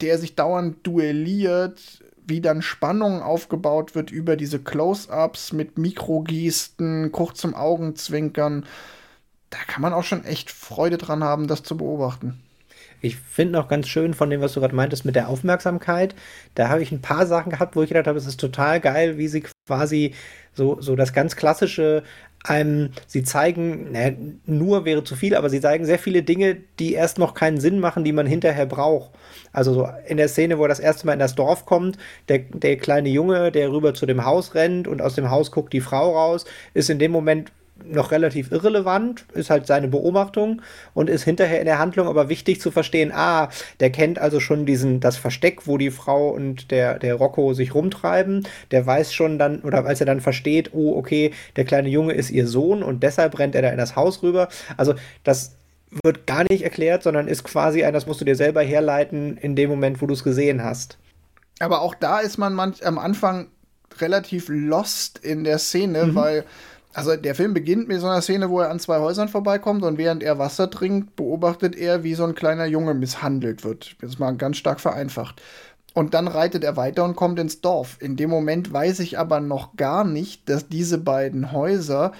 der 0.00 0.18
sich 0.18 0.34
dauernd 0.34 0.86
duelliert, 0.86 2.02
wie 2.26 2.40
dann 2.40 2.62
Spannung 2.62 3.22
aufgebaut 3.22 3.94
wird 3.94 4.10
über 4.10 4.36
diese 4.36 4.60
Close-ups 4.60 5.52
mit 5.52 5.78
Mikrogesten, 5.78 7.12
kurzem 7.12 7.54
Augenzwinkern, 7.54 8.64
da 9.50 9.58
kann 9.66 9.82
man 9.82 9.92
auch 9.92 10.04
schon 10.04 10.24
echt 10.24 10.50
Freude 10.50 10.96
dran 10.96 11.24
haben, 11.24 11.48
das 11.48 11.62
zu 11.62 11.76
beobachten. 11.76 12.40
Ich 13.00 13.16
finde 13.16 13.54
noch 13.54 13.68
ganz 13.68 13.88
schön 13.88 14.14
von 14.14 14.30
dem, 14.30 14.40
was 14.40 14.52
du 14.52 14.60
gerade 14.60 14.74
meintest 14.74 15.04
mit 15.04 15.16
der 15.16 15.28
Aufmerksamkeit. 15.28 16.14
Da 16.54 16.68
habe 16.68 16.82
ich 16.82 16.92
ein 16.92 17.00
paar 17.00 17.26
Sachen 17.26 17.50
gehabt, 17.50 17.76
wo 17.76 17.82
ich 17.82 17.88
gedacht 17.88 18.06
habe, 18.06 18.18
es 18.18 18.26
ist 18.26 18.40
total 18.40 18.80
geil, 18.80 19.18
wie 19.18 19.28
sie 19.28 19.44
quasi 19.66 20.14
so, 20.52 20.80
so 20.80 20.96
das 20.96 21.12
ganz 21.12 21.36
klassische 21.36 22.02
einem, 22.44 22.90
sie 23.06 23.22
zeigen, 23.22 23.88
na, 23.92 24.12
nur 24.46 24.84
wäre 24.84 25.04
zu 25.04 25.14
viel, 25.14 25.34
aber 25.34 25.50
sie 25.50 25.60
zeigen 25.60 25.84
sehr 25.84 25.98
viele 25.98 26.22
Dinge, 26.22 26.56
die 26.78 26.94
erst 26.94 27.18
noch 27.18 27.34
keinen 27.34 27.60
Sinn 27.60 27.80
machen, 27.80 28.02
die 28.02 28.12
man 28.12 28.26
hinterher 28.26 28.64
braucht. 28.66 29.10
Also 29.52 29.74
so 29.74 29.88
in 30.06 30.16
der 30.16 30.28
Szene, 30.28 30.58
wo 30.58 30.62
er 30.62 30.68
das 30.68 30.80
erste 30.80 31.06
Mal 31.06 31.12
in 31.14 31.18
das 31.18 31.34
Dorf 31.34 31.66
kommt, 31.66 31.98
der, 32.28 32.38
der 32.38 32.76
kleine 32.78 33.10
Junge, 33.10 33.52
der 33.52 33.70
rüber 33.70 33.92
zu 33.92 34.06
dem 34.06 34.24
Haus 34.24 34.54
rennt 34.54 34.88
und 34.88 35.02
aus 35.02 35.16
dem 35.16 35.30
Haus 35.30 35.52
guckt 35.52 35.72
die 35.72 35.82
Frau 35.82 36.16
raus, 36.16 36.46
ist 36.72 36.88
in 36.88 36.98
dem 36.98 37.12
Moment 37.12 37.52
noch 37.84 38.10
relativ 38.10 38.52
irrelevant, 38.52 39.24
ist 39.34 39.50
halt 39.50 39.66
seine 39.66 39.88
Beobachtung 39.88 40.62
und 40.94 41.10
ist 41.10 41.24
hinterher 41.24 41.60
in 41.60 41.66
der 41.66 41.78
Handlung 41.78 42.06
aber 42.06 42.28
wichtig 42.28 42.60
zu 42.60 42.70
verstehen, 42.70 43.12
ah, 43.12 43.48
der 43.80 43.90
kennt 43.90 44.18
also 44.18 44.40
schon 44.40 44.66
diesen, 44.66 45.00
das 45.00 45.16
Versteck, 45.16 45.66
wo 45.66 45.78
die 45.78 45.90
Frau 45.90 46.30
und 46.30 46.70
der, 46.70 46.98
der 46.98 47.14
Rocco 47.14 47.54
sich 47.54 47.74
rumtreiben, 47.74 48.46
der 48.70 48.86
weiß 48.86 49.12
schon 49.12 49.38
dann, 49.38 49.60
oder 49.62 49.84
als 49.84 50.00
er 50.00 50.06
dann 50.06 50.20
versteht, 50.20 50.70
oh, 50.72 50.96
okay, 50.96 51.32
der 51.56 51.64
kleine 51.64 51.88
Junge 51.88 52.12
ist 52.12 52.30
ihr 52.30 52.46
Sohn 52.46 52.82
und 52.82 53.02
deshalb 53.02 53.38
rennt 53.38 53.54
er 53.54 53.62
da 53.62 53.70
in 53.70 53.78
das 53.78 53.96
Haus 53.96 54.22
rüber. 54.22 54.48
Also 54.76 54.94
das 55.24 55.56
wird 56.04 56.26
gar 56.26 56.44
nicht 56.48 56.62
erklärt, 56.62 57.02
sondern 57.02 57.28
ist 57.28 57.44
quasi 57.44 57.82
ein, 57.84 57.92
das 57.92 58.06
musst 58.06 58.20
du 58.20 58.24
dir 58.24 58.36
selber 58.36 58.62
herleiten 58.62 59.36
in 59.36 59.56
dem 59.56 59.70
Moment, 59.70 60.00
wo 60.00 60.06
du 60.06 60.14
es 60.14 60.24
gesehen 60.24 60.62
hast. 60.62 60.98
Aber 61.58 61.82
auch 61.82 61.94
da 61.94 62.20
ist 62.20 62.38
man 62.38 62.54
manch, 62.54 62.86
am 62.86 62.98
Anfang 62.98 63.48
relativ 63.98 64.48
lost 64.48 65.18
in 65.18 65.44
der 65.44 65.58
Szene, 65.58 66.06
mhm. 66.06 66.14
weil 66.14 66.44
also 66.92 67.14
der 67.16 67.34
Film 67.34 67.54
beginnt 67.54 67.88
mit 67.88 68.00
so 68.00 68.06
einer 68.06 68.22
Szene, 68.22 68.50
wo 68.50 68.60
er 68.60 68.70
an 68.70 68.80
zwei 68.80 68.98
Häusern 68.98 69.28
vorbeikommt 69.28 69.84
und 69.84 69.96
während 69.96 70.22
er 70.22 70.38
Wasser 70.38 70.70
trinkt, 70.70 71.14
beobachtet 71.16 71.76
er, 71.76 72.02
wie 72.02 72.14
so 72.14 72.24
ein 72.24 72.34
kleiner 72.34 72.66
Junge 72.66 72.94
misshandelt 72.94 73.64
wird. 73.64 73.96
Ist 74.00 74.18
mal 74.18 74.36
ganz 74.36 74.56
stark 74.56 74.80
vereinfacht. 74.80 75.40
Und 75.94 76.14
dann 76.14 76.28
reitet 76.28 76.64
er 76.64 76.76
weiter 76.76 77.04
und 77.04 77.16
kommt 77.16 77.38
ins 77.38 77.60
Dorf. 77.60 77.96
In 78.00 78.16
dem 78.16 78.30
Moment 78.30 78.72
weiß 78.72 79.00
ich 79.00 79.18
aber 79.18 79.40
noch 79.40 79.76
gar 79.76 80.04
nicht, 80.04 80.48
dass 80.48 80.68
diese 80.68 80.98
beiden 80.98 81.52
Häuser 81.52 82.12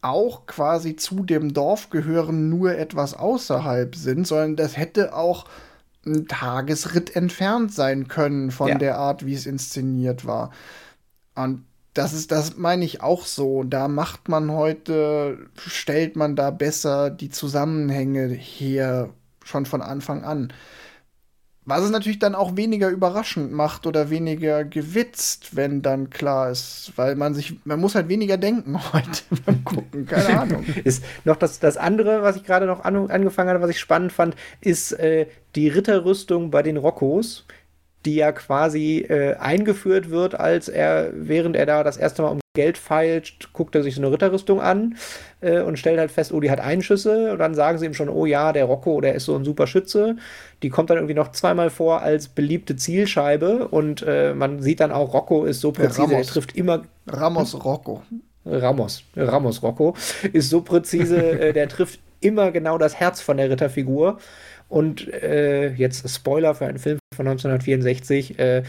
auch 0.00 0.46
quasi 0.46 0.96
zu 0.96 1.24
dem 1.24 1.52
Dorf 1.52 1.90
gehören, 1.90 2.48
nur 2.48 2.76
etwas 2.76 3.14
außerhalb 3.14 3.96
sind, 3.96 4.26
sondern 4.26 4.56
das 4.56 4.76
hätte 4.76 5.14
auch 5.14 5.46
ein 6.06 6.26
Tagesritt 6.28 7.16
entfernt 7.16 7.72
sein 7.72 8.08
können 8.08 8.50
von 8.50 8.68
ja. 8.68 8.78
der 8.78 8.98
Art, 8.98 9.26
wie 9.26 9.34
es 9.34 9.46
inszeniert 9.46 10.24
war. 10.24 10.50
Und 11.34 11.64
das 11.98 12.12
ist, 12.12 12.30
das 12.30 12.56
meine 12.56 12.84
ich 12.84 13.02
auch 13.02 13.26
so. 13.26 13.64
Da 13.64 13.88
macht 13.88 14.28
man 14.28 14.52
heute, 14.52 15.50
stellt 15.56 16.14
man 16.14 16.36
da 16.36 16.50
besser 16.52 17.10
die 17.10 17.28
Zusammenhänge 17.28 18.28
her, 18.28 19.10
schon 19.44 19.66
von 19.66 19.82
Anfang 19.82 20.22
an. 20.22 20.52
Was 21.64 21.82
es 21.82 21.90
natürlich 21.90 22.20
dann 22.20 22.36
auch 22.36 22.56
weniger 22.56 22.88
überraschend 22.88 23.52
macht 23.52 23.86
oder 23.86 24.10
weniger 24.10 24.64
gewitzt, 24.64 25.56
wenn 25.56 25.82
dann 25.82 26.08
klar 26.08 26.50
ist, 26.50 26.92
weil 26.96 27.16
man 27.16 27.34
sich, 27.34 27.58
man 27.66 27.80
muss 27.80 27.96
halt 27.96 28.08
weniger 28.08 28.36
denken 28.38 28.78
heute 28.92 29.22
beim 29.44 29.64
Gucken, 29.64 30.06
keine 30.06 30.40
Ahnung. 30.40 30.64
ist 30.84 31.02
noch 31.24 31.36
das, 31.36 31.58
das 31.58 31.76
andere, 31.76 32.22
was 32.22 32.36
ich 32.36 32.44
gerade 32.44 32.66
noch 32.66 32.84
an, 32.84 33.10
angefangen 33.10 33.50
hatte, 33.50 33.60
was 33.60 33.70
ich 33.70 33.80
spannend 33.80 34.12
fand, 34.12 34.36
ist 34.60 34.92
äh, 34.92 35.26
die 35.56 35.68
Ritterrüstung 35.68 36.52
bei 36.52 36.62
den 36.62 36.76
Roccos 36.76 37.44
die 38.08 38.14
ja 38.14 38.32
quasi 38.32 39.00
äh, 39.00 39.34
eingeführt 39.34 40.08
wird, 40.08 40.34
als 40.34 40.68
er, 40.70 41.10
während 41.12 41.56
er 41.56 41.66
da 41.66 41.84
das 41.84 41.98
erste 41.98 42.22
Mal 42.22 42.30
um 42.30 42.40
Geld 42.54 42.78
feilt, 42.78 43.52
guckt 43.52 43.74
er 43.74 43.82
sich 43.82 43.94
so 43.94 44.00
eine 44.00 44.10
Ritterrüstung 44.10 44.62
an 44.62 44.96
äh, 45.42 45.60
und 45.60 45.78
stellt 45.78 45.98
halt 45.98 46.10
fest, 46.10 46.32
oh, 46.32 46.40
die 46.40 46.50
hat 46.50 46.58
Einschüsse. 46.58 47.32
Und 47.32 47.38
dann 47.38 47.54
sagen 47.54 47.76
sie 47.76 47.84
ihm 47.84 47.92
schon, 47.92 48.08
oh 48.08 48.24
ja, 48.24 48.54
der 48.54 48.64
Rocco, 48.64 49.02
der 49.02 49.14
ist 49.14 49.26
so 49.26 49.36
ein 49.36 49.44
super 49.44 49.66
Schütze. 49.66 50.16
Die 50.62 50.70
kommt 50.70 50.88
dann 50.88 50.96
irgendwie 50.96 51.12
noch 51.12 51.32
zweimal 51.32 51.68
vor 51.68 52.00
als 52.00 52.28
beliebte 52.28 52.76
Zielscheibe 52.76 53.68
und 53.68 54.02
äh, 54.08 54.32
man 54.32 54.62
sieht 54.62 54.80
dann 54.80 54.90
auch, 54.90 55.12
Rocco 55.12 55.44
ist 55.44 55.60
so 55.60 55.70
präzise, 55.70 56.14
er 56.14 56.22
trifft 56.22 56.56
immer. 56.56 56.84
Ramos 57.06 57.62
Rocco. 57.62 58.02
Ramos, 58.46 59.04
Ramos 59.14 59.62
Rocco 59.62 59.94
ist 60.32 60.48
so 60.48 60.62
präzise, 60.62 61.18
äh, 61.38 61.52
der 61.52 61.68
trifft 61.68 62.00
immer 62.20 62.52
genau 62.52 62.78
das 62.78 62.94
Herz 62.94 63.20
von 63.20 63.36
der 63.36 63.50
Ritterfigur. 63.50 64.18
Und 64.68 65.12
äh, 65.12 65.72
jetzt 65.72 66.08
Spoiler 66.08 66.54
für 66.54 66.66
einen 66.66 66.78
Film 66.78 66.98
von 67.14 67.26
1964. 67.26 68.38
Äh, 68.38 68.62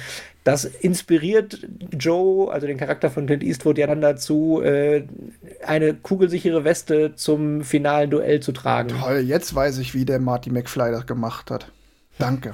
das 0.43 0.65
inspiriert 0.65 1.67
Joe, 1.91 2.51
also 2.51 2.65
den 2.65 2.77
Charakter 2.77 3.09
von 3.09 3.27
Clint 3.27 3.43
Eastwood, 3.43 3.77
ja 3.77 3.88
dann 3.88 4.01
dazu, 4.01 4.62
äh, 4.62 5.03
eine 5.65 5.93
kugelsichere 5.93 6.63
Weste 6.63 7.15
zum 7.15 7.62
finalen 7.63 8.09
Duell 8.09 8.39
zu 8.39 8.51
tragen. 8.51 8.89
Toll, 8.89 9.19
jetzt 9.19 9.53
weiß 9.53 9.77
ich, 9.79 9.93
wie 9.93 10.05
der 10.05 10.19
Marty 10.19 10.49
McFly 10.49 10.91
das 10.91 11.05
gemacht 11.05 11.51
hat. 11.51 11.71
Danke. 12.19 12.51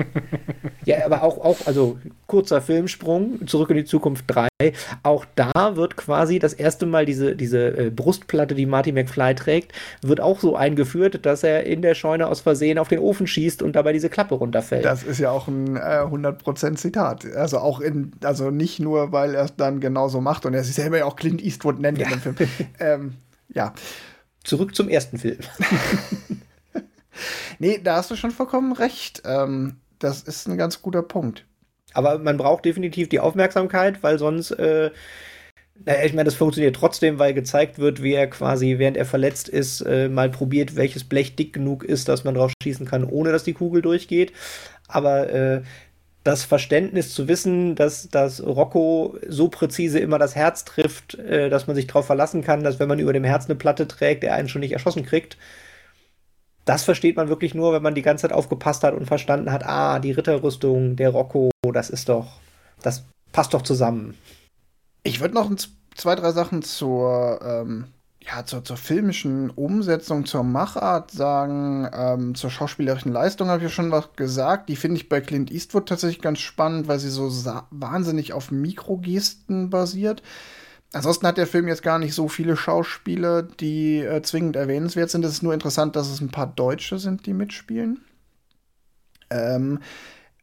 ja, 0.86 1.04
aber 1.04 1.22
auch, 1.22 1.36
auch, 1.44 1.66
also 1.66 1.98
kurzer 2.26 2.62
Filmsprung, 2.62 3.46
zurück 3.46 3.68
in 3.68 3.76
die 3.76 3.84
Zukunft 3.84 4.24
3. 4.28 4.48
Auch 5.02 5.26
da 5.34 5.76
wird 5.76 5.98
quasi 5.98 6.38
das 6.38 6.54
erste 6.54 6.86
Mal 6.86 7.04
diese, 7.04 7.36
diese 7.36 7.76
äh, 7.76 7.90
Brustplatte, 7.90 8.54
die 8.54 8.64
Marty 8.64 8.92
McFly 8.92 9.34
trägt, 9.34 9.72
wird 10.00 10.22
auch 10.22 10.40
so 10.40 10.56
eingeführt, 10.56 11.26
dass 11.26 11.44
er 11.44 11.64
in 11.64 11.82
der 11.82 11.94
Scheune 11.94 12.26
aus 12.26 12.40
Versehen 12.40 12.78
auf 12.78 12.88
den 12.88 13.00
Ofen 13.00 13.26
schießt 13.26 13.62
und 13.62 13.76
dabei 13.76 13.92
diese 13.92 14.08
Klappe 14.08 14.34
runterfällt. 14.34 14.86
Das 14.86 15.02
ist 15.02 15.18
ja 15.18 15.30
auch 15.30 15.46
ein 15.46 15.76
äh, 15.76 15.80
100% 15.80 16.76
Zitat. 16.76 17.26
Also 17.36 17.58
auch 17.58 17.80
in, 17.80 18.12
also 18.24 18.50
nicht 18.50 18.80
nur, 18.80 19.12
weil 19.12 19.34
er 19.34 19.44
es 19.44 19.56
dann 19.56 19.80
genauso 19.80 20.22
macht 20.22 20.46
und 20.46 20.54
er 20.54 20.64
sich 20.64 20.74
selber 20.74 20.96
ja 20.96 21.04
auch 21.04 21.16
Clint 21.16 21.42
Eastwood 21.44 21.80
nennt 21.80 21.98
ja. 21.98 22.06
in 22.06 22.12
dem 22.12 22.20
Film. 22.20 22.36
ähm, 22.80 23.14
ja. 23.52 23.74
Zurück 24.42 24.74
zum 24.74 24.88
ersten 24.88 25.18
Film. 25.18 25.36
nee, 27.58 27.80
da 27.82 27.96
hast 27.96 28.10
du 28.10 28.16
schon 28.16 28.30
vollkommen 28.30 28.72
recht. 28.72 29.22
Ähm, 29.24 29.76
das 29.98 30.22
ist 30.22 30.48
ein 30.48 30.56
ganz 30.56 30.82
guter 30.82 31.02
Punkt. 31.02 31.44
Aber 31.92 32.18
man 32.18 32.36
braucht 32.36 32.64
definitiv 32.64 33.08
die 33.08 33.20
Aufmerksamkeit, 33.20 34.02
weil 34.02 34.18
sonst, 34.18 34.52
äh, 34.52 34.90
naja, 35.84 36.04
ich 36.04 36.12
meine, 36.12 36.24
das 36.24 36.34
funktioniert 36.34 36.76
trotzdem, 36.76 37.18
weil 37.18 37.34
gezeigt 37.34 37.78
wird, 37.78 38.02
wie 38.02 38.12
er 38.12 38.28
quasi, 38.28 38.78
während 38.78 38.96
er 38.96 39.06
verletzt 39.06 39.48
ist, 39.48 39.80
äh, 39.80 40.08
mal 40.08 40.30
probiert, 40.30 40.76
welches 40.76 41.04
Blech 41.04 41.36
dick 41.36 41.52
genug 41.52 41.84
ist, 41.84 42.08
dass 42.08 42.24
man 42.24 42.34
drauf 42.34 42.52
schießen 42.62 42.86
kann, 42.86 43.04
ohne 43.04 43.32
dass 43.32 43.44
die 43.44 43.54
Kugel 43.54 43.82
durchgeht. 43.82 44.32
Aber 44.88 45.30
äh, 45.30 45.62
das 46.22 46.44
Verständnis 46.44 47.14
zu 47.14 47.28
wissen, 47.28 47.74
dass, 47.76 48.08
dass 48.08 48.44
Rocco 48.44 49.16
so 49.26 49.48
präzise 49.48 49.98
immer 50.00 50.18
das 50.18 50.36
Herz 50.36 50.64
trifft, 50.64 51.14
äh, 51.18 51.48
dass 51.48 51.66
man 51.66 51.76
sich 51.76 51.86
darauf 51.86 52.06
verlassen 52.06 52.42
kann, 52.42 52.62
dass 52.62 52.78
wenn 52.78 52.88
man 52.88 52.98
über 52.98 53.12
dem 53.12 53.24
Herz 53.24 53.46
eine 53.46 53.56
Platte 53.56 53.88
trägt, 53.88 54.22
er 54.22 54.34
einen 54.34 54.48
schon 54.48 54.60
nicht 54.60 54.72
erschossen 54.72 55.04
kriegt, 55.04 55.38
das 56.70 56.84
versteht 56.84 57.16
man 57.16 57.28
wirklich 57.28 57.52
nur, 57.52 57.72
wenn 57.72 57.82
man 57.82 57.96
die 57.96 58.02
ganze 58.02 58.22
Zeit 58.22 58.32
aufgepasst 58.32 58.84
hat 58.84 58.94
und 58.94 59.06
verstanden 59.06 59.50
hat, 59.50 59.66
ah, 59.66 59.98
die 59.98 60.12
Ritterrüstung, 60.12 60.94
der 60.94 61.08
Rocco, 61.08 61.50
das 61.72 61.90
ist 61.90 62.08
doch, 62.08 62.38
das 62.80 63.02
passt 63.32 63.54
doch 63.54 63.62
zusammen. 63.62 64.14
Ich 65.02 65.18
würde 65.18 65.34
noch 65.34 65.50
zwei, 65.96 66.14
drei 66.14 66.30
Sachen 66.30 66.62
zur, 66.62 67.40
ähm, 67.44 67.86
ja, 68.22 68.44
zur, 68.44 68.62
zur 68.62 68.76
filmischen 68.76 69.50
Umsetzung, 69.50 70.26
zur 70.26 70.44
Machart 70.44 71.10
sagen. 71.10 71.88
Ähm, 71.92 72.36
zur 72.36 72.50
schauspielerischen 72.50 73.10
Leistung 73.12 73.48
habe 73.48 73.58
ich 73.58 73.64
ja 73.64 73.68
schon 73.68 73.90
was 73.90 74.12
gesagt. 74.14 74.68
Die 74.68 74.76
finde 74.76 74.98
ich 74.98 75.08
bei 75.08 75.20
Clint 75.20 75.50
Eastwood 75.50 75.88
tatsächlich 75.88 76.22
ganz 76.22 76.38
spannend, 76.38 76.86
weil 76.86 77.00
sie 77.00 77.10
so 77.10 77.28
wahnsinnig 77.72 78.32
auf 78.32 78.52
Mikrogesten 78.52 79.70
basiert. 79.70 80.22
Ansonsten 80.92 81.26
hat 81.26 81.38
der 81.38 81.46
Film 81.46 81.68
jetzt 81.68 81.82
gar 81.82 81.98
nicht 81.98 82.14
so 82.14 82.28
viele 82.28 82.56
Schauspieler, 82.56 83.42
die 83.42 83.98
äh, 83.98 84.22
zwingend 84.22 84.56
erwähnenswert 84.56 85.10
sind. 85.10 85.24
Es 85.24 85.32
ist 85.32 85.42
nur 85.42 85.54
interessant, 85.54 85.94
dass 85.94 86.10
es 86.10 86.20
ein 86.20 86.30
paar 86.30 86.48
Deutsche 86.48 86.98
sind, 86.98 87.26
die 87.26 87.32
mitspielen. 87.32 88.00
Ähm, 89.30 89.78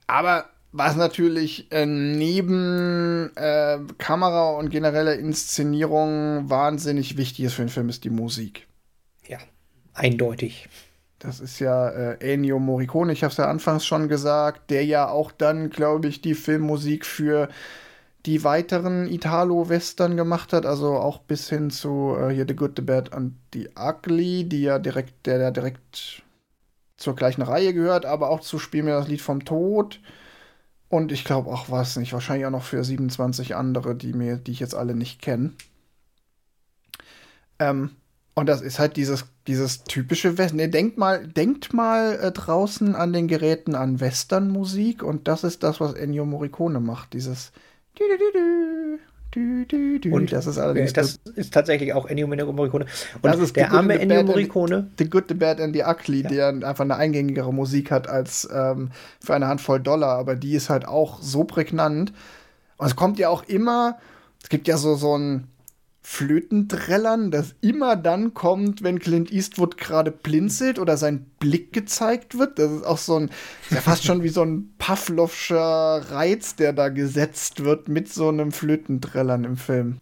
aber 0.08 0.46
was 0.72 0.96
natürlich 0.96 1.72
äh, 1.72 1.86
neben 1.86 3.32
äh, 3.36 3.80
Kamera 3.98 4.52
und 4.52 4.70
genereller 4.70 5.16
Inszenierung 5.16 6.50
wahnsinnig 6.50 7.18
wichtig 7.18 7.46
ist 7.46 7.54
für 7.54 7.64
den 7.64 7.70
Film, 7.70 7.90
ist 7.90 8.06
die 8.06 8.10
Musik. 8.10 8.68
Ja, 9.28 9.40
eindeutig. 9.94 10.70
Das 11.20 11.40
ist 11.40 11.60
ja 11.60 11.90
äh, 11.90 12.34
Ennio 12.34 12.60
Morricone, 12.60 13.12
ich 13.12 13.24
habe 13.24 13.32
es 13.32 13.38
ja 13.38 13.50
anfangs 13.50 13.86
schon 13.86 14.08
gesagt, 14.08 14.70
der 14.70 14.86
ja 14.86 15.10
auch 15.10 15.32
dann, 15.32 15.72
glaube 15.72 16.08
ich, 16.08 16.22
die 16.22 16.36
Filmmusik 16.36 17.06
für 17.06 17.50
die 18.28 18.44
weiteren 18.44 19.08
Italo-Western 19.08 20.18
gemacht 20.18 20.52
hat, 20.52 20.66
also 20.66 20.98
auch 20.98 21.20
bis 21.20 21.50
hin 21.50 21.72
zu 21.72 22.16
äh, 22.20 22.34
hier 22.34 22.46
The 22.46 22.56
Good, 22.56 22.74
The 22.76 22.82
Bad 22.82 23.14
and 23.14 23.34
The 23.54 23.70
Ugly, 23.80 24.44
die 24.44 24.64
ja 24.64 24.80
direkt, 24.80 25.26
der 25.26 25.40
ja 25.40 25.50
direkt 25.50 26.24
zur 26.98 27.16
gleichen 27.16 27.42
Reihe 27.42 27.74
gehört, 27.74 28.06
aber 28.06 28.30
auch 28.30 28.42
zu 28.42 28.60
Spiel 28.60 28.84
mir 28.84 28.98
das 28.98 29.08
Lied 29.08 29.22
vom 29.22 29.46
Tod. 29.46 30.02
Und 30.90 31.14
ich 31.14 31.24
glaube 31.24 31.50
auch, 31.50 31.70
was 31.70 31.96
nicht, 31.96 32.12
wahrscheinlich 32.12 32.46
auch 32.46 32.52
noch 32.52 32.64
für 32.64 32.84
27 32.84 33.56
andere, 33.56 33.96
die 33.96 34.12
mir, 34.12 34.36
die 34.36 34.52
ich 34.52 34.60
jetzt 34.60 34.76
alle 34.76 34.94
nicht 34.94 35.22
kenne. 35.22 35.54
Ähm, 37.60 37.92
und 38.36 38.48
das 38.48 38.62
ist 38.62 38.78
halt 38.78 38.98
dieses, 38.98 39.26
dieses 39.48 39.86
typische 39.86 40.38
Western. 40.38 40.58
Ne, 40.58 40.70
denkt 40.70 40.98
mal, 40.98 41.26
denkt 41.26 41.74
mal 41.74 42.20
äh, 42.22 42.32
draußen 42.34 42.94
an 42.94 43.14
den 43.14 43.30
Geräten 43.30 43.74
an 43.74 44.02
Westernmusik 44.02 45.02
und 45.02 45.30
das 45.30 45.46
ist 45.46 45.64
das, 45.64 45.80
was 45.80 45.94
Ennio 45.94 46.26
Morricone 46.26 46.82
macht. 46.82 47.14
Dieses 47.14 47.54
und 49.36 50.32
das 50.32 50.48
ist 50.48 50.58
allerdings 50.58 50.94
das 50.94 51.20
ist 51.36 51.54
tatsächlich 51.54 51.94
auch 51.94 52.06
Ennio 52.08 52.28
Morricone. 52.28 52.86
Und 53.22 53.26
das 53.26 53.40
ist 53.40 53.56
der 53.56 53.72
arme 53.72 54.00
Ennio 54.00 54.24
Morricone. 54.24 54.90
The 54.98 55.10
Good, 55.10 55.26
The 55.28 55.34
Bad 55.36 55.60
and 55.60 55.76
The 55.76 55.84
Ugly, 55.84 56.22
ja. 56.22 56.30
der 56.30 56.48
einfach 56.68 56.86
eine 56.86 56.96
eingängigere 56.96 57.54
Musik 57.54 57.92
hat 57.92 58.08
als 58.08 58.48
ähm, 58.52 58.92
für 59.20 59.36
eine 59.36 59.48
Handvoll 59.48 59.80
Dollar, 59.80 60.18
aber 60.18 60.36
die 60.36 60.54
ist 60.54 60.70
halt 60.70 60.88
auch 60.88 61.22
so 61.22 61.44
prägnant. 61.44 62.14
Und 62.78 62.88
es 62.88 62.96
kommt 62.96 63.20
ja 63.20 63.30
auch 63.30 63.44
immer, 63.44 63.98
es 64.42 64.50
gibt 64.50 64.68
ja 64.68 64.78
so, 64.78 64.96
so 64.96 65.18
ein 65.18 65.48
Flötendrellern, 66.10 67.32
das 67.32 67.54
immer 67.60 67.98
dann 67.98 68.34
kommt, 68.34 68.82
wenn 68.82 68.98
Clint 68.98 69.30
Eastwood 69.30 69.78
gerade 69.78 70.10
blinzelt 70.10 70.80
oder 70.80 70.96
sein 70.96 71.26
Blick 71.38 71.74
gezeigt 71.74 72.40
wird. 72.40 72.58
Das 72.58 72.72
ist 72.72 72.86
auch 72.86 72.98
so 72.98 73.20
ein, 73.20 73.30
ja 73.70 73.82
fast 73.82 74.06
schon 74.06 74.24
wie 74.24 74.30
so 74.30 74.42
ein 74.42 74.74
Pavlovscher 74.78 75.58
Reiz, 76.10 76.56
der 76.56 76.72
da 76.72 76.88
gesetzt 76.88 77.66
wird 77.66 77.90
mit 77.90 78.12
so 78.12 78.30
einem 78.30 78.54
Flötendrellern 78.54 79.44
im 79.44 79.58
Film. 79.58 79.98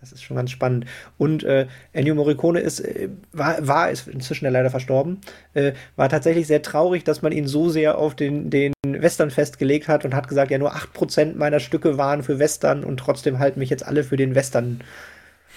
Das 0.00 0.12
ist 0.12 0.22
schon 0.22 0.38
ganz 0.38 0.50
spannend. 0.50 0.86
Und 1.18 1.44
äh, 1.44 1.66
Ennio 1.92 2.14
Morricone 2.14 2.60
ist, 2.60 2.80
äh, 2.80 3.10
war, 3.32 3.64
war, 3.64 3.90
ist 3.90 4.08
inzwischen 4.08 4.46
ja 4.46 4.50
leider 4.50 4.70
verstorben, 4.70 5.20
äh, 5.52 5.72
war 5.94 6.08
tatsächlich 6.08 6.46
sehr 6.46 6.62
traurig, 6.62 7.04
dass 7.04 7.20
man 7.20 7.32
ihn 7.32 7.46
so 7.46 7.68
sehr 7.68 7.98
auf 7.98 8.16
den, 8.16 8.48
den 8.48 8.72
Western 8.82 9.30
festgelegt 9.30 9.88
hat 9.88 10.06
und 10.06 10.14
hat 10.14 10.26
gesagt, 10.26 10.50
ja, 10.50 10.56
nur 10.58 10.74
8% 10.74 11.36
meiner 11.36 11.60
Stücke 11.60 11.98
waren 11.98 12.22
für 12.22 12.38
Western 12.38 12.82
und 12.82 12.96
trotzdem 12.96 13.38
halten 13.38 13.60
mich 13.60 13.68
jetzt 13.68 13.86
alle 13.86 14.04
für 14.04 14.16
den 14.16 14.34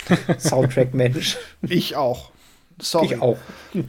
Western-Soundtrack-Mensch. 0.09 1.37
Ich 1.61 1.95
auch. 1.95 2.31
Sorry. 2.79 3.05
Ich 3.07 3.21
auch. 3.21 3.37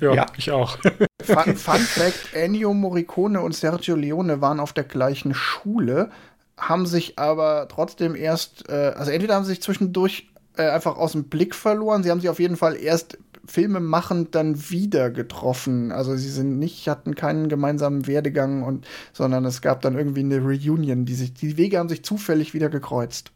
Ja, 0.00 0.14
ja. 0.14 0.26
ich 0.36 0.50
auch. 0.50 0.78
Fun, 1.22 1.56
Fun 1.56 1.78
Fact: 1.80 2.34
Ennio 2.34 2.74
Morricone 2.74 3.40
und 3.40 3.54
Sergio 3.54 3.96
Leone 3.96 4.40
waren 4.40 4.60
auf 4.60 4.72
der 4.72 4.84
gleichen 4.84 5.34
Schule, 5.34 6.10
haben 6.56 6.86
sich 6.86 7.18
aber 7.18 7.66
trotzdem 7.68 8.14
erst, 8.14 8.68
äh, 8.68 8.92
also 8.96 9.10
entweder 9.10 9.34
haben 9.34 9.44
sie 9.44 9.50
sich 9.50 9.62
zwischendurch 9.62 10.28
äh, 10.56 10.68
einfach 10.68 10.96
aus 10.96 11.12
dem 11.12 11.24
Blick 11.24 11.54
verloren. 11.54 12.02
Sie 12.02 12.10
haben 12.10 12.20
sich 12.20 12.30
auf 12.30 12.40
jeden 12.40 12.56
Fall 12.56 12.76
erst 12.76 13.18
Filme 13.46 13.80
machend 13.80 14.34
dann 14.34 14.70
wieder 14.70 15.10
getroffen. 15.10 15.92
Also 15.92 16.16
sie 16.16 16.30
sind 16.30 16.58
nicht, 16.58 16.88
hatten 16.88 17.14
keinen 17.14 17.48
gemeinsamen 17.48 18.06
Werdegang 18.06 18.62
und, 18.62 18.86
sondern 19.12 19.44
es 19.44 19.60
gab 19.60 19.82
dann 19.82 19.96
irgendwie 19.96 20.20
eine 20.20 20.38
Reunion, 20.38 21.04
die 21.04 21.14
sich, 21.14 21.34
die 21.34 21.56
Wege 21.56 21.78
haben 21.78 21.88
sich 21.88 22.04
zufällig 22.04 22.54
wieder 22.54 22.70
gekreuzt. 22.70 23.32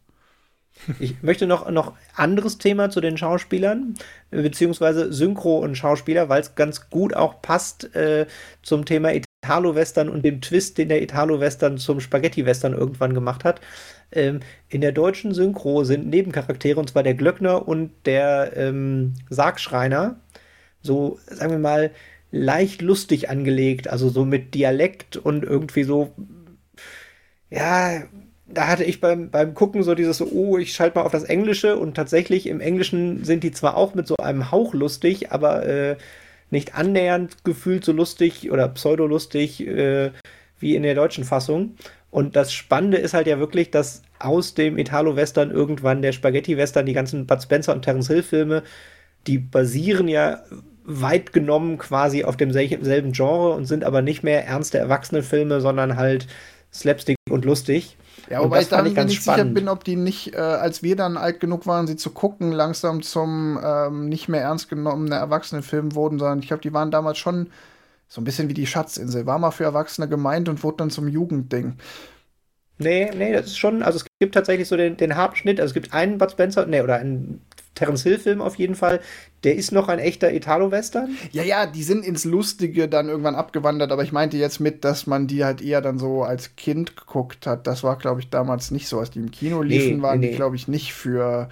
Ich 0.98 1.22
möchte 1.22 1.46
noch 1.46 1.70
noch 1.70 1.94
anderes 2.14 2.58
Thema 2.58 2.90
zu 2.90 3.00
den 3.00 3.16
Schauspielern, 3.16 3.94
beziehungsweise 4.30 5.12
Synchro 5.12 5.58
und 5.58 5.76
Schauspieler, 5.76 6.28
weil 6.28 6.40
es 6.40 6.54
ganz 6.54 6.90
gut 6.90 7.14
auch 7.14 7.42
passt 7.42 7.94
äh, 7.94 8.26
zum 8.62 8.84
Thema 8.84 9.12
Italo-Western 9.12 10.08
und 10.08 10.24
dem 10.24 10.40
Twist, 10.40 10.78
den 10.78 10.88
der 10.88 11.02
Italo-Western 11.02 11.78
zum 11.78 12.00
Spaghetti-Western 12.00 12.74
irgendwann 12.74 13.14
gemacht 13.14 13.44
hat. 13.44 13.60
Ähm, 14.12 14.40
in 14.68 14.80
der 14.80 14.92
deutschen 14.92 15.34
Synchro 15.34 15.84
sind 15.84 16.08
Nebencharaktere, 16.08 16.80
und 16.80 16.90
zwar 16.90 17.02
der 17.02 17.14
Glöckner 17.14 17.66
und 17.68 17.92
der 18.06 18.52
ähm, 18.56 19.14
Sargschreiner, 19.30 20.20
so, 20.80 21.18
sagen 21.26 21.52
wir 21.52 21.58
mal, 21.58 21.90
leicht 22.30 22.82
lustig 22.82 23.30
angelegt, 23.30 23.88
also 23.88 24.08
so 24.08 24.24
mit 24.24 24.54
Dialekt 24.54 25.16
und 25.16 25.44
irgendwie 25.44 25.84
so, 25.84 26.14
ja, 27.50 28.02
da 28.48 28.66
hatte 28.66 28.84
ich 28.84 29.00
beim, 29.00 29.30
beim 29.30 29.54
Gucken 29.54 29.82
so 29.82 29.94
dieses, 29.94 30.22
oh, 30.22 30.58
ich 30.58 30.72
schalte 30.72 30.98
mal 30.98 31.04
auf 31.04 31.12
das 31.12 31.24
Englische 31.24 31.76
und 31.76 31.94
tatsächlich 31.94 32.46
im 32.46 32.60
Englischen 32.60 33.24
sind 33.24 33.44
die 33.44 33.52
zwar 33.52 33.76
auch 33.76 33.94
mit 33.94 34.06
so 34.06 34.16
einem 34.16 34.50
Hauch 34.50 34.72
lustig, 34.74 35.30
aber 35.32 35.66
äh, 35.66 35.96
nicht 36.50 36.74
annähernd 36.74 37.44
gefühlt 37.44 37.84
so 37.84 37.92
lustig 37.92 38.50
oder 38.50 38.68
pseudolustig 38.68 39.66
äh, 39.66 40.12
wie 40.58 40.74
in 40.74 40.82
der 40.82 40.94
deutschen 40.94 41.24
Fassung. 41.24 41.74
Und 42.10 42.36
das 42.36 42.52
Spannende 42.52 42.96
ist 42.96 43.12
halt 43.12 43.26
ja 43.26 43.38
wirklich, 43.38 43.70
dass 43.70 44.02
aus 44.18 44.54
dem 44.54 44.78
Italo-Western 44.78 45.50
irgendwann 45.50 46.00
der 46.00 46.12
Spaghetti-Western, 46.12 46.86
die 46.86 46.94
ganzen 46.94 47.26
Bud 47.26 47.42
Spencer 47.42 47.74
und 47.74 47.82
Terence 47.82 48.08
Hill-Filme, 48.08 48.62
die 49.26 49.38
basieren 49.38 50.08
ja 50.08 50.42
weit 50.84 51.34
genommen 51.34 51.76
quasi 51.76 52.24
auf 52.24 52.38
demselben 52.38 53.12
Genre 53.12 53.52
und 53.52 53.66
sind 53.66 53.84
aber 53.84 54.00
nicht 54.00 54.22
mehr 54.22 54.46
ernste 54.46 54.78
Erwachsene-Filme, 54.78 55.60
sondern 55.60 55.96
halt 55.96 56.26
Slapstick 56.72 57.16
und 57.28 57.44
lustig. 57.44 57.98
Ja, 58.30 58.42
wobei 58.42 58.60
ich 58.60 58.68
da 58.68 58.82
nicht 58.82 58.94
spannend. 58.94 59.20
sicher 59.20 59.44
bin, 59.44 59.68
ob 59.68 59.84
die 59.84 59.96
nicht, 59.96 60.34
äh, 60.34 60.38
als 60.38 60.82
wir 60.82 60.96
dann 60.96 61.16
alt 61.16 61.40
genug 61.40 61.66
waren, 61.66 61.86
sie 61.86 61.96
zu 61.96 62.10
gucken, 62.10 62.52
langsam 62.52 63.02
zum 63.02 63.58
ähm, 63.62 64.08
nicht 64.08 64.28
mehr 64.28 64.42
ernst 64.42 64.68
genommenen 64.68 65.12
Erwachsenenfilm 65.12 65.94
wurden, 65.94 66.18
sondern 66.18 66.40
ich 66.40 66.48
glaube, 66.48 66.62
die 66.62 66.74
waren 66.74 66.90
damals 66.90 67.18
schon 67.18 67.50
so 68.06 68.20
ein 68.20 68.24
bisschen 68.24 68.48
wie 68.48 68.54
die 68.54 68.66
Schatzinsel. 68.66 69.26
War 69.26 69.38
mal 69.38 69.50
für 69.50 69.64
Erwachsene 69.64 70.08
gemeint 70.08 70.48
und 70.48 70.62
wurde 70.62 70.78
dann 70.78 70.90
zum 70.90 71.08
Jugendding. 71.08 71.78
Nee, 72.78 73.10
nee, 73.14 73.32
das 73.32 73.46
ist 73.46 73.58
schon, 73.58 73.82
also 73.82 73.96
es 73.96 74.06
gibt 74.20 74.34
tatsächlich 74.34 74.68
so 74.68 74.76
den, 74.76 74.96
den 74.96 75.16
Haarschnitt, 75.16 75.60
also 75.60 75.70
es 75.70 75.74
gibt 75.74 75.92
einen 75.92 76.18
Bud 76.18 76.30
Spencer, 76.30 76.64
nee, 76.66 76.80
oder 76.80 76.96
einen 76.96 77.42
Terence 77.74 78.04
Hill-Film 78.04 78.40
auf 78.40 78.56
jeden 78.56 78.76
Fall, 78.76 79.00
der 79.44 79.54
ist 79.54 79.72
noch 79.72 79.88
ein 79.88 79.98
echter 79.98 80.32
Italo-Western. 80.32 81.16
Ja, 81.30 81.42
ja, 81.42 81.66
die 81.66 81.82
sind 81.82 82.04
ins 82.04 82.24
Lustige 82.24 82.88
dann 82.88 83.08
irgendwann 83.08 83.36
abgewandert, 83.36 83.92
aber 83.92 84.02
ich 84.02 84.12
meinte 84.12 84.36
jetzt 84.36 84.58
mit, 84.58 84.84
dass 84.84 85.06
man 85.06 85.26
die 85.26 85.44
halt 85.44 85.62
eher 85.62 85.80
dann 85.80 85.98
so 85.98 86.24
als 86.24 86.56
Kind 86.56 86.96
geguckt 86.96 87.46
hat. 87.46 87.66
Das 87.66 87.84
war, 87.84 87.96
glaube 87.96 88.20
ich, 88.20 88.30
damals 88.30 88.70
nicht 88.70 88.88
so. 88.88 88.98
Als 88.98 89.10
die 89.10 89.20
im 89.20 89.30
Kino 89.30 89.62
liefen, 89.62 89.98
nee, 89.98 90.02
waren 90.02 90.20
nee, 90.20 90.30
die, 90.30 90.36
glaube 90.36 90.56
ich, 90.56 90.66
nicht 90.66 90.92
für 90.92 91.48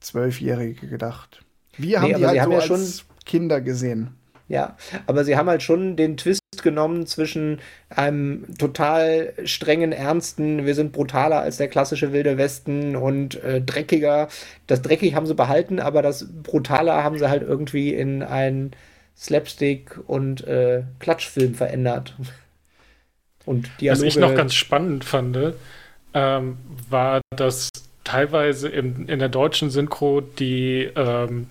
Zwölfjährige 0.00 0.86
gedacht. 0.86 1.42
Wir 1.76 2.00
haben 2.00 2.08
nee, 2.08 2.18
die 2.18 2.26
halt 2.26 2.44
so 2.44 2.52
ja 2.52 2.58
als 2.58 3.04
Kinder 3.24 3.60
gesehen. 3.60 4.10
Ja, 4.48 4.76
aber 5.06 5.24
sie 5.24 5.36
haben 5.36 5.48
halt 5.48 5.62
schon 5.62 5.96
den 5.96 6.18
Twist 6.18 6.43
genommen 6.64 7.06
zwischen 7.06 7.60
einem 7.88 8.44
total 8.58 9.32
strengen, 9.44 9.92
ernsten, 9.92 10.66
wir 10.66 10.74
sind 10.74 10.90
brutaler 10.90 11.40
als 11.40 11.58
der 11.58 11.68
klassische 11.68 12.12
Wilde 12.12 12.36
Westen 12.36 12.96
und 12.96 13.40
äh, 13.44 13.60
dreckiger. 13.60 14.26
Das 14.66 14.82
dreckig 14.82 15.14
haben 15.14 15.26
sie 15.26 15.34
behalten, 15.34 15.78
aber 15.78 16.02
das 16.02 16.26
brutaler 16.42 17.04
haben 17.04 17.18
sie 17.18 17.30
halt 17.30 17.42
irgendwie 17.42 17.94
in 17.94 18.24
einen 18.24 18.72
Slapstick 19.16 19.96
und 20.08 20.44
äh, 20.48 20.82
Klatschfilm 20.98 21.54
verändert. 21.54 22.16
Und 23.46 23.70
Dialoge. 23.80 24.06
Was 24.06 24.14
ich 24.14 24.20
noch 24.20 24.34
ganz 24.34 24.54
spannend 24.54 25.04
fand, 25.04 25.38
ähm, 26.14 26.56
war, 26.88 27.20
dass 27.36 27.68
teilweise 28.02 28.68
im, 28.68 29.08
in 29.08 29.20
der 29.20 29.28
deutschen 29.28 29.70
Synchro 29.70 30.20
die 30.20 30.90
ähm, 30.96 31.46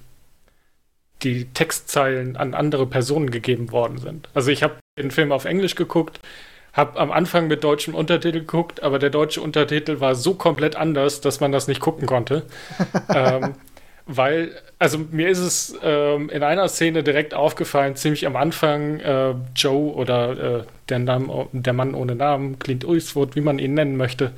die 1.24 1.46
Textzeilen 1.46 2.36
an 2.36 2.54
andere 2.54 2.86
Personen 2.86 3.32
gegeben 3.32 3.72
worden 3.72 3.98
sind. 3.98 4.30
Also 4.34 4.52
ich 4.52 4.64
habe 4.64 4.76
den 4.98 5.12
Film 5.12 5.32
auf 5.32 5.46
Englisch 5.46 5.76
geguckt, 5.76 6.20
habe 6.72 7.00
am 7.00 7.12
Anfang 7.12 7.48
mit 7.48 7.64
deutschem 7.64 7.96
Untertitel 7.96 8.40
geguckt, 8.40 8.84
aber 8.84 9.00
der 9.00 9.10
deutsche 9.10 9.42
Untertitel 9.42 10.00
war 10.00 10.16
so 10.16 10.36
komplett 10.36 10.76
anders, 10.76 11.22
dass 11.22 11.40
man 11.40 11.52
das 11.52 11.68
nicht 11.68 11.80
gucken 11.80 12.08
konnte. 12.08 12.44
ähm, 13.14 13.54
weil, 14.06 14.52
also 14.80 14.98
mir 14.98 15.30
ist 15.30 15.40
es 15.40 15.80
ähm, 15.82 16.30
in 16.30 16.44
einer 16.44 16.68
Szene 16.68 17.04
direkt 17.04 17.34
aufgefallen, 17.34 17.96
ziemlich 17.96 18.28
am 18.28 18.36
Anfang, 18.36 19.00
äh, 19.00 19.34
Joe 19.56 19.94
oder 19.94 20.60
äh, 20.60 20.64
der, 20.90 21.00
Name, 21.00 21.48
der 21.54 21.74
Mann 21.74 21.96
ohne 21.96 22.16
Namen, 22.16 22.60
Clint 22.60 22.84
Eastwood, 22.84 23.36
wie 23.36 23.42
man 23.42 23.60
ihn 23.60 23.76
nennen 23.76 23.96
möchte, 23.96 24.34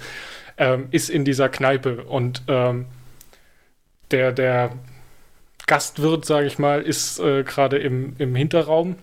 ähm, 0.57 0.87
ist 0.91 1.09
in 1.09 1.25
dieser 1.25 1.49
Kneipe 1.49 2.03
und 2.03 2.43
ähm, 2.47 2.85
der, 4.11 4.31
der 4.31 4.71
Gastwirt, 5.67 6.25
sage 6.25 6.47
ich 6.47 6.59
mal, 6.59 6.81
ist 6.81 7.19
äh, 7.19 7.43
gerade 7.43 7.77
im, 7.77 8.15
im 8.19 8.35
Hinterraum 8.35 8.97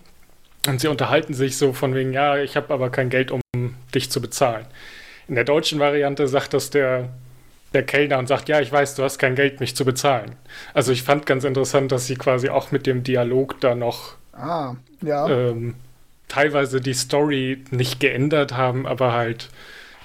und 0.67 0.79
sie 0.79 0.87
unterhalten 0.87 1.33
sich 1.33 1.57
so 1.57 1.73
von 1.73 1.93
wegen, 1.93 2.13
ja, 2.13 2.37
ich 2.37 2.55
habe 2.55 2.73
aber 2.73 2.89
kein 2.89 3.09
Geld, 3.09 3.31
um 3.31 3.41
dich 3.93 4.09
zu 4.09 4.21
bezahlen. 4.21 4.65
In 5.27 5.35
der 5.35 5.43
deutschen 5.43 5.79
Variante 5.79 6.27
sagt 6.27 6.53
das 6.53 6.69
der, 6.69 7.09
der 7.73 7.83
Kellner 7.83 8.19
und 8.19 8.27
sagt, 8.27 8.49
ja, 8.49 8.59
ich 8.59 8.71
weiß, 8.71 8.95
du 8.95 9.03
hast 9.03 9.17
kein 9.17 9.35
Geld, 9.35 9.59
mich 9.59 9.75
zu 9.75 9.85
bezahlen. 9.85 10.35
Also 10.73 10.91
ich 10.91 11.03
fand 11.03 11.25
ganz 11.25 11.43
interessant, 11.43 11.91
dass 11.91 12.07
sie 12.07 12.15
quasi 12.15 12.49
auch 12.49 12.71
mit 12.71 12.85
dem 12.85 13.03
Dialog 13.03 13.59
da 13.61 13.75
noch 13.75 14.15
ah, 14.33 14.75
ja. 15.01 15.27
ähm, 15.27 15.75
teilweise 16.27 16.81
die 16.81 16.93
Story 16.93 17.63
nicht 17.71 17.99
geändert 17.99 18.53
haben, 18.55 18.85
aber 18.87 19.13
halt 19.13 19.49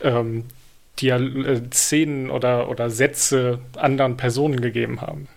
ähm, 0.02 0.44
Dial 1.00 1.46
äh, 1.46 1.60
Szenen 1.72 2.30
oder, 2.30 2.68
oder 2.68 2.90
Sätze 2.90 3.60
anderen 3.76 4.16
Personen 4.16 4.60
gegeben 4.60 5.00
haben. 5.00 5.28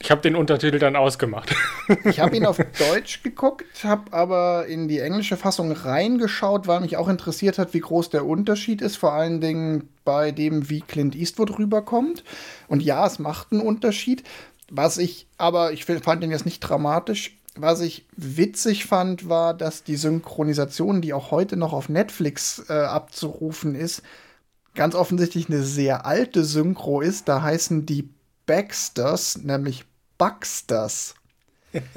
Ich 0.00 0.10
habe 0.10 0.20
den 0.20 0.34
Untertitel 0.34 0.78
dann 0.78 0.96
ausgemacht. 0.96 1.54
ich 2.04 2.18
habe 2.18 2.36
ihn 2.36 2.46
auf 2.46 2.58
Deutsch 2.78 3.22
geguckt, 3.22 3.84
habe 3.84 4.12
aber 4.12 4.66
in 4.66 4.88
die 4.88 4.98
englische 4.98 5.36
Fassung 5.36 5.70
reingeschaut, 5.70 6.66
weil 6.66 6.80
mich 6.80 6.96
auch 6.96 7.08
interessiert 7.08 7.58
hat, 7.58 7.74
wie 7.74 7.80
groß 7.80 8.10
der 8.10 8.26
Unterschied 8.26 8.82
ist, 8.82 8.96
vor 8.96 9.12
allen 9.12 9.40
Dingen 9.40 9.88
bei 10.04 10.32
dem, 10.32 10.68
wie 10.68 10.80
Clint 10.80 11.14
Eastwood 11.14 11.58
rüberkommt. 11.58 12.24
Und 12.66 12.82
ja, 12.82 13.06
es 13.06 13.18
macht 13.18 13.52
einen 13.52 13.60
Unterschied. 13.60 14.24
Was 14.70 14.98
ich, 14.98 15.26
aber 15.38 15.72
ich 15.72 15.84
fand 15.84 16.24
ihn 16.24 16.30
jetzt 16.30 16.46
nicht 16.46 16.60
dramatisch. 16.60 17.36
Was 17.56 17.80
ich 17.80 18.04
witzig 18.16 18.86
fand, 18.86 19.28
war, 19.28 19.54
dass 19.54 19.84
die 19.84 19.96
Synchronisation, 19.96 21.02
die 21.02 21.12
auch 21.12 21.30
heute 21.30 21.56
noch 21.56 21.72
auf 21.72 21.88
Netflix 21.88 22.64
äh, 22.68 22.72
abzurufen 22.72 23.76
ist, 23.76 24.02
ganz 24.74 24.96
offensichtlich 24.96 25.48
eine 25.48 25.62
sehr 25.62 26.04
alte 26.04 26.44
Synchro 26.44 27.00
ist. 27.00 27.28
Da 27.28 27.42
heißen 27.42 27.86
die 27.86 28.08
Baxters, 28.46 29.38
nämlich 29.38 29.84
Buxters. 30.18 31.14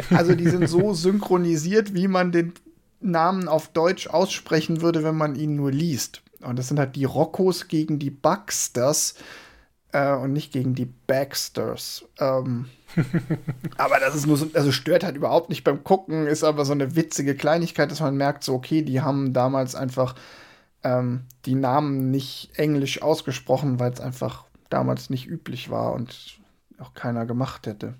Also 0.10 0.36
die 0.36 0.50
sind 0.50 0.68
so 0.68 0.93
synchronisiert, 0.95 1.93
wie 1.93 2.08
man 2.08 2.32
den 2.32 2.54
Namen 3.00 3.48
auf 3.48 3.68
Deutsch 3.70 4.08
aussprechen 4.08 4.82
würde, 4.82 5.04
wenn 5.04 5.16
man 5.16 5.36
ihn 5.36 5.56
nur 5.56 5.72
liest. 5.72 6.22
Und 6.41 6.58
das 6.58 6.68
sind 6.68 6.80
halt 6.80 6.95
die 6.95 7.06
Roccos 7.06 7.68
gegen 7.68 8.00
die 8.00 8.10
Buxters 8.10 9.16
äh, 9.91 10.14
und 10.14 10.34
nicht 10.34 10.52
gegen 10.52 10.76
die 10.76 10.86
Baxters. 10.86 12.06
Ähm, 12.20 12.70
aber 13.78 14.00
das 14.00 14.16
ist 14.16 14.28
nur 14.28 14.38
so, 14.38 14.50
also 14.54 14.72
stört 14.72 15.04
halt 15.04 15.16
überhaupt 15.16 15.50
nicht 15.50 15.64
beim 15.64 15.84
Gucken, 15.84 16.28
ist 16.28 16.43
aber 16.43 16.66
so 16.66 16.74
eine 16.74 16.95
witzige 16.95 17.36
Kleinigkeit, 17.36 17.91
dass 17.91 18.00
man 18.00 18.18
merkt, 18.18 18.43
so, 18.43 18.54
okay, 18.54 18.82
die 18.82 19.02
haben 19.02 19.34
damals 19.34 19.76
einfach 19.76 20.16
ähm, 20.84 21.26
die 21.45 21.56
Namen 21.56 22.12
nicht 22.12 22.52
englisch 22.56 23.02
ausgesprochen, 23.02 23.80
weil 23.80 23.91
es 23.91 24.00
einfach 24.00 24.45
damals 24.70 25.09
nicht 25.09 25.28
üblich 25.28 25.70
war 25.70 25.93
und 25.93 26.39
auch 26.80 26.93
keiner 26.93 27.26
gemacht 27.26 27.68
hätte. 27.68 27.95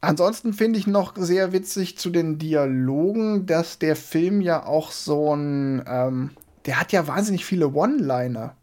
Ansonsten 0.00 0.52
finde 0.52 0.80
ich 0.80 0.88
noch 0.88 1.14
sehr 1.16 1.52
witzig 1.52 1.96
zu 1.96 2.10
den 2.10 2.38
Dialogen, 2.38 3.46
dass 3.46 3.78
der 3.78 3.94
Film 3.94 4.40
ja 4.40 4.66
auch 4.66 4.90
so 4.90 5.34
ein, 5.34 5.84
ähm, 5.86 6.30
der 6.66 6.80
hat 6.80 6.90
ja 6.90 7.06
wahnsinnig 7.06 7.44
viele 7.44 7.72
One-Liner. 7.72 8.56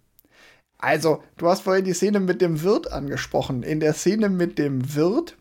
Also, 0.78 1.24
du 1.38 1.48
hast 1.48 1.62
vorhin 1.62 1.86
die 1.86 1.94
Szene 1.94 2.20
mit 2.20 2.42
dem 2.42 2.62
Wirt 2.62 2.92
angesprochen. 2.92 3.64
In 3.64 3.80
der 3.80 3.94
Szene 3.94 4.30
mit 4.30 4.58
dem 4.58 4.96
Wirt 4.96 5.38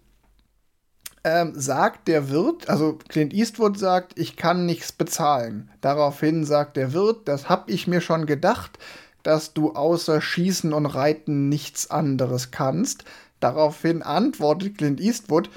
ähm, 1.24 1.52
sagt 1.54 2.08
der 2.08 2.30
Wirt, 2.30 2.68
also 2.68 2.98
Clint 3.08 3.34
Eastwood 3.34 3.78
sagt, 3.78 4.18
ich 4.18 4.36
kann 4.36 4.66
nichts 4.66 4.92
bezahlen. 4.92 5.70
Daraufhin 5.80 6.44
sagt 6.44 6.76
der 6.76 6.92
Wirt, 6.92 7.26
das 7.26 7.48
hab 7.48 7.68
ich 7.70 7.86
mir 7.86 8.00
schon 8.00 8.26
gedacht, 8.26 8.78
dass 9.22 9.54
du 9.54 9.72
außer 9.74 10.20
Schießen 10.20 10.72
und 10.72 10.86
Reiten 10.86 11.48
nichts 11.48 11.90
anderes 11.90 12.50
kannst. 12.50 13.04
Daraufhin 13.40 14.02
antwortet 14.02 14.78
Clint 14.78 15.00
Eastwood, 15.00 15.50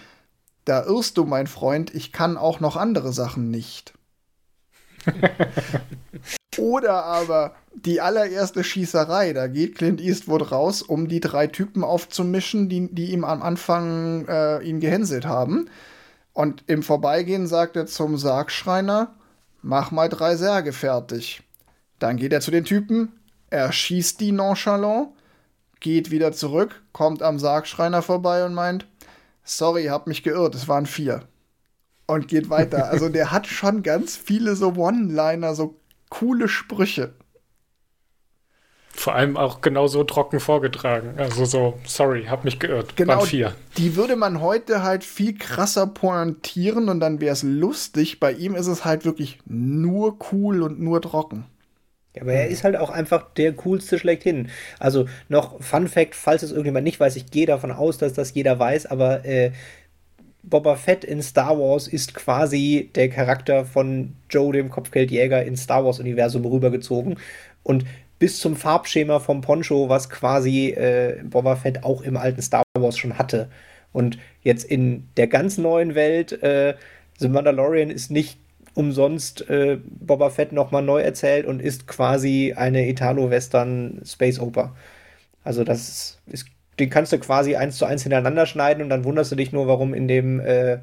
da 0.65 0.83
irrst 0.85 1.17
du, 1.17 1.25
mein 1.25 1.47
Freund, 1.47 1.93
ich 1.93 2.11
kann 2.11 2.37
auch 2.37 2.59
noch 2.59 2.75
andere 2.75 3.13
Sachen 3.13 3.49
nicht. 3.49 3.93
Oder 6.57 7.05
aber 7.05 7.55
die 7.73 8.01
allererste 8.01 8.63
Schießerei, 8.63 9.33
da 9.33 9.47
geht 9.47 9.75
Clint 9.75 10.01
Eastwood 10.01 10.51
raus, 10.51 10.81
um 10.81 11.07
die 11.07 11.21
drei 11.21 11.47
Typen 11.47 11.83
aufzumischen, 11.83 12.69
die, 12.69 12.93
die 12.93 13.11
ihm 13.11 13.23
am 13.23 13.41
Anfang 13.41 14.27
äh, 14.27 14.61
ihn 14.61 14.79
gehänselt 14.79 15.25
haben. 15.25 15.69
Und 16.33 16.63
im 16.67 16.83
Vorbeigehen 16.83 17.47
sagt 17.47 17.75
er 17.75 17.85
zum 17.87 18.17
Sargschreiner, 18.17 19.15
mach 19.61 19.91
mal 19.91 20.09
drei 20.09 20.35
Särge 20.35 20.73
fertig. 20.73 21.41
Dann 21.99 22.17
geht 22.17 22.33
er 22.33 22.41
zu 22.41 22.51
den 22.51 22.65
Typen, 22.65 23.13
er 23.51 23.71
schießt 23.71 24.19
die 24.19 24.31
nonchalant, 24.31 25.09
geht 25.79 26.09
wieder 26.09 26.31
zurück, 26.31 26.81
kommt 26.93 27.21
am 27.21 27.37
Sargschreiner 27.37 28.01
vorbei 28.01 28.45
und 28.45 28.55
meint, 28.55 28.87
sorry, 29.43 29.85
hab 29.85 30.07
mich 30.07 30.23
geirrt, 30.23 30.55
es 30.55 30.67
waren 30.67 30.87
vier. 30.87 31.23
Und 32.07 32.27
geht 32.27 32.49
weiter. 32.49 32.89
Also 32.89 33.09
der 33.09 33.31
hat 33.31 33.47
schon 33.47 33.83
ganz 33.83 34.17
viele 34.17 34.55
so 34.55 34.73
One-Liner, 34.75 35.53
so 35.53 35.75
coole 36.09 36.47
Sprüche. 36.47 37.13
Vor 38.93 39.15
allem 39.15 39.37
auch 39.37 39.61
genauso 39.61 40.03
trocken 40.03 40.39
vorgetragen. 40.39 41.13
Also 41.17 41.45
so, 41.45 41.79
sorry, 41.85 42.25
hab 42.25 42.43
mich 42.43 42.59
geirrt. 42.59 42.95
Genau, 42.97 43.17
Waren 43.17 43.25
vier. 43.25 43.55
Die 43.77 43.95
würde 43.95 44.15
man 44.15 44.41
heute 44.41 44.83
halt 44.83 45.03
viel 45.03 45.37
krasser 45.37 45.87
pointieren 45.87 46.89
und 46.89 46.99
dann 46.99 47.21
wäre 47.21 47.33
es 47.33 47.43
lustig. 47.43 48.19
Bei 48.19 48.33
ihm 48.33 48.55
ist 48.55 48.67
es 48.67 48.83
halt 48.83 49.05
wirklich 49.05 49.39
nur 49.45 50.17
cool 50.31 50.63
und 50.63 50.81
nur 50.81 51.01
trocken. 51.01 51.45
Ja, 52.15 52.23
aber 52.23 52.33
er 52.33 52.47
ist 52.47 52.63
halt 52.63 52.75
auch 52.75 52.89
einfach 52.89 53.33
der 53.35 53.53
coolste 53.53 53.97
schlechthin. 53.97 54.49
Also 54.79 55.05
noch 55.29 55.61
Fun 55.61 55.87
Fact, 55.87 56.15
falls 56.15 56.43
es 56.43 56.51
irgendjemand 56.51 56.83
nicht 56.83 56.99
weiß, 56.99 57.15
ich 57.15 57.31
gehe 57.31 57.45
davon 57.45 57.71
aus, 57.71 57.97
dass 57.97 58.13
das 58.13 58.33
jeder 58.33 58.59
weiß, 58.59 58.87
aber 58.87 59.23
äh, 59.25 59.51
Boba 60.43 60.75
Fett 60.75 61.03
in 61.03 61.21
Star 61.21 61.57
Wars 61.59 61.87
ist 61.87 62.13
quasi 62.13 62.89
der 62.95 63.09
Charakter 63.09 63.63
von 63.63 64.15
Joe, 64.29 64.51
dem 64.51 64.69
Kopfgeldjäger, 64.69 65.43
ins 65.43 65.63
Star 65.63 65.85
Wars-Universum 65.85 66.43
rübergezogen. 66.45 67.19
Und 67.63 67.85
bis 68.17 68.39
zum 68.39 68.55
Farbschema 68.55 69.19
vom 69.19 69.41
Poncho, 69.41 69.87
was 69.89 70.09
quasi 70.09 70.69
äh, 70.69 71.21
Boba 71.23 71.55
Fett 71.55 71.83
auch 71.83 72.01
im 72.01 72.17
alten 72.17 72.41
Star 72.41 72.63
Wars 72.77 72.97
schon 72.97 73.17
hatte. 73.17 73.49
Und 73.93 74.17
jetzt 74.41 74.63
in 74.63 75.07
der 75.17 75.27
ganz 75.27 75.57
neuen 75.57 75.95
Welt, 75.95 76.31
äh, 76.43 76.75
The 77.19 77.29
Mandalorian 77.29 77.91
ist 77.91 78.09
nicht 78.09 78.39
umsonst 78.73 79.49
äh, 79.49 79.79
Boba 79.83 80.29
Fett 80.29 80.51
nochmal 80.51 80.83
neu 80.83 81.01
erzählt 81.01 81.45
und 81.45 81.61
ist 81.61 81.87
quasi 81.87 82.53
eine 82.55 82.87
Italo-Western 82.87 84.01
Space 84.05 84.39
Oper. 84.39 84.75
Also 85.43 85.63
das 85.63 86.19
ist 86.27 86.47
den 86.81 86.89
kannst 86.89 87.13
du 87.13 87.19
quasi 87.19 87.55
eins 87.55 87.77
zu 87.77 87.85
eins 87.85 88.03
hintereinander 88.03 88.45
schneiden 88.45 88.83
und 88.83 88.89
dann 88.89 89.03
wunderst 89.03 89.31
du 89.31 89.35
dich 89.35 89.51
nur, 89.51 89.67
warum 89.67 89.93
in 89.93 90.07
dem, 90.07 90.39
äh, 90.39 90.79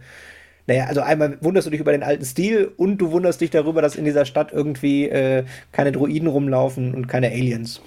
naja, 0.67 0.85
also 0.85 1.01
einmal 1.01 1.39
wunderst 1.41 1.67
du 1.67 1.71
dich 1.71 1.81
über 1.81 1.93
den 1.93 2.03
alten 2.03 2.25
Stil 2.25 2.71
und 2.77 2.99
du 2.99 3.11
wunderst 3.11 3.41
dich 3.41 3.51
darüber, 3.51 3.83
dass 3.83 3.97
in 3.97 4.05
dieser 4.05 4.25
Stadt 4.25 4.53
irgendwie 4.53 5.09
äh, 5.09 5.45
keine 5.73 5.93
Droiden 5.93 6.29
rumlaufen 6.29 6.95
und 6.95 7.09
keine 7.09 7.29
Aliens. 7.29 7.81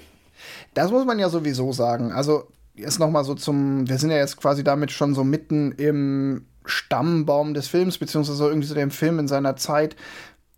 Das 0.74 0.90
muss 0.90 1.06
man 1.06 1.18
ja 1.18 1.28
sowieso 1.28 1.72
sagen. 1.72 2.12
Also 2.12 2.48
jetzt 2.74 2.98
noch 2.98 3.10
mal 3.10 3.24
so 3.24 3.34
zum, 3.34 3.88
wir 3.88 3.98
sind 3.98 4.10
ja 4.10 4.18
jetzt 4.18 4.36
quasi 4.36 4.64
damit 4.64 4.90
schon 4.90 5.14
so 5.14 5.24
mitten 5.24 5.72
im 5.72 6.44
Stammbaum 6.64 7.54
des 7.54 7.68
Films, 7.68 7.98
beziehungsweise 7.98 8.46
irgendwie 8.46 8.68
so 8.68 8.74
dem 8.74 8.90
Film 8.90 9.18
in 9.18 9.28
seiner 9.28 9.56
Zeit. 9.56 9.96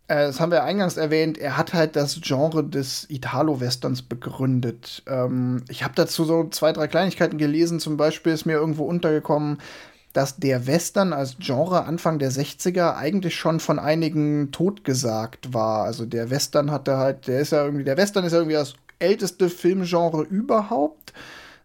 Äh, 0.08 0.26
das 0.26 0.40
haben 0.40 0.52
wir 0.52 0.64
eingangs 0.64 0.96
erwähnt, 0.96 1.38
er 1.38 1.56
hat 1.56 1.72
halt 1.72 1.96
das 1.96 2.20
Genre 2.20 2.64
des 2.64 3.08
Italo-Westerns 3.08 4.02
begründet. 4.02 5.02
Ähm, 5.06 5.64
ich 5.68 5.82
habe 5.82 5.94
dazu 5.94 6.24
so 6.24 6.48
zwei, 6.48 6.72
drei 6.72 6.88
Kleinigkeiten 6.88 7.38
gelesen. 7.38 7.80
Zum 7.80 7.96
Beispiel 7.96 8.32
ist 8.32 8.44
mir 8.44 8.54
irgendwo 8.54 8.84
untergekommen, 8.84 9.58
dass 10.12 10.36
der 10.36 10.66
Western 10.66 11.12
als 11.12 11.36
Genre 11.38 11.84
Anfang 11.84 12.18
der 12.18 12.30
60er 12.30 12.96
eigentlich 12.96 13.34
schon 13.34 13.60
von 13.60 13.78
einigen 13.78 14.52
totgesagt 14.52 15.52
war. 15.52 15.84
Also 15.84 16.06
der 16.06 16.30
Western 16.30 16.70
hatte 16.70 16.98
halt, 16.98 17.26
der 17.26 17.40
ist 17.40 17.50
ja 17.52 17.64
irgendwie, 17.64 17.84
der 17.84 17.96
Western 17.96 18.24
ist 18.24 18.32
ja 18.32 18.38
irgendwie 18.38 18.54
das 18.54 18.74
älteste 19.00 19.50
Filmgenre 19.50 20.22
überhaupt, 20.22 21.12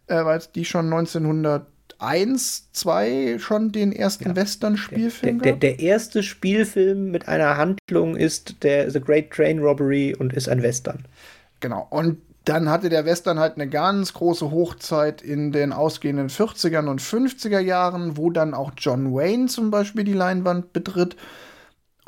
äh, 0.07 0.25
weil 0.25 0.41
die 0.55 0.65
schon 0.65 0.85
1900 0.85 1.67
1, 1.99 2.69
2 2.71 3.37
schon 3.39 3.71
den 3.71 3.91
ersten 3.91 4.29
ja. 4.29 4.35
Western-Spielfilm 4.35 5.41
der, 5.41 5.53
der, 5.53 5.75
der, 5.75 5.79
erste 5.79 6.23
Spielfilm 6.23 7.11
mit 7.11 7.27
einer 7.27 7.57
Handlung 7.57 8.15
ist 8.15 8.63
der 8.63 8.89
The 8.89 9.01
Great 9.01 9.31
Train 9.31 9.59
Robbery 9.59 10.15
und 10.17 10.33
ist 10.33 10.49
ein 10.49 10.63
Western. 10.63 11.05
Genau. 11.59 11.87
Und 11.89 12.17
dann 12.45 12.69
hatte 12.69 12.89
der 12.89 13.05
Western 13.05 13.37
halt 13.37 13.55
eine 13.55 13.67
ganz 13.67 14.13
große 14.13 14.49
Hochzeit 14.49 15.21
in 15.21 15.51
den 15.51 15.71
ausgehenden 15.71 16.29
40ern 16.29 16.87
und 16.87 17.01
50er 17.01 17.59
Jahren, 17.59 18.17
wo 18.17 18.29
dann 18.31 18.53
auch 18.53 18.71
John 18.77 19.13
Wayne 19.13 19.47
zum 19.47 19.69
Beispiel 19.69 20.03
die 20.03 20.13
Leinwand 20.13 20.73
betritt. 20.73 21.15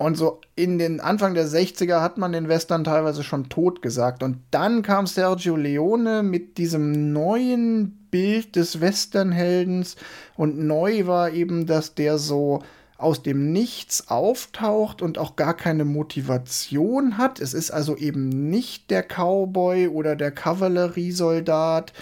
Und 0.01 0.17
so 0.17 0.41
in 0.55 0.79
den 0.79 0.99
Anfang 0.99 1.35
der 1.35 1.45
60er 1.45 2.01
hat 2.01 2.17
man 2.17 2.31
den 2.31 2.47
Western 2.47 2.83
teilweise 2.83 3.23
schon 3.23 3.49
tot 3.49 3.83
gesagt. 3.83 4.23
Und 4.23 4.39
dann 4.49 4.81
kam 4.81 5.05
Sergio 5.05 5.55
Leone 5.55 6.23
mit 6.23 6.57
diesem 6.57 7.13
neuen 7.13 8.07
Bild 8.09 8.55
des 8.55 8.81
Westernheldens 8.81 9.97
und 10.35 10.57
neu 10.57 11.05
war 11.05 11.29
eben, 11.31 11.67
dass 11.67 11.93
der 11.93 12.17
so 12.17 12.63
aus 12.97 13.21
dem 13.21 13.51
Nichts 13.51 14.09
auftaucht 14.09 15.03
und 15.03 15.19
auch 15.19 15.35
gar 15.35 15.55
keine 15.55 15.85
Motivation 15.85 17.19
hat. 17.19 17.39
Es 17.39 17.53
ist 17.53 17.69
also 17.69 17.95
eben 17.95 18.49
nicht 18.49 18.89
der 18.89 19.03
Cowboy 19.03 19.87
oder 19.87 20.15
der 20.15 20.31
Kavalleriesoldat, 20.31 21.93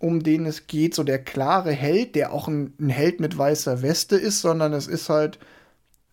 um 0.00 0.24
den 0.24 0.46
es 0.46 0.66
geht, 0.66 0.96
so 0.96 1.04
der 1.04 1.22
klare 1.22 1.70
Held, 1.70 2.16
der 2.16 2.32
auch 2.32 2.48
ein, 2.48 2.74
ein 2.80 2.90
Held 2.90 3.20
mit 3.20 3.38
weißer 3.38 3.82
Weste 3.82 4.16
ist, 4.16 4.40
sondern 4.40 4.72
es 4.72 4.88
ist 4.88 5.08
halt 5.08 5.38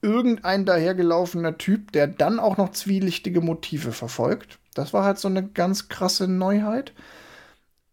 irgendein 0.01 0.65
dahergelaufener 0.65 1.57
Typ, 1.57 1.91
der 1.91 2.07
dann 2.07 2.39
auch 2.39 2.57
noch 2.57 2.71
zwielichtige 2.71 3.41
Motive 3.41 3.91
verfolgt. 3.91 4.59
Das 4.73 4.93
war 4.93 5.03
halt 5.03 5.17
so 5.17 5.27
eine 5.27 5.47
ganz 5.47 5.89
krasse 5.89 6.27
Neuheit. 6.27 6.93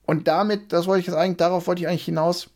Und 0.07 0.29
damit, 0.29 0.73
das 0.73 0.87
wollte 0.87 1.01
ich 1.01 1.07
jetzt 1.07 1.17
eigentlich, 1.17 1.39
darauf 1.39 1.67
wollte 1.67 1.83
ich 1.83 1.89
eigentlich 1.89 2.05
hinaus, 2.05 2.51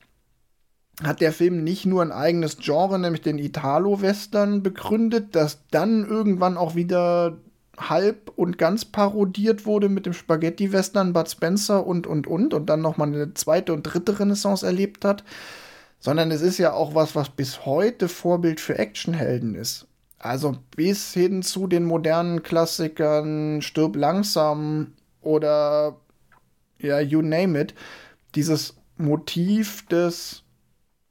hat 1.03 1.21
der 1.21 1.33
Film 1.33 1.65
nicht 1.65 1.87
nur 1.87 2.03
ein 2.03 2.13
eigenes 2.13 2.59
Genre, 2.59 2.99
nämlich 2.99 3.23
den 3.23 3.39
Italo-Western, 3.39 4.63
begründet, 4.63 5.35
das 5.35 5.61
dann 5.71 6.05
irgendwann 6.05 6.57
auch 6.57 6.75
wieder 6.75 7.39
halb 7.79 8.33
und 8.37 8.59
ganz 8.59 8.85
parodiert 8.85 9.65
wurde 9.65 9.89
mit 9.89 10.07
dem 10.07 10.13
Spaghetti-Western 10.13 11.13
Bud 11.13 11.31
Spencer 11.31 11.87
und, 11.87 12.07
und, 12.07 12.27
und, 12.27 12.53
und 12.53 12.67
dann 12.67 12.81
nochmal 12.81 13.09
eine 13.09 13.35
zweite 13.35 13.73
und 13.73 13.85
dritte 13.85 14.19
Renaissance 14.19 14.67
erlebt 14.67 15.05
hat, 15.05 15.25
sondern 16.01 16.31
es 16.31 16.43
ist 16.43 16.59
ja 16.59 16.73
auch 16.73 16.95
was, 16.95 17.15
was 17.15 17.31
bis 17.31 17.65
heute 17.67 18.09
Vorbild 18.09 18.61
für 18.61 18.79
Actionhelden 18.79 19.55
ist. 19.55 19.87
Also 20.19 20.57
bis 20.77 21.13
hin 21.13 21.43
zu 21.43 21.67
den 21.67 21.85
modernen 21.85 22.43
Klassikern 22.43 23.63
Stirb 23.63 23.97
langsam 23.97 24.95
oder 25.21 25.97
ja, 26.79 27.01
you 27.01 27.23
name 27.23 27.61
it, 27.61 27.75
dieses 28.35 28.75
Motiv 28.97 29.87
des 29.87 30.43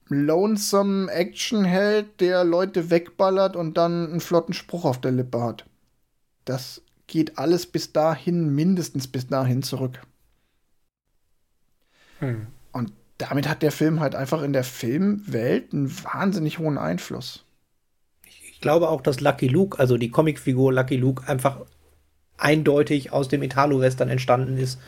lonesome 0.10 1.12
Actionheld, 1.12 2.20
der 2.22 2.44
Leute 2.44 2.90
wegballert 2.90 3.56
und 3.56 3.78
dann 3.78 4.10
einen 4.10 4.20
flotten 4.20 4.54
Spruch 4.54 4.86
auf 4.86 5.02
der 5.02 5.12
Lippe 5.12 5.42
hat. 5.42 5.66
Das 6.46 6.82
geht 7.08 7.38
alles 7.38 7.66
bis 7.66 7.92
dahin, 7.94 8.54
mindestens 8.56 9.08
bis 9.08 9.28
dahin 9.28 9.64
zurück. 9.64 10.02
Hm. 12.20 12.48
Damit 13.18 13.47
hat 13.47 13.63
der 13.63 13.72
Film 13.72 13.99
halt 13.99 14.15
einfach 14.15 14.41
in 14.41 14.53
der 14.53 14.63
Filmwelt 14.63 15.74
einen 15.74 15.91
wahnsinnig 16.03 16.59
hohen 16.59 16.78
Einfluss. 16.78 17.45
Ich 18.26 18.61
glaube 18.61 18.89
auch, 18.89 19.01
dass 19.01 19.22
Lucky 19.22 19.47
Luke, 19.47 19.80
also 19.80 19.97
die 19.97 20.11
Comicfigur 20.11 20.74
Lucky 20.74 20.97
Luke, 20.97 21.28
einfach 21.28 21.61
eindeutig 22.38 23.11
aus 23.11 23.28
dem 23.28 23.41
Italo-Western 23.41 24.09
entstanden 24.09 24.57
ist 24.57 24.80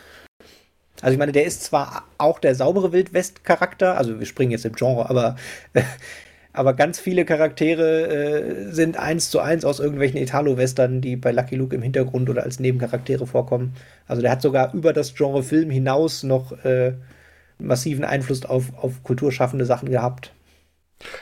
also 1.02 1.14
ich 1.14 1.20
meine, 1.20 1.32
der 1.32 1.46
ist 1.46 1.64
zwar 1.64 2.04
auch 2.18 2.40
der 2.40 2.56
saubere 2.56 2.92
Wildwest-Charakter, 2.92 3.98
also 3.98 4.20
wir 4.20 4.26
springen 4.26 4.52
jetzt 4.52 4.66
im 4.66 4.74
Genre, 4.74 5.10
aber, 5.10 5.38
aber 6.54 6.74
ganz 6.74 7.00
viele 7.00 7.24
Charaktere 7.24 8.08
äh, 8.08 8.72
sind 8.72 8.98
eins 8.98 9.30
zu 9.30 9.40
eins 9.40 9.64
aus 9.64 9.80
irgendwelchen 9.80 10.20
Italo-Western, 10.20 11.00
die 11.02 11.16
bei 11.16 11.32
Lucky 11.32 11.56
Luke 11.56 11.76
im 11.76 11.82
Hintergrund 11.82 12.30
oder 12.30 12.44
als 12.44 12.60
Nebencharaktere 12.60 13.26
vorkommen. 13.28 13.74
Also 14.08 14.22
der 14.22 14.32
hat 14.32 14.42
sogar 14.42 14.74
über 14.74 14.92
das 14.92 15.14
Genre 15.16 15.44
Film 15.44 15.70
hinaus 15.70 16.24
noch 16.24 16.52
äh, 16.66 16.94
massiven 17.60 18.06
Einfluss 18.06 18.46
auf, 18.46 18.66
auf 18.78 19.04
kulturschaffende 19.04 19.66
Sachen 19.66 19.90
gehabt. 19.90 20.32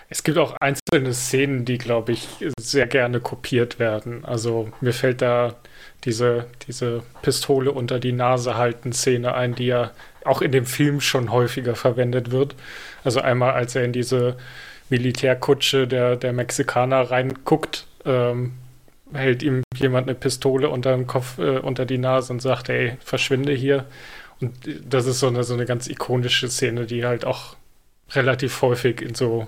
Es 0.09 0.23
gibt 0.23 0.37
auch 0.37 0.55
einzelne 0.59 1.13
Szenen, 1.13 1.65
die, 1.65 1.77
glaube 1.77 2.11
ich, 2.11 2.27
sehr 2.59 2.87
gerne 2.87 3.19
kopiert 3.19 3.77
werden. 3.77 4.25
Also 4.25 4.69
mir 4.81 4.93
fällt 4.93 5.21
da 5.21 5.55
diese, 6.03 6.47
diese 6.67 7.03
Pistole 7.21 7.71
unter 7.71 7.99
die 7.99 8.11
Nase 8.11 8.55
halten 8.55 8.91
Szene 8.93 9.35
ein, 9.35 9.53
die 9.53 9.67
ja 9.67 9.91
auch 10.25 10.41
in 10.41 10.51
dem 10.51 10.65
Film 10.65 10.99
schon 10.99 11.31
häufiger 11.31 11.75
verwendet 11.75 12.31
wird. 12.31 12.55
Also 13.03 13.21
einmal, 13.21 13.53
als 13.53 13.75
er 13.75 13.83
in 13.83 13.93
diese 13.93 14.37
Militärkutsche 14.89 15.87
der, 15.87 16.15
der 16.15 16.33
Mexikaner 16.33 17.11
reinguckt, 17.11 17.87
ähm, 18.05 18.53
hält 19.13 19.43
ihm 19.43 19.63
jemand 19.75 20.07
eine 20.07 20.15
Pistole 20.15 20.69
unter 20.69 20.95
den 20.95 21.07
Kopf, 21.07 21.37
äh, 21.37 21.59
unter 21.59 21.85
die 21.85 21.97
Nase 21.97 22.33
und 22.33 22.41
sagt, 22.41 22.69
ey, 22.69 22.97
verschwinde 23.03 23.53
hier. 23.53 23.85
Und 24.39 24.53
das 24.87 25.05
ist 25.05 25.19
so 25.19 25.27
eine, 25.27 25.43
so 25.43 25.53
eine 25.53 25.65
ganz 25.65 25.87
ikonische 25.87 26.49
Szene, 26.49 26.85
die 26.85 27.05
halt 27.05 27.25
auch 27.25 27.55
relativ 28.11 28.61
häufig 28.61 29.01
in 29.01 29.15
so 29.15 29.47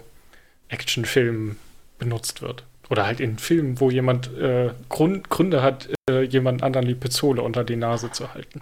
Actionfilmen 0.70 1.58
benutzt 1.98 2.42
wird. 2.42 2.64
Oder 2.90 3.06
halt 3.06 3.20
in 3.20 3.38
Filmen, 3.38 3.80
wo 3.80 3.92
jemand 3.92 4.36
äh, 4.36 4.72
Grund, 4.90 5.30
Gründe 5.30 5.62
hat, 5.62 5.90
äh, 6.10 6.24
jemand 6.24 6.64
anderen 6.64 6.88
die 6.88 6.96
Pistole 6.96 7.44
unter 7.44 7.64
die 7.64 7.76
Nase 7.76 8.12
zu 8.12 8.34
halten. 8.34 8.62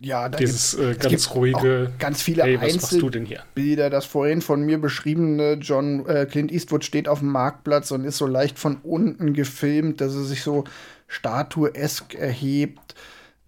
Ja, 0.00 0.28
da 0.28 0.36
Dieses 0.36 0.74
äh, 0.74 0.94
ganz 0.98 1.30
ruhige, 1.34 1.92
ganz 1.98 2.20
viele 2.20 2.42
hey, 2.42 2.60
was 2.60 2.74
machst 2.74 3.00
du 3.00 3.08
denn 3.08 3.24
hier? 3.24 3.42
Bilder, 3.54 3.88
das 3.88 4.04
vorhin 4.04 4.42
von 4.42 4.62
mir 4.62 4.78
beschriebene 4.78 5.54
John 5.54 6.04
äh, 6.06 6.26
Clint 6.26 6.52
Eastwood 6.52 6.84
steht 6.84 7.08
auf 7.08 7.20
dem 7.20 7.28
Marktplatz 7.28 7.90
und 7.90 8.04
ist 8.04 8.18
so 8.18 8.26
leicht 8.26 8.58
von 8.58 8.78
unten 8.82 9.32
gefilmt, 9.32 10.00
dass 10.00 10.14
er 10.14 10.24
sich 10.24 10.42
so 10.42 10.64
statuesk 11.06 12.14
erhebt. 12.14 12.94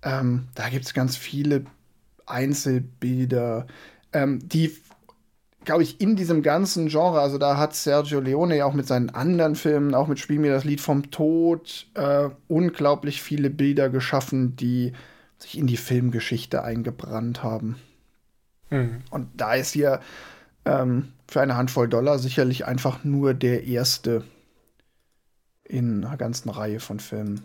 Ähm, 0.06 0.46
da 0.54 0.68
gibt 0.68 0.84
es 0.84 0.94
ganz 0.94 1.16
viele 1.16 1.64
Einzelbilder, 2.26 3.66
ähm, 4.12 4.38
die 4.48 4.72
glaube 5.64 5.82
ich, 5.82 6.00
in 6.00 6.14
diesem 6.14 6.42
ganzen 6.42 6.86
Genre, 6.86 7.20
also 7.20 7.38
da 7.38 7.56
hat 7.56 7.74
Sergio 7.74 8.20
Leone 8.20 8.56
ja 8.56 8.66
auch 8.66 8.72
mit 8.72 8.86
seinen 8.86 9.10
anderen 9.10 9.56
Filmen, 9.56 9.96
auch 9.96 10.06
mit 10.06 10.20
Spiel 10.20 10.38
mir 10.38 10.52
das 10.52 10.62
Lied 10.62 10.80
vom 10.80 11.10
Tod, 11.10 11.88
äh, 11.94 12.30
unglaublich 12.46 13.20
viele 13.20 13.50
Bilder 13.50 13.90
geschaffen, 13.90 14.54
die 14.54 14.92
sich 15.38 15.58
in 15.58 15.66
die 15.66 15.76
Filmgeschichte 15.76 16.62
eingebrannt 16.62 17.42
haben. 17.42 17.76
Mhm. 18.70 19.02
Und 19.10 19.28
da 19.36 19.54
ist 19.54 19.72
hier 19.72 20.00
ähm, 20.64 21.12
für 21.26 21.40
eine 21.40 21.56
Handvoll 21.56 21.88
Dollar 21.88 22.20
sicherlich 22.20 22.64
einfach 22.64 23.02
nur 23.02 23.34
der 23.34 23.64
erste 23.64 24.22
in 25.64 26.04
einer 26.04 26.16
ganzen 26.16 26.48
Reihe 26.48 26.78
von 26.78 27.00
Filmen. 27.00 27.42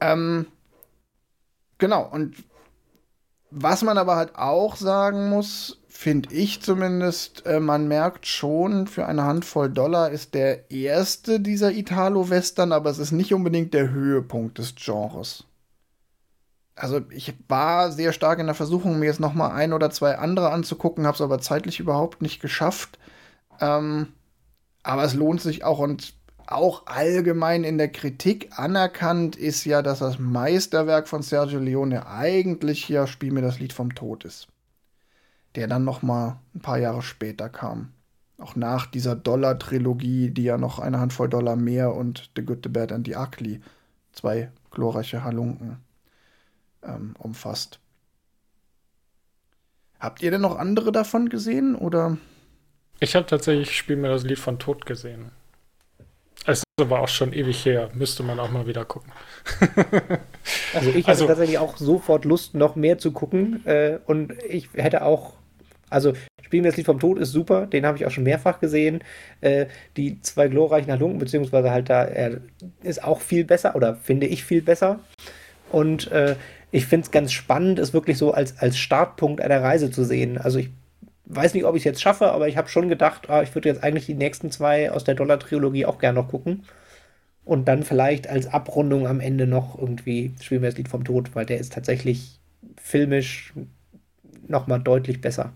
Ähm, 0.00 0.46
genau, 1.78 2.08
und 2.10 2.36
was 3.50 3.82
man 3.82 3.98
aber 3.98 4.16
halt 4.16 4.36
auch 4.36 4.76
sagen 4.76 5.28
muss, 5.28 5.80
finde 5.88 6.32
ich 6.32 6.62
zumindest, 6.62 7.44
äh, 7.46 7.60
man 7.60 7.88
merkt 7.88 8.26
schon, 8.26 8.86
für 8.86 9.06
eine 9.06 9.24
Handvoll 9.24 9.68
Dollar 9.68 10.10
ist 10.10 10.34
der 10.34 10.70
erste 10.70 11.40
dieser 11.40 11.72
Italo-Western, 11.72 12.72
aber 12.72 12.90
es 12.90 12.98
ist 12.98 13.12
nicht 13.12 13.34
unbedingt 13.34 13.74
der 13.74 13.90
Höhepunkt 13.90 14.58
des 14.58 14.74
Genres. 14.76 15.44
Also 16.74 17.02
ich 17.10 17.34
war 17.48 17.92
sehr 17.92 18.12
stark 18.12 18.38
in 18.38 18.46
der 18.46 18.54
Versuchung, 18.54 18.98
mir 18.98 19.06
jetzt 19.06 19.20
noch 19.20 19.34
mal 19.34 19.50
ein 19.50 19.72
oder 19.74 19.90
zwei 19.90 20.16
andere 20.16 20.50
anzugucken, 20.50 21.06
habe 21.06 21.16
es 21.16 21.20
aber 21.20 21.40
zeitlich 21.40 21.80
überhaupt 21.80 22.22
nicht 22.22 22.40
geschafft. 22.40 22.98
Ähm, 23.60 24.08
aber 24.82 25.04
es 25.04 25.14
lohnt 25.14 25.42
sich 25.42 25.64
auch 25.64 25.80
und 25.80 26.14
auch 26.50 26.86
allgemein 26.86 27.64
in 27.64 27.78
der 27.78 27.90
Kritik 27.90 28.50
anerkannt 28.58 29.36
ist 29.36 29.64
ja, 29.64 29.82
dass 29.82 30.00
das 30.00 30.18
Meisterwerk 30.18 31.06
von 31.06 31.22
Sergio 31.22 31.60
Leone 31.60 32.06
eigentlich 32.06 32.88
ja 32.88 33.06
Spiel 33.06 33.32
mir 33.32 33.42
das 33.42 33.60
Lied 33.60 33.72
vom 33.72 33.94
Tod 33.94 34.24
ist. 34.24 34.48
Der 35.54 35.68
dann 35.68 35.84
noch 35.84 36.02
mal 36.02 36.40
ein 36.54 36.60
paar 36.60 36.78
Jahre 36.78 37.02
später 37.02 37.48
kam. 37.48 37.92
Auch 38.38 38.56
nach 38.56 38.86
dieser 38.86 39.14
Dollar-Trilogie, 39.14 40.30
die 40.30 40.44
ja 40.44 40.58
noch 40.58 40.78
eine 40.78 40.98
Handvoll 40.98 41.28
Dollar 41.28 41.56
mehr 41.56 41.94
und 41.94 42.30
The 42.34 42.42
Good, 42.42 42.60
The 42.64 42.68
Bad 42.70 42.92
and 42.92 43.06
The 43.06 43.16
Ugly, 43.16 43.60
zwei 44.12 44.50
glorreiche 44.70 45.22
Halunken, 45.22 45.78
ähm, 46.82 47.14
umfasst. 47.18 47.80
Habt 49.98 50.22
ihr 50.22 50.30
denn 50.30 50.40
noch 50.40 50.58
andere 50.58 50.90
davon 50.90 51.28
gesehen, 51.28 51.74
oder? 51.74 52.16
Ich 52.98 53.14
habe 53.14 53.26
tatsächlich 53.26 53.76
Spiel 53.76 53.96
mir 53.96 54.08
das 54.08 54.24
Lied 54.24 54.38
von 54.38 54.58
Tod 54.58 54.86
gesehen. 54.86 55.30
Es 56.46 56.58
ist 56.58 56.64
aber 56.80 57.00
auch 57.00 57.08
schon 57.08 57.32
ewig 57.32 57.64
her. 57.64 57.90
Müsste 57.94 58.22
man 58.22 58.40
auch 58.40 58.50
mal 58.50 58.66
wieder 58.66 58.84
gucken. 58.84 59.12
also 60.74 60.90
ich 60.90 61.04
hatte 61.04 61.08
also, 61.08 61.26
tatsächlich 61.26 61.58
auch 61.58 61.76
sofort 61.76 62.24
Lust, 62.24 62.54
noch 62.54 62.76
mehr 62.76 62.98
zu 62.98 63.12
gucken. 63.12 63.64
Äh, 63.66 63.98
und 64.06 64.32
ich 64.48 64.70
hätte 64.74 65.04
auch, 65.04 65.34
also 65.90 66.14
Spielen 66.50 66.64
wir 66.64 66.72
das 66.72 66.78
Lied 66.78 66.86
vom 66.86 66.98
Tod 66.98 67.16
ist 67.16 67.30
super, 67.30 67.66
den 67.66 67.86
habe 67.86 67.96
ich 67.96 68.06
auch 68.06 68.10
schon 68.10 68.24
mehrfach 68.24 68.58
gesehen. 68.58 69.04
Äh, 69.40 69.66
die 69.96 70.20
zwei 70.20 70.48
glorreichen 70.48 70.90
Halunken, 70.90 71.20
beziehungsweise 71.20 71.70
halt 71.70 71.88
da, 71.88 72.02
er 72.02 72.40
ist 72.82 73.04
auch 73.04 73.20
viel 73.20 73.44
besser 73.44 73.76
oder 73.76 73.94
finde 73.94 74.26
ich 74.26 74.42
viel 74.42 74.60
besser. 74.60 74.98
Und 75.70 76.10
äh, 76.10 76.34
ich 76.72 76.86
finde 76.86 77.04
es 77.04 77.12
ganz 77.12 77.30
spannend, 77.30 77.78
es 77.78 77.92
wirklich 77.92 78.18
so 78.18 78.32
als, 78.32 78.58
als 78.58 78.78
Startpunkt 78.78 79.40
einer 79.40 79.62
Reise 79.62 79.92
zu 79.92 80.02
sehen. 80.02 80.38
Also 80.38 80.58
ich 80.58 80.70
weiß 81.34 81.54
nicht, 81.54 81.64
ob 81.64 81.76
ich 81.76 81.80
es 81.80 81.84
jetzt 81.84 82.02
schaffe, 82.02 82.32
aber 82.32 82.48
ich 82.48 82.56
habe 82.56 82.68
schon 82.68 82.88
gedacht, 82.88 83.30
ah, 83.30 83.42
ich 83.42 83.54
würde 83.54 83.68
jetzt 83.68 83.82
eigentlich 83.82 84.06
die 84.06 84.14
nächsten 84.14 84.50
zwei 84.50 84.90
aus 84.90 85.04
der 85.04 85.14
Dollar-Trilogie 85.14 85.86
auch 85.86 85.98
gerne 85.98 86.20
noch 86.20 86.28
gucken. 86.28 86.64
Und 87.44 87.66
dann 87.66 87.82
vielleicht 87.82 88.28
als 88.28 88.46
Abrundung 88.46 89.06
am 89.06 89.20
Ende 89.20 89.46
noch 89.46 89.78
irgendwie 89.78 90.34
spielen 90.40 90.62
wir 90.62 90.68
das 90.70 90.78
Lied 90.78 90.88
vom 90.88 91.04
Tod, 91.04 91.34
weil 91.34 91.46
der 91.46 91.58
ist 91.58 91.72
tatsächlich 91.72 92.40
filmisch 92.80 93.54
nochmal 94.46 94.80
deutlich 94.80 95.20
besser. 95.20 95.52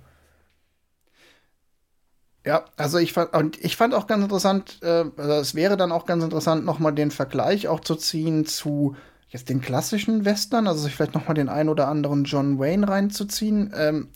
Ja, 2.47 2.67
also 2.77 2.99
ich 2.99 3.13
fand, 3.13 3.33
und 3.35 3.63
ich 3.65 3.77
fand 3.77 3.95
auch 3.95 4.07
ganz 4.07 4.23
interessant, 4.23 4.79
äh, 4.83 5.05
also 5.17 5.33
es 5.35 5.55
wäre 5.55 5.77
dann 5.77 5.93
auch 5.93 6.05
ganz 6.05 6.23
interessant, 6.23 6.65
nochmal 6.65 6.95
den 6.95 7.11
Vergleich 7.11 7.69
auch 7.69 7.81
zu 7.81 7.97
ziehen 7.97 8.45
zu 8.45 8.97
jetzt 9.29 9.49
den 9.49 9.61
klassischen 9.61 10.25
Western, 10.25 10.69
also 10.69 10.83
sich 10.83 10.95
vielleicht 10.95 11.15
nochmal 11.15 11.35
den 11.35 11.49
ein 11.49 11.69
oder 11.69 11.89
anderen 11.89 12.25
John 12.25 12.59
Wayne 12.59 12.87
reinzuziehen. 12.87 13.73
Ähm, 13.77 14.09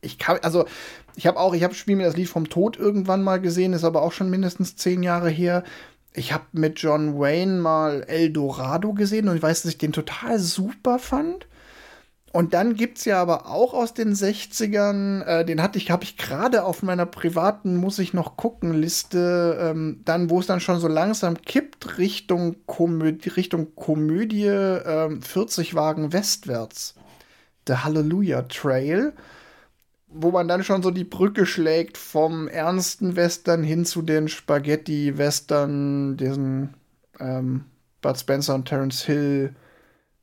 ich 0.00 0.18
kann, 0.18 0.38
also 0.42 0.66
ich 1.16 1.26
habe 1.26 1.38
auch, 1.38 1.54
ich 1.54 1.64
habe 1.64 1.74
Spiel 1.74 1.96
mir 1.96 2.06
das 2.06 2.16
Lied 2.16 2.28
vom 2.28 2.48
Tod 2.48 2.76
irgendwann 2.76 3.22
mal 3.22 3.40
gesehen, 3.40 3.72
ist 3.72 3.84
aber 3.84 4.02
auch 4.02 4.12
schon 4.12 4.30
mindestens 4.30 4.76
zehn 4.76 5.02
Jahre 5.02 5.30
her. 5.30 5.64
Ich 6.12 6.32
habe 6.32 6.44
mit 6.52 6.78
John 6.78 7.18
Wayne 7.18 7.60
mal 7.60 8.02
El 8.06 8.30
Dorado 8.30 8.92
gesehen 8.92 9.28
und 9.28 9.36
ich 9.36 9.42
weiß, 9.42 9.62
dass 9.62 9.72
ich 9.72 9.78
den 9.78 9.92
total 9.92 10.38
super 10.38 10.98
fand. 10.98 11.46
Und 12.32 12.52
dann 12.52 12.74
gibt 12.74 12.98
es 12.98 13.06
ja 13.06 13.20
aber 13.20 13.46
auch 13.46 13.72
aus 13.72 13.94
den 13.94 14.12
60ern, 14.12 15.22
äh, 15.22 15.44
den 15.46 15.62
hatte 15.62 15.78
ich, 15.78 15.90
habe 15.90 16.04
ich 16.04 16.18
gerade 16.18 16.64
auf 16.64 16.82
meiner 16.82 17.06
privaten 17.06 17.76
Muss 17.76 17.98
ich 17.98 18.12
noch 18.12 18.36
gucken 18.36 18.74
Liste, 18.74 19.56
ähm, 19.58 20.02
dann, 20.04 20.28
wo 20.28 20.40
es 20.40 20.46
dann 20.46 20.60
schon 20.60 20.78
so 20.78 20.88
langsam 20.88 21.40
kippt 21.40 21.96
Richtung 21.96 22.56
Komödie, 22.66 23.30
Richtung 23.30 23.74
Komödie 23.74 24.48
ähm, 24.48 25.22
40 25.22 25.74
Wagen 25.74 26.12
westwärts. 26.12 26.94
The 27.66 27.76
Hallelujah 27.76 28.42
Trail 28.42 29.14
wo 30.08 30.30
man 30.30 30.48
dann 30.48 30.64
schon 30.64 30.82
so 30.82 30.90
die 30.90 31.04
Brücke 31.04 31.46
schlägt 31.46 31.98
vom 31.98 32.48
ernsten 32.48 33.16
Western 33.16 33.62
hin 33.62 33.84
zu 33.84 34.02
den 34.02 34.28
Spaghetti-Western, 34.28 36.16
diesen 36.16 36.74
ähm, 37.18 37.64
Bud 38.00 38.18
Spencer 38.18 38.54
und 38.54 38.66
Terence 38.66 39.04
Hill 39.04 39.54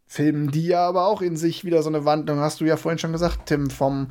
Filmen, 0.06 0.52
die 0.52 0.68
ja 0.68 0.88
aber 0.88 1.08
auch 1.08 1.22
in 1.22 1.36
sich 1.36 1.66
wieder 1.66 1.82
so 1.82 1.90
eine 1.90 2.06
Wandlung, 2.06 2.40
hast 2.40 2.62
du 2.62 2.66
ja 2.66 2.78
vorhin 2.78 3.00
schon 3.00 3.14
gesagt, 3.14 3.48
Tim, 3.48 3.72
vom 3.72 4.10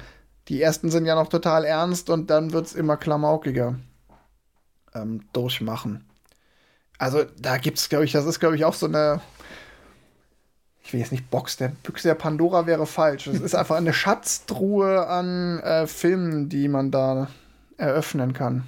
die 0.49 0.61
ersten 0.61 0.91
sind 0.91 1.07
ja 1.07 1.15
noch 1.15 1.29
total 1.29 1.65
ernst 1.65 2.11
und 2.11 2.29
dann 2.29 2.53
wird 2.53 2.67
es 2.67 2.75
immer 2.75 2.97
klamaukiger 2.97 3.79
ähm, 4.95 5.23
durchmachen. 5.33 6.05
Also 6.99 7.25
da 7.39 7.59
gibt 7.59 7.79
es, 7.79 7.89
glaube 7.89 8.05
ich, 8.05 8.13
das 8.13 8.27
ist, 8.27 8.41
glaube 8.41 8.57
ich, 8.57 8.65
auch 8.65 8.75
so 8.75 8.87
eine 8.87 9.21
ich 10.85 10.93
will 10.93 11.01
jetzt 11.01 11.13
nicht 11.13 11.31
Box 11.31 11.57
der 11.57 11.69
Büchse 11.69 12.09
der 12.09 12.15
Pandora 12.15 12.67
wäre 12.67 12.87
falsch. 12.87 13.27
Es 13.27 13.41
ist 13.41 13.55
einfach 13.55 13.77
eine 13.77 13.93
Schatztruhe 13.93 15.07
an 15.07 15.61
äh, 15.61 15.87
Filmen, 15.87 16.49
die 16.49 16.69
man 16.69 16.91
da 16.91 17.29
eröffnen 17.77 18.33
kann. 18.33 18.65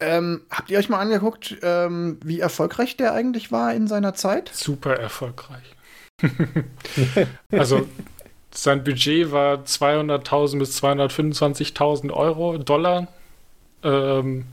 Ähm, 0.00 0.42
habt 0.50 0.70
ihr 0.70 0.78
euch 0.78 0.88
mal 0.88 0.98
angeguckt, 0.98 1.56
ähm, 1.62 2.18
wie 2.24 2.40
erfolgreich 2.40 2.96
der 2.96 3.14
eigentlich 3.14 3.52
war 3.52 3.72
in 3.72 3.86
seiner 3.86 4.14
Zeit? 4.14 4.50
Super 4.52 4.94
erfolgreich. 4.96 5.76
also 7.50 7.86
sein 8.52 8.84
Budget 8.84 9.30
war 9.32 9.58
200.000 9.58 10.58
bis 10.58 10.82
225.000 10.82 12.12
Euro, 12.12 12.58
Dollar. 12.58 13.08
Ähm, 13.82 14.46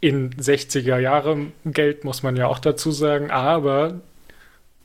in 0.00 0.30
60er 0.34 0.98
Jahre 0.98 1.46
Geld 1.64 2.04
muss 2.04 2.22
man 2.22 2.36
ja 2.36 2.46
auch 2.46 2.58
dazu 2.58 2.90
sagen, 2.90 3.30
aber 3.30 4.00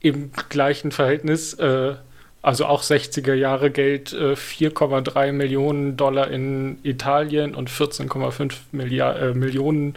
im 0.02 0.32
gleichen 0.50 0.92
Verhältnis, 0.92 1.54
äh, 1.56 1.96
also 2.42 2.66
auch 2.66 2.84
60er 2.84 3.34
Jahre 3.34 3.70
Geld, 3.70 4.14
äh, 4.14 4.36
4,3 4.36 5.32
Millionen 5.34 5.98
Dollar 5.98 6.30
in 6.30 6.80
Italien 6.84 7.54
und 7.54 7.70
14,5 7.70 8.54
äh, 8.74 9.34
Millionen 9.34 9.96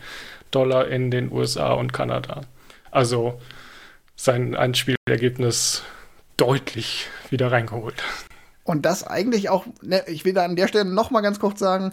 Dollar 0.51 0.89
in 0.89 1.11
den 1.11 1.31
USA 1.31 1.73
und 1.73 1.93
Kanada. 1.93 2.43
Also 2.91 3.41
sein 4.17 4.55
Einspielergebnis 4.55 5.83
deutlich 6.37 7.07
wieder 7.31 7.51
reingeholt. 7.53 8.03
Und 8.65 8.87
das 8.87 9.05
eigentlich 9.05 9.49
auch, 9.49 9.67
ne, 9.81 10.05
ich 10.07 10.25
will 10.25 10.35
da 10.35 10.45
an 10.45 10.57
der 10.57 10.69
Stelle 10.69 10.85
noch 10.85 11.11
mal 11.11 11.21
ganz 11.21 11.41
kurz 11.41 11.59
sagen, 11.59 11.93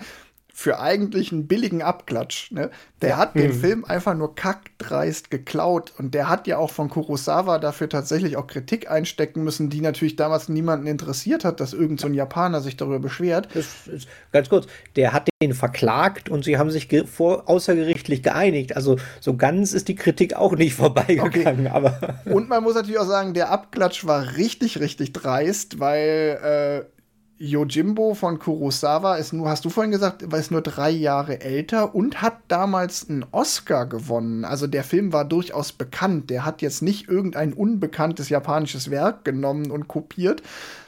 für 0.59 0.77
eigentlich 0.77 1.31
einen 1.31 1.47
billigen 1.47 1.81
Abklatsch. 1.81 2.51
Ne? 2.51 2.69
Der 3.01 3.15
hat 3.15 3.33
den 3.35 3.51
mhm. 3.55 3.61
Film 3.61 3.85
einfach 3.85 4.13
nur 4.13 4.35
kackdreist 4.35 5.31
geklaut 5.31 5.93
und 5.97 6.13
der 6.13 6.27
hat 6.27 6.47
ja 6.47 6.57
auch 6.57 6.69
von 6.69 6.89
Kurosawa 6.89 7.59
dafür 7.59 7.87
tatsächlich 7.87 8.35
auch 8.35 8.45
Kritik 8.45 8.91
einstecken 8.91 9.45
müssen, 9.45 9.69
die 9.69 9.79
natürlich 9.79 10.17
damals 10.17 10.49
niemanden 10.49 10.85
interessiert 10.85 11.45
hat, 11.45 11.61
dass 11.61 11.71
irgend 11.71 12.01
so 12.01 12.07
ein 12.07 12.13
Japaner 12.13 12.59
sich 12.59 12.75
darüber 12.75 12.99
beschwert. 12.99 13.47
Das 13.53 13.87
ist, 13.87 14.09
ganz 14.33 14.49
kurz, 14.49 14.67
der 14.97 15.13
hat 15.13 15.29
den 15.41 15.53
verklagt 15.53 16.27
und 16.27 16.43
sie 16.43 16.57
haben 16.57 16.71
sich 16.71 16.89
vor, 17.05 17.47
außergerichtlich 17.47 18.21
geeinigt. 18.21 18.75
Also 18.75 18.97
so 19.21 19.37
ganz 19.37 19.71
ist 19.71 19.87
die 19.87 19.95
Kritik 19.95 20.35
auch 20.35 20.57
nicht 20.57 20.73
vorbeigegangen. 20.75 21.67
Okay. 21.67 21.69
Aber 21.69 22.19
und 22.25 22.49
man 22.49 22.63
muss 22.63 22.75
natürlich 22.75 22.99
auch 22.99 23.07
sagen, 23.07 23.33
der 23.33 23.49
Abklatsch 23.49 24.05
war 24.05 24.35
richtig, 24.35 24.81
richtig 24.81 25.13
dreist, 25.13 25.79
weil 25.79 26.83
äh, 26.85 26.98
Yojimbo 27.39 28.15
von 28.15 28.37
Kurosawa 28.37 29.15
ist 29.15 29.31
nur, 29.31 29.47
hast 29.49 29.63
du 29.63 29.69
vorhin 29.69 29.91
gesagt, 29.91 30.21
ist 30.21 30.51
nur 30.51 30.61
drei 30.61 30.89
Jahre 30.89 31.39
älter 31.39 31.95
und 31.95 32.21
hat 32.21 32.39
damals 32.49 33.09
einen 33.09 33.25
Oscar 33.31 33.85
gewonnen. 33.85 34.43
Also 34.43 34.67
der 34.67 34.83
Film 34.83 35.13
war 35.13 35.23
durchaus 35.23 35.71
bekannt. 35.71 36.29
Der 36.29 36.45
hat 36.45 36.61
jetzt 36.61 36.81
nicht 36.81 37.07
irgendein 37.07 37.53
unbekanntes 37.53 38.27
japanisches 38.27 38.91
Werk 38.91 39.23
genommen 39.23 39.71
und 39.71 39.87
kopiert, 39.87 40.43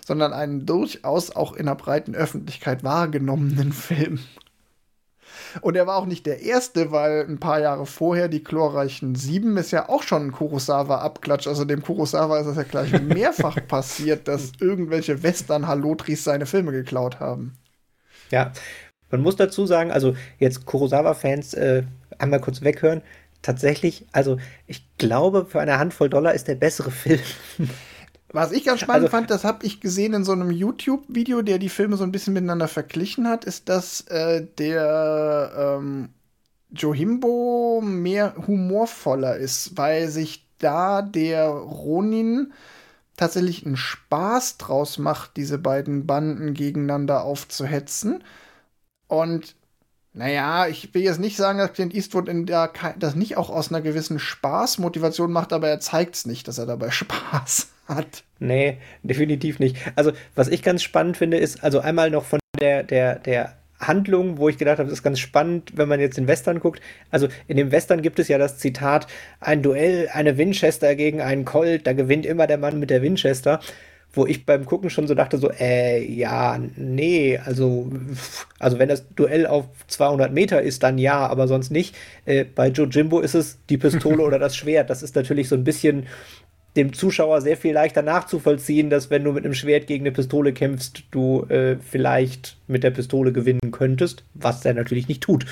sondern 0.05 0.33
einen 0.33 0.65
durchaus 0.65 1.33
auch 1.33 1.53
in 1.53 1.67
der 1.67 1.75
breiten 1.75 2.15
Öffentlichkeit 2.15 2.83
wahrgenommenen 2.83 3.71
Film. 3.71 4.19
Und 5.59 5.75
er 5.75 5.87
war 5.87 5.97
auch 5.97 6.05
nicht 6.05 6.25
der 6.25 6.41
Erste, 6.41 6.91
weil 6.91 7.25
ein 7.27 7.39
paar 7.39 7.59
Jahre 7.59 7.85
vorher 7.85 8.29
die 8.29 8.43
chlorreichen 8.43 9.15
Sieben 9.15 9.57
ist 9.57 9.71
ja 9.71 9.89
auch 9.89 10.03
schon 10.03 10.27
ein 10.27 10.31
Kurosawa-Abklatsch. 10.31 11.47
Also 11.47 11.65
dem 11.65 11.81
Kurosawa 11.81 12.39
ist 12.39 12.47
es 12.47 12.55
ja 12.55 12.63
gleich 12.63 12.91
mehrfach 13.01 13.57
passiert, 13.67 14.27
dass 14.27 14.53
irgendwelche 14.59 15.23
Western-Halotris 15.23 16.23
seine 16.23 16.45
Filme 16.45 16.71
geklaut 16.71 17.19
haben. 17.19 17.57
Ja, 18.29 18.53
man 19.09 19.21
muss 19.21 19.35
dazu 19.35 19.65
sagen, 19.65 19.91
also 19.91 20.15
jetzt 20.39 20.65
Kurosawa-Fans 20.65 21.53
äh, 21.55 21.83
einmal 22.17 22.39
kurz 22.39 22.61
weghören. 22.61 23.01
Tatsächlich, 23.41 24.05
also 24.11 24.37
ich 24.67 24.85
glaube, 24.97 25.45
für 25.45 25.59
eine 25.59 25.79
Handvoll 25.79 26.09
Dollar 26.09 26.33
ist 26.33 26.47
der 26.47 26.55
bessere 26.55 26.91
Film. 26.91 27.19
Was 28.33 28.53
ich 28.53 28.63
ganz 28.63 28.79
spannend 28.79 29.05
also, 29.05 29.17
fand, 29.17 29.29
das 29.29 29.43
habe 29.43 29.65
ich 29.65 29.81
gesehen 29.81 30.13
in 30.13 30.23
so 30.23 30.31
einem 30.31 30.51
YouTube-Video, 30.51 31.41
der 31.41 31.59
die 31.59 31.69
Filme 31.69 31.97
so 31.97 32.03
ein 32.03 32.13
bisschen 32.13 32.33
miteinander 32.33 32.69
verglichen 32.69 33.27
hat, 33.27 33.43
ist, 33.43 33.67
dass 33.67 34.01
äh, 34.07 34.45
der 34.57 35.51
ähm, 35.57 36.09
Johimbo 36.69 37.81
mehr 37.83 38.35
humorvoller 38.47 39.35
ist, 39.35 39.77
weil 39.77 40.07
sich 40.07 40.47
da 40.59 41.01
der 41.01 41.47
Ronin 41.49 42.53
tatsächlich 43.17 43.65
einen 43.65 43.75
Spaß 43.75 44.57
draus 44.57 44.97
macht, 44.97 45.35
diese 45.35 45.57
beiden 45.57 46.07
Banden 46.07 46.53
gegeneinander 46.53 47.23
aufzuhetzen. 47.23 48.23
Und 49.07 49.55
naja, 50.13 50.67
ich 50.67 50.93
will 50.93 51.01
jetzt 51.01 51.19
nicht 51.19 51.35
sagen, 51.35 51.59
dass 51.59 51.73
Clint 51.73 51.93
Eastwood 51.93 52.29
in 52.29 52.45
der, 52.45 52.71
das 52.97 53.15
nicht 53.15 53.35
auch 53.35 53.49
aus 53.49 53.69
einer 53.69 53.81
gewissen 53.81 54.19
Spaßmotivation 54.19 55.31
macht, 55.33 55.51
aber 55.51 55.67
er 55.67 55.81
zeigt 55.81 56.15
es 56.15 56.25
nicht, 56.25 56.47
dass 56.47 56.57
er 56.57 56.65
dabei 56.65 56.91
Spaß 56.91 57.70
hat. 57.85 58.23
Nee, 58.39 58.77
definitiv 59.03 59.59
nicht. 59.59 59.77
Also, 59.95 60.11
was 60.35 60.47
ich 60.47 60.63
ganz 60.63 60.83
spannend 60.83 61.17
finde, 61.17 61.37
ist, 61.37 61.63
also 61.63 61.79
einmal 61.79 62.09
noch 62.09 62.25
von 62.25 62.39
der, 62.59 62.83
der, 62.83 63.19
der 63.19 63.55
Handlung, 63.81 64.37
wo 64.37 64.49
ich 64.49 64.57
gedacht 64.57 64.79
habe, 64.79 64.89
das 64.89 64.99
ist 64.99 65.03
ganz 65.03 65.19
spannend, 65.19 65.73
wenn 65.75 65.89
man 65.89 65.99
jetzt 65.99 66.17
den 66.17 66.27
Western 66.27 66.59
guckt. 66.59 66.81
Also 67.09 67.27
in 67.47 67.57
dem 67.57 67.71
Western 67.71 68.01
gibt 68.01 68.19
es 68.19 68.27
ja 68.27 68.37
das 68.37 68.57
Zitat, 68.57 69.07
ein 69.39 69.61
Duell, 69.61 70.09
eine 70.13 70.37
Winchester 70.37 70.95
gegen 70.95 71.21
einen 71.21 71.45
Colt, 71.45 71.87
da 71.87 71.93
gewinnt 71.93 72.25
immer 72.25 72.47
der 72.47 72.57
Mann 72.57 72.79
mit 72.79 72.89
der 72.89 73.01
Winchester. 73.01 73.59
Wo 74.13 74.25
ich 74.25 74.45
beim 74.45 74.65
Gucken 74.65 74.89
schon 74.89 75.07
so 75.07 75.15
dachte, 75.15 75.37
so, 75.37 75.49
äh, 75.51 76.03
ja, 76.03 76.59
nee, 76.75 77.39
also, 77.45 77.89
also 78.59 78.77
wenn 78.77 78.89
das 78.89 79.07
Duell 79.15 79.47
auf 79.47 79.67
200 79.87 80.33
Meter 80.33 80.61
ist, 80.61 80.83
dann 80.83 80.97
ja, 80.97 81.25
aber 81.27 81.47
sonst 81.47 81.71
nicht. 81.71 81.95
Äh, 82.25 82.43
bei 82.43 82.67
Joe 82.67 82.87
Jimbo 82.87 83.21
ist 83.21 83.35
es 83.35 83.59
die 83.69 83.77
Pistole 83.77 84.21
oder 84.25 84.37
das 84.37 84.57
Schwert. 84.57 84.89
Das 84.89 85.01
ist 85.01 85.15
natürlich 85.15 85.47
so 85.47 85.55
ein 85.55 85.63
bisschen 85.63 86.07
dem 86.75 86.93
Zuschauer 86.93 87.41
sehr 87.41 87.57
viel 87.57 87.73
leichter 87.73 88.01
nachzuvollziehen, 88.01 88.89
dass 88.89 89.09
wenn 89.09 89.23
du 89.23 89.33
mit 89.33 89.43
einem 89.43 89.53
Schwert 89.53 89.87
gegen 89.87 90.03
eine 90.03 90.13
Pistole 90.13 90.53
kämpfst, 90.53 91.03
du 91.11 91.43
äh, 91.49 91.77
vielleicht 91.77 92.57
mit 92.67 92.83
der 92.83 92.91
Pistole 92.91 93.33
gewinnen 93.33 93.71
könntest, 93.71 94.23
was 94.33 94.61
der 94.61 94.73
natürlich 94.73 95.07
nicht 95.07 95.21
tut. 95.21 95.45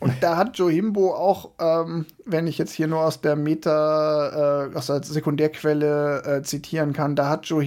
Und 0.00 0.14
da 0.22 0.38
hat 0.38 0.56
Johimbo 0.56 1.14
auch, 1.14 1.50
ähm, 1.60 2.06
wenn 2.24 2.46
ich 2.46 2.56
jetzt 2.56 2.72
hier 2.72 2.86
nur 2.86 3.04
aus 3.04 3.20
der 3.20 3.36
Meta, 3.36 4.68
äh, 4.70 4.74
aus 4.74 4.86
der 4.86 5.02
Sekundärquelle 5.02 6.22
äh, 6.24 6.42
zitieren 6.42 6.94
kann, 6.94 7.16
da 7.16 7.28
hat 7.28 7.46
jo, 7.46 7.62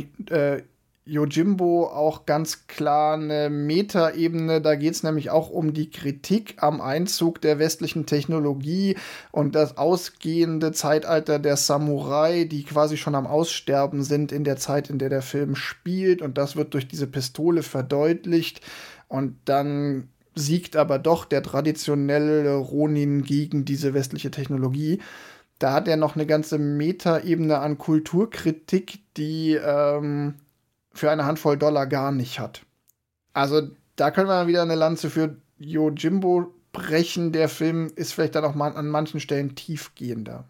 Yojimbo 1.05 1.87
auch 1.87 2.25
ganz 2.25 2.67
klar 2.67 3.15
eine 3.15 3.49
Metaebene. 3.49 4.61
Da 4.61 4.75
geht 4.75 4.93
es 4.93 5.03
nämlich 5.03 5.29
auch 5.29 5.49
um 5.49 5.73
die 5.73 5.89
Kritik 5.89 6.55
am 6.57 6.79
Einzug 6.79 7.41
der 7.41 7.59
westlichen 7.59 8.05
Technologie 8.05 8.95
und 9.31 9.53
das 9.55 9.77
ausgehende 9.77 10.71
Zeitalter 10.71 11.39
der 11.39 11.57
Samurai, 11.57 12.45
die 12.45 12.63
quasi 12.63 12.95
schon 12.95 13.15
am 13.15 13.27
Aussterben 13.27 14.03
sind 14.03 14.31
in 14.31 14.45
der 14.45 14.55
Zeit, 14.55 14.89
in 14.89 14.97
der 14.97 15.09
der 15.09 15.21
Film 15.21 15.55
spielt. 15.55 16.21
Und 16.21 16.37
das 16.37 16.55
wird 16.55 16.73
durch 16.73 16.87
diese 16.87 17.07
Pistole 17.07 17.63
verdeutlicht. 17.63 18.61
Und 19.09 19.35
dann 19.45 20.07
siegt 20.35 20.75
aber 20.77 20.99
doch 20.99 21.25
der 21.25 21.43
traditionelle 21.43 22.55
Ronin 22.55 23.23
gegen 23.23 23.65
diese 23.65 23.93
westliche 23.93 24.31
Technologie. 24.31 24.99
Da 25.59 25.73
hat 25.73 25.87
er 25.87 25.97
noch 25.97 26.15
eine 26.15 26.25
ganze 26.25 26.57
Metaebene 26.57 27.59
an 27.59 27.77
Kulturkritik, 27.77 28.99
die 29.15 29.53
ähm, 29.53 30.35
für 30.93 31.11
eine 31.11 31.25
Handvoll 31.25 31.57
Dollar 31.57 31.87
gar 31.87 32.11
nicht 32.11 32.39
hat. 32.39 32.61
Also 33.33 33.61
da 33.95 34.11
können 34.11 34.27
wir 34.27 34.47
wieder 34.47 34.61
eine 34.61 34.75
Lanze 34.75 35.09
für 35.09 35.35
Yojimbo 35.59 36.53
brechen. 36.71 37.31
Der 37.31 37.49
Film 37.49 37.91
ist 37.95 38.13
vielleicht 38.13 38.35
dann 38.35 38.45
auch 38.45 38.55
mal 38.55 38.75
an 38.75 38.87
manchen 38.87 39.19
Stellen 39.19 39.55
tiefgehender. 39.55 40.45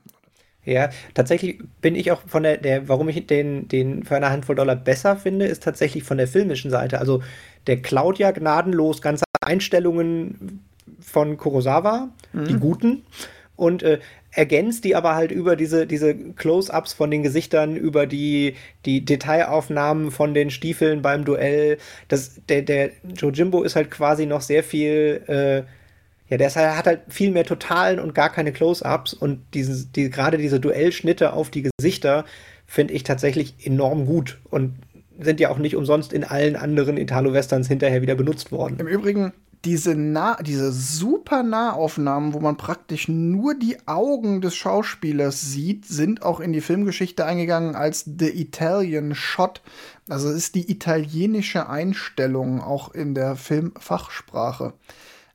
Ja, 0.65 0.89
tatsächlich 1.13 1.61
bin 1.81 1.95
ich 1.95 2.11
auch 2.11 2.21
von 2.25 2.43
der, 2.43 2.57
der 2.57 2.87
warum 2.87 3.09
ich 3.09 3.27
den, 3.27 3.67
den 3.67 4.03
für 4.03 4.15
eine 4.15 4.29
Handvoll 4.29 4.55
Dollar 4.55 4.77
besser 4.77 5.17
finde, 5.17 5.45
ist 5.45 5.63
tatsächlich 5.63 6.03
von 6.03 6.17
der 6.17 6.27
filmischen 6.27 6.71
Seite. 6.71 6.99
Also 6.99 7.21
der 7.67 7.81
klaut 7.81 8.17
ja 8.17 8.31
gnadenlos 8.31 9.01
ganze 9.01 9.25
Einstellungen 9.41 10.63
von 11.01 11.35
Kurosawa, 11.35 12.09
mhm. 12.31 12.45
die 12.45 12.55
guten, 12.55 13.03
und 13.55 13.83
äh, 13.83 13.99
ergänzt 14.31 14.83
die 14.83 14.95
aber 14.95 15.15
halt 15.15 15.31
über 15.31 15.55
diese, 15.55 15.85
diese 15.85 16.15
Close-ups 16.15 16.93
von 16.93 17.11
den 17.11 17.23
Gesichtern, 17.23 17.75
über 17.75 18.07
die, 18.07 18.55
die 18.85 19.05
Detailaufnahmen 19.05 20.11
von 20.11 20.33
den 20.33 20.49
Stiefeln 20.49 21.01
beim 21.01 21.23
Duell. 21.23 21.77
Das, 22.07 22.41
der, 22.49 22.63
der 22.63 22.91
Jojimbo 23.15 23.63
ist 23.63 23.75
halt 23.75 23.91
quasi 23.91 24.25
noch 24.25 24.41
sehr 24.41 24.63
viel, 24.63 25.23
äh, 25.27 25.63
ja, 26.29 26.37
der 26.37 26.55
halt, 26.55 26.77
hat 26.77 26.87
halt 26.87 27.01
viel 27.09 27.31
mehr 27.31 27.45
Totalen 27.45 27.99
und 27.99 28.15
gar 28.15 28.31
keine 28.31 28.51
Close-ups 28.51 29.13
und 29.13 29.41
dieses, 29.53 29.91
die, 29.91 30.09
gerade 30.09 30.37
diese 30.37 30.59
Duellschnitte 30.59 31.33
auf 31.33 31.51
die 31.51 31.69
Gesichter 31.77 32.25
finde 32.65 32.93
ich 32.95 33.03
tatsächlich 33.03 33.53
enorm 33.63 34.05
gut 34.05 34.39
und 34.49 34.73
sind 35.19 35.39
ja 35.39 35.51
auch 35.51 35.59
nicht 35.59 35.75
umsonst 35.75 36.11
in 36.11 36.23
allen 36.23 36.55
anderen 36.55 36.97
Italo-Westerns 36.97 37.67
hinterher 37.67 38.01
wieder 38.01 38.15
benutzt 38.15 38.51
worden. 38.51 38.77
Im 38.79 38.87
Übrigen, 38.87 39.31
diese, 39.65 39.95
nah 39.95 40.41
diese 40.41 40.71
super 40.73 41.41
Nahaufnahmen, 41.43 42.33
wo 42.33 42.39
man 42.39 42.57
praktisch 42.57 43.07
nur 43.07 43.55
die 43.55 43.87
Augen 43.87 44.41
des 44.41 44.55
Schauspielers 44.55 45.41
sieht, 45.41 45.85
sind 45.85 46.21
auch 46.23 46.39
in 46.39 46.51
die 46.51 46.61
Filmgeschichte 46.61 47.25
eingegangen 47.25 47.75
als 47.75 48.03
The 48.05 48.29
Italian 48.29 49.15
Shot. 49.15 49.61
Also 50.09 50.29
es 50.29 50.35
ist 50.35 50.55
die 50.55 50.69
italienische 50.69 51.69
Einstellung 51.69 52.61
auch 52.61 52.93
in 52.93 53.15
der 53.15 53.35
Filmfachsprache. 53.35 54.73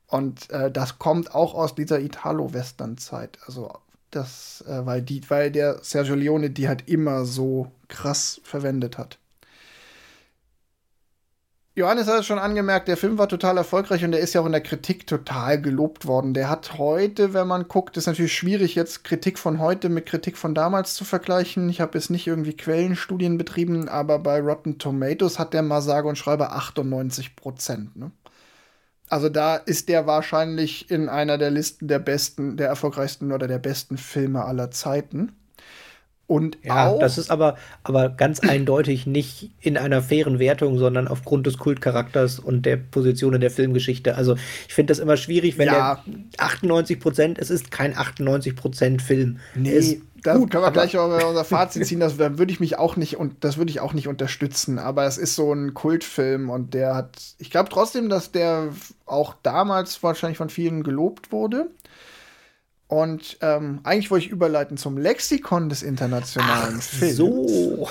Und 0.06 0.50
äh, 0.50 0.70
das 0.70 0.98
kommt 0.98 1.34
auch 1.34 1.54
aus 1.54 1.74
dieser 1.74 2.00
Italo-Western-Zeit. 2.00 3.38
Also 3.46 3.72
das, 4.10 4.64
äh, 4.66 4.84
weil 4.84 5.02
die, 5.02 5.22
weil 5.28 5.50
der 5.50 5.78
Sergio 5.82 6.14
Leone 6.14 6.50
die 6.50 6.68
halt 6.68 6.88
immer 6.88 7.24
so 7.24 7.70
krass 7.88 8.40
verwendet 8.44 8.98
hat. 8.98 9.18
Johannes 11.78 12.08
hat 12.08 12.18
es 12.18 12.26
schon 12.26 12.40
angemerkt, 12.40 12.88
der 12.88 12.96
Film 12.96 13.18
war 13.18 13.28
total 13.28 13.56
erfolgreich 13.56 14.04
und 14.04 14.10
der 14.10 14.20
ist 14.20 14.34
ja 14.34 14.40
auch 14.40 14.46
in 14.46 14.52
der 14.52 14.60
Kritik 14.60 15.06
total 15.06 15.62
gelobt 15.62 16.06
worden. 16.06 16.34
Der 16.34 16.50
hat 16.50 16.76
heute, 16.76 17.34
wenn 17.34 17.46
man 17.46 17.68
guckt, 17.68 17.96
ist 17.96 18.06
natürlich 18.06 18.34
schwierig, 18.34 18.74
jetzt 18.74 19.04
Kritik 19.04 19.38
von 19.38 19.60
heute 19.60 19.88
mit 19.88 20.06
Kritik 20.06 20.36
von 20.36 20.56
damals 20.56 20.94
zu 20.94 21.04
vergleichen. 21.04 21.68
Ich 21.68 21.80
habe 21.80 21.96
jetzt 21.96 22.10
nicht 22.10 22.26
irgendwie 22.26 22.56
Quellenstudien 22.56 23.38
betrieben, 23.38 23.88
aber 23.88 24.18
bei 24.18 24.40
Rotten 24.40 24.78
Tomatoes 24.78 25.38
hat 25.38 25.54
der 25.54 25.62
mal 25.62 25.80
sage 25.80 26.08
und 26.08 26.18
schreibe 26.18 26.50
98 26.50 27.36
Prozent. 27.36 27.94
Ne? 27.94 28.10
Also 29.08 29.28
da 29.28 29.54
ist 29.54 29.88
der 29.88 30.06
wahrscheinlich 30.08 30.90
in 30.90 31.08
einer 31.08 31.38
der 31.38 31.52
Listen 31.52 31.86
der 31.86 32.00
besten, 32.00 32.56
der 32.56 32.66
erfolgreichsten 32.66 33.30
oder 33.30 33.46
der 33.46 33.60
besten 33.60 33.98
Filme 33.98 34.44
aller 34.44 34.72
Zeiten. 34.72 35.32
Und 36.28 36.58
ja, 36.62 36.88
auch, 36.88 36.98
das 36.98 37.16
ist 37.16 37.30
aber, 37.30 37.56
aber 37.82 38.10
ganz 38.10 38.40
eindeutig 38.40 39.06
nicht 39.06 39.50
in 39.60 39.78
einer 39.78 40.02
fairen 40.02 40.38
Wertung, 40.38 40.76
sondern 40.76 41.08
aufgrund 41.08 41.46
des 41.46 41.56
Kultcharakters 41.56 42.38
und 42.38 42.66
der 42.66 42.76
Position 42.76 43.32
in 43.32 43.40
der 43.40 43.50
Filmgeschichte. 43.50 44.14
Also 44.14 44.36
ich 44.68 44.74
finde 44.74 44.90
das 44.90 44.98
immer 44.98 45.16
schwierig, 45.16 45.56
wenn 45.56 45.68
ja. 45.68 46.02
der 46.04 46.14
98 46.36 47.00
Prozent, 47.00 47.38
es 47.38 47.48
ist 47.48 47.70
kein 47.70 47.96
98 47.96 48.54
Prozent 48.54 49.00
Film. 49.00 49.38
Nee. 49.54 50.02
Da 50.22 50.36
Gut, 50.36 50.50
können 50.50 50.64
wir 50.64 50.72
gleich 50.72 50.94
mal 50.94 51.22
unser 51.24 51.44
Fazit 51.44 51.86
ziehen. 51.86 52.00
Das 52.00 52.18
würde 52.18 52.50
ich 52.52 52.60
mich 52.60 52.76
auch 52.76 52.96
nicht 52.96 53.16
und 53.16 53.44
das 53.44 53.56
würde 53.56 53.70
ich 53.70 53.80
auch 53.80 53.94
nicht 53.94 54.08
unterstützen. 54.08 54.78
Aber 54.78 55.04
es 55.04 55.16
ist 55.16 55.34
so 55.34 55.52
ein 55.52 55.72
Kultfilm 55.74 56.50
und 56.50 56.74
der 56.74 56.94
hat, 56.94 57.16
ich 57.38 57.50
glaube 57.50 57.70
trotzdem, 57.70 58.08
dass 58.08 58.32
der 58.32 58.68
auch 59.06 59.34
damals 59.42 60.02
wahrscheinlich 60.02 60.36
von 60.36 60.50
vielen 60.50 60.82
gelobt 60.82 61.32
wurde. 61.32 61.68
Und 62.89 63.39
ähm, 63.43 63.80
eigentlich 63.84 64.11
wollte 64.11 64.26
ich 64.26 64.32
überleiten 64.32 64.76
zum 64.76 64.97
Lexikon 64.97 65.68
des 65.68 65.82
internationalen 65.82 66.76
Ach, 66.78 66.82
Films. 66.82 67.16
So. 67.16 67.89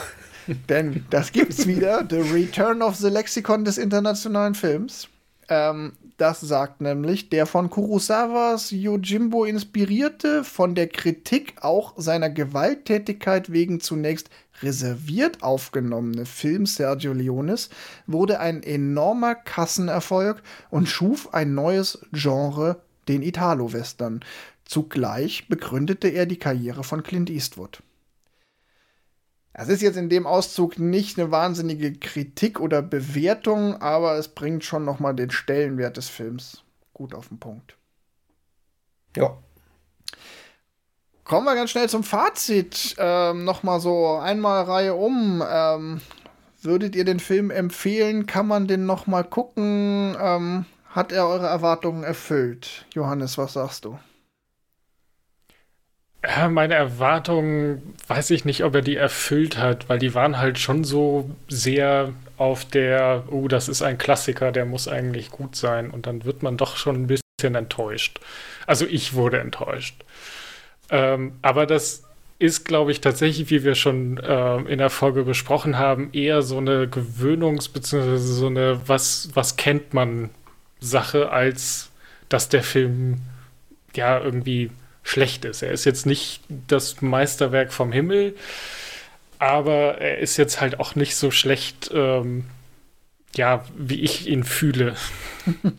Denn 0.69 1.05
das 1.09 1.31
gibt's 1.31 1.67
wieder, 1.67 2.05
The 2.09 2.17
Return 2.17 2.81
of 2.81 2.95
the 2.95 3.09
Lexikon 3.09 3.63
des 3.63 3.77
internationalen 3.77 4.55
Films. 4.55 5.07
Ähm, 5.49 5.93
das 6.17 6.41
sagt 6.41 6.81
nämlich, 6.81 7.29
der 7.29 7.45
von 7.45 7.69
Kurosawas 7.69 8.71
Yojimbo 8.71 9.45
inspirierte, 9.45 10.43
von 10.43 10.73
der 10.73 10.87
Kritik 10.87 11.55
auch 11.61 11.93
seiner 11.97 12.29
Gewalttätigkeit 12.29 13.51
wegen 13.51 13.79
zunächst 13.79 14.29
reserviert 14.63 15.43
aufgenommene 15.43 16.25
Film 16.25 16.65
Sergio 16.65 17.13
Leones 17.13 17.69
wurde 18.07 18.39
ein 18.39 18.63
enormer 18.63 19.35
Kassenerfolg 19.35 20.41
und 20.71 20.89
schuf 20.89 21.33
ein 21.33 21.53
neues 21.53 21.99
Genre, 22.11 22.81
den 23.07 23.21
Italo-Western. 23.21 24.21
Zugleich 24.67 25.47
begründete 25.47 26.09
er 26.09 26.25
die 26.25 26.37
Karriere 26.37 26.83
von 26.83 27.01
Clint 27.01 27.29
Eastwood. 27.29 27.81
Es 29.53 29.69
ist 29.69 29.81
jetzt 29.81 29.97
in 29.97 30.09
dem 30.09 30.27
Auszug 30.27 30.77
nicht 30.77 31.17
eine 31.17 31.31
wahnsinnige 31.31 31.93
Kritik 31.93 32.59
oder 32.59 32.83
Bewertung, 32.83 33.81
aber 33.81 34.17
es 34.17 34.27
bringt 34.27 34.63
schon 34.63 34.85
noch 34.85 34.99
mal 34.99 35.13
den 35.13 35.31
Stellenwert 35.31 35.97
des 35.97 36.09
Films 36.09 36.63
gut 36.93 37.15
auf 37.15 37.29
den 37.29 37.39
Punkt. 37.39 37.77
Ja. 39.15 39.37
Kommen 41.23 41.45
wir 41.45 41.55
ganz 41.55 41.71
schnell 41.71 41.89
zum 41.89 42.03
Fazit. 42.03 42.95
Ähm, 42.99 43.45
noch 43.45 43.63
mal 43.63 43.79
so 43.79 44.15
einmal 44.17 44.63
Reihe 44.63 44.95
um. 44.95 45.43
Ähm, 45.49 46.01
würdet 46.61 46.95
ihr 46.95 47.05
den 47.05 47.19
Film 47.19 47.51
empfehlen? 47.51 48.25
Kann 48.27 48.47
man 48.47 48.67
den 48.67 48.85
noch 48.85 49.07
mal 49.07 49.23
gucken? 49.23 50.15
Ähm, 50.19 50.65
hat 50.89 51.11
er 51.11 51.27
eure 51.27 51.47
Erwartungen 51.47 52.03
erfüllt? 52.03 52.85
Johannes, 52.93 53.37
was 53.37 53.53
sagst 53.53 53.85
du? 53.85 53.97
Ja, 56.23 56.49
meine 56.49 56.73
Erwartungen, 56.73 57.93
weiß 58.07 58.31
ich 58.31 58.43
nicht, 58.43 58.63
ob 58.63 58.75
er 58.75 58.81
die 58.81 58.95
erfüllt 58.95 59.57
hat, 59.57 59.87
weil 59.87 59.99
die 59.99 60.13
waren 60.13 60.37
halt 60.39 60.57
schon 60.59 60.83
so 60.83 61.29
sehr 61.47 62.13
auf 62.37 62.65
der, 62.65 63.23
oh, 63.29 63.47
das 63.47 63.69
ist 63.69 63.81
ein 63.81 63.97
Klassiker, 63.97 64.51
der 64.51 64.65
muss 64.65 64.87
eigentlich 64.87 65.29
gut 65.31 65.55
sein. 65.55 65.89
Und 65.89 66.05
dann 66.07 66.25
wird 66.25 66.43
man 66.43 66.57
doch 66.57 66.75
schon 66.75 66.95
ein 67.03 67.07
bisschen 67.07 67.55
enttäuscht. 67.55 68.19
Also 68.65 68.85
ich 68.85 69.13
wurde 69.13 69.39
enttäuscht. 69.39 70.03
Ähm, 70.89 71.33
aber 71.41 71.65
das 71.65 72.03
ist, 72.39 72.65
glaube 72.65 72.91
ich, 72.91 73.01
tatsächlich, 73.01 73.49
wie 73.49 73.63
wir 73.63 73.75
schon 73.75 74.17
äh, 74.17 74.57
in 74.61 74.79
der 74.79 74.89
Folge 74.89 75.23
besprochen 75.23 75.77
haben, 75.77 76.09
eher 76.13 76.41
so 76.41 76.57
eine 76.57 76.85
Gewöhnungs- 76.87 77.71
bzw. 77.71 78.17
so 78.17 78.47
eine 78.47 78.81
was, 78.87 79.29
was 79.33 79.55
kennt 79.55 79.93
man 79.93 80.29
Sache, 80.79 81.31
als 81.31 81.89
dass 82.29 82.49
der 82.49 82.63
Film 82.63 83.21
ja 83.95 84.19
irgendwie 84.19 84.71
schlecht 85.07 85.45
ist. 85.45 85.61
Er 85.61 85.71
ist 85.71 85.85
jetzt 85.85 86.05
nicht 86.05 86.41
das 86.67 87.01
Meisterwerk 87.01 87.71
vom 87.71 87.91
Himmel, 87.91 88.35
aber 89.39 89.99
er 89.99 90.19
ist 90.19 90.37
jetzt 90.37 90.61
halt 90.61 90.79
auch 90.79 90.95
nicht 90.95 91.15
so 91.15 91.31
schlecht, 91.31 91.89
ähm, 91.93 92.45
ja, 93.35 93.63
wie 93.77 94.01
ich 94.01 94.27
ihn 94.27 94.43
fühle. 94.43 94.95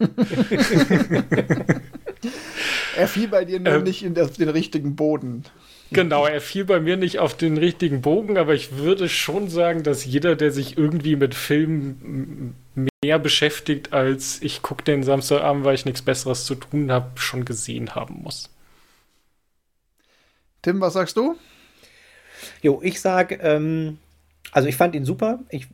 er 2.97 3.09
fiel 3.09 3.29
bei 3.29 3.45
dir 3.45 3.61
nur 3.61 3.75
ähm, 3.75 3.83
nicht 3.83 4.03
in 4.03 4.15
das, 4.15 4.33
den 4.33 4.49
richtigen 4.49 4.97
Boden. 4.97 5.45
Genau, 5.91 6.27
er 6.27 6.41
fiel 6.41 6.65
bei 6.65 6.81
mir 6.81 6.97
nicht 6.97 7.19
auf 7.19 7.37
den 7.37 7.57
richtigen 7.57 8.03
Bogen, 8.03 8.37
aber 8.37 8.55
ich 8.55 8.77
würde 8.77 9.09
schon 9.09 9.49
sagen, 9.49 9.83
dass 9.83 10.05
jeder, 10.05 10.37
der 10.37 10.53
sich 10.53 10.77
irgendwie 10.77 11.17
mit 11.17 11.35
Filmen 11.35 12.55
mehr 13.03 13.19
beschäftigt, 13.19 13.93
als 13.93 14.41
ich 14.43 14.61
gucke 14.63 14.85
den 14.85 15.03
Samstagabend, 15.03 15.65
weil 15.65 15.75
ich 15.75 15.87
nichts 15.87 16.03
Besseres 16.03 16.45
zu 16.45 16.55
tun 16.55 16.93
habe, 16.93 17.11
schon 17.17 17.47
gesehen 17.47 17.95
haben 17.95 18.23
muss. 18.23 18.51
Tim, 20.69 20.83
was 20.83 20.93
sagst 20.93 21.17
du? 21.17 21.35
Jo, 22.61 22.81
ich 22.83 23.01
sag, 23.01 23.43
ähm, 23.43 23.97
also 24.53 24.69
ich 24.69 24.77
fand 24.77 24.95
ihn 24.95 25.07
super. 25.07 25.39
Ich 25.49 25.67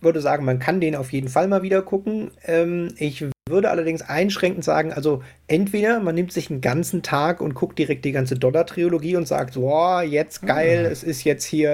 würde 0.00 0.20
sagen, 0.20 0.44
man 0.44 0.60
kann 0.60 0.80
den 0.80 0.94
auf 0.94 1.12
jeden 1.12 1.26
Fall 1.26 1.48
mal 1.48 1.62
wieder 1.62 1.82
gucken. 1.82 2.30
Ähm, 2.44 2.94
ich 2.96 3.24
würde 3.48 3.70
allerdings 3.70 4.02
einschränkend 4.02 4.62
sagen, 4.62 4.92
also 4.92 5.24
entweder 5.48 5.98
man 5.98 6.14
nimmt 6.14 6.32
sich 6.32 6.48
einen 6.48 6.60
ganzen 6.60 7.02
Tag 7.02 7.40
und 7.40 7.54
guckt 7.54 7.76
direkt 7.76 8.04
die 8.04 8.12
ganze 8.12 8.36
Dollar-Trilogie 8.36 9.16
und 9.16 9.26
sagt, 9.26 9.54
boah, 9.54 10.04
jetzt 10.04 10.42
geil, 10.46 10.84
mhm. 10.84 10.92
es 10.92 11.02
ist 11.02 11.24
jetzt 11.24 11.44
hier, 11.44 11.70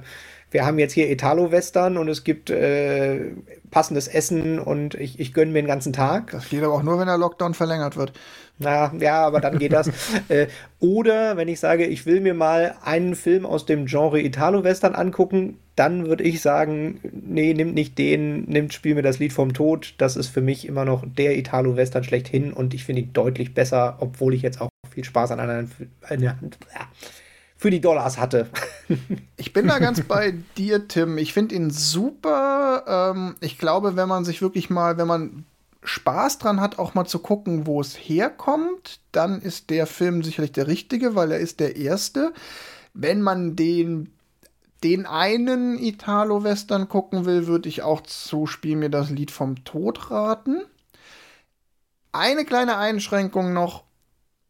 wir 0.50 0.64
haben 0.64 0.78
jetzt 0.78 0.92
hier 0.92 1.10
Italo-Western 1.10 1.98
und 1.98 2.08
es 2.08 2.24
gibt 2.24 2.50
äh, 2.50 3.32
passendes 3.70 4.08
Essen 4.08 4.58
und 4.58 4.94
ich, 4.94 5.20
ich 5.20 5.34
gönne 5.34 5.52
mir 5.52 5.62
den 5.62 5.68
ganzen 5.68 5.92
Tag. 5.92 6.30
Das 6.30 6.48
geht 6.48 6.62
aber 6.62 6.74
auch 6.74 6.82
nur, 6.82 6.98
wenn 6.98 7.06
der 7.06 7.18
Lockdown 7.18 7.54
verlängert 7.54 7.96
wird. 7.96 8.12
Na, 8.58 8.92
ja, 8.98 9.26
aber 9.26 9.40
dann 9.40 9.58
geht 9.58 9.72
das. 9.72 9.90
äh, 10.28 10.48
oder 10.80 11.36
wenn 11.36 11.48
ich 11.48 11.60
sage, 11.60 11.86
ich 11.86 12.06
will 12.06 12.20
mir 12.20 12.34
mal 12.34 12.76
einen 12.82 13.14
Film 13.14 13.44
aus 13.44 13.66
dem 13.66 13.86
Genre 13.86 14.20
Italo-Western 14.20 14.94
angucken, 14.94 15.58
dann 15.76 16.06
würde 16.06 16.24
ich 16.24 16.40
sagen, 16.40 17.00
nee, 17.12 17.54
nimmt 17.54 17.74
nicht 17.74 17.98
den, 17.98 18.44
nimmt 18.44 18.72
Spiel 18.72 18.94
mir 18.94 19.02
das 19.02 19.18
Lied 19.18 19.32
vom 19.32 19.52
Tod. 19.52 19.94
Das 19.98 20.16
ist 20.16 20.28
für 20.28 20.40
mich 20.40 20.66
immer 20.66 20.84
noch 20.84 21.04
der 21.06 21.36
Italo-Western 21.36 22.04
schlechthin 22.04 22.52
und 22.52 22.74
ich 22.74 22.84
finde 22.84 23.02
ihn 23.02 23.12
deutlich 23.12 23.54
besser, 23.54 23.98
obwohl 24.00 24.34
ich 24.34 24.42
jetzt 24.42 24.60
auch 24.60 24.70
viel 24.90 25.04
Spaß 25.04 25.30
an 25.30 25.40
anderen 25.40 25.70
für 27.58 27.70
die 27.70 27.80
Dollars 27.80 28.18
hatte. 28.18 28.48
ich 29.36 29.52
bin 29.52 29.66
da 29.66 29.80
ganz 29.80 30.00
bei 30.02 30.32
dir, 30.56 30.86
Tim. 30.88 31.18
Ich 31.18 31.32
finde 31.32 31.56
ihn 31.56 31.70
super. 31.70 32.84
Ähm, 32.86 33.34
ich 33.40 33.58
glaube, 33.58 33.96
wenn 33.96 34.08
man 34.08 34.24
sich 34.24 34.40
wirklich 34.40 34.70
mal, 34.70 34.96
wenn 34.96 35.08
man 35.08 35.44
Spaß 35.82 36.38
dran 36.38 36.60
hat, 36.60 36.78
auch 36.78 36.94
mal 36.94 37.06
zu 37.06 37.18
gucken, 37.18 37.66
wo 37.66 37.80
es 37.80 37.96
herkommt, 37.96 39.00
dann 39.10 39.42
ist 39.42 39.70
der 39.70 39.86
Film 39.86 40.22
sicherlich 40.22 40.52
der 40.52 40.68
richtige, 40.68 41.16
weil 41.16 41.32
er 41.32 41.38
ist 41.40 41.58
der 41.58 41.76
erste. 41.76 42.32
Wenn 42.94 43.22
man 43.22 43.56
den, 43.56 44.12
den 44.84 45.06
einen 45.06 45.78
Italo-Western 45.78 46.88
gucken 46.88 47.24
will, 47.24 47.48
würde 47.48 47.68
ich 47.68 47.82
auch 47.82 48.02
zu 48.02 48.46
Spiel 48.46 48.76
mir 48.76 48.90
das 48.90 49.10
Lied 49.10 49.32
vom 49.32 49.64
Tod 49.64 50.12
raten. 50.12 50.62
Eine 52.12 52.44
kleine 52.44 52.76
Einschränkung 52.76 53.52
noch 53.52 53.82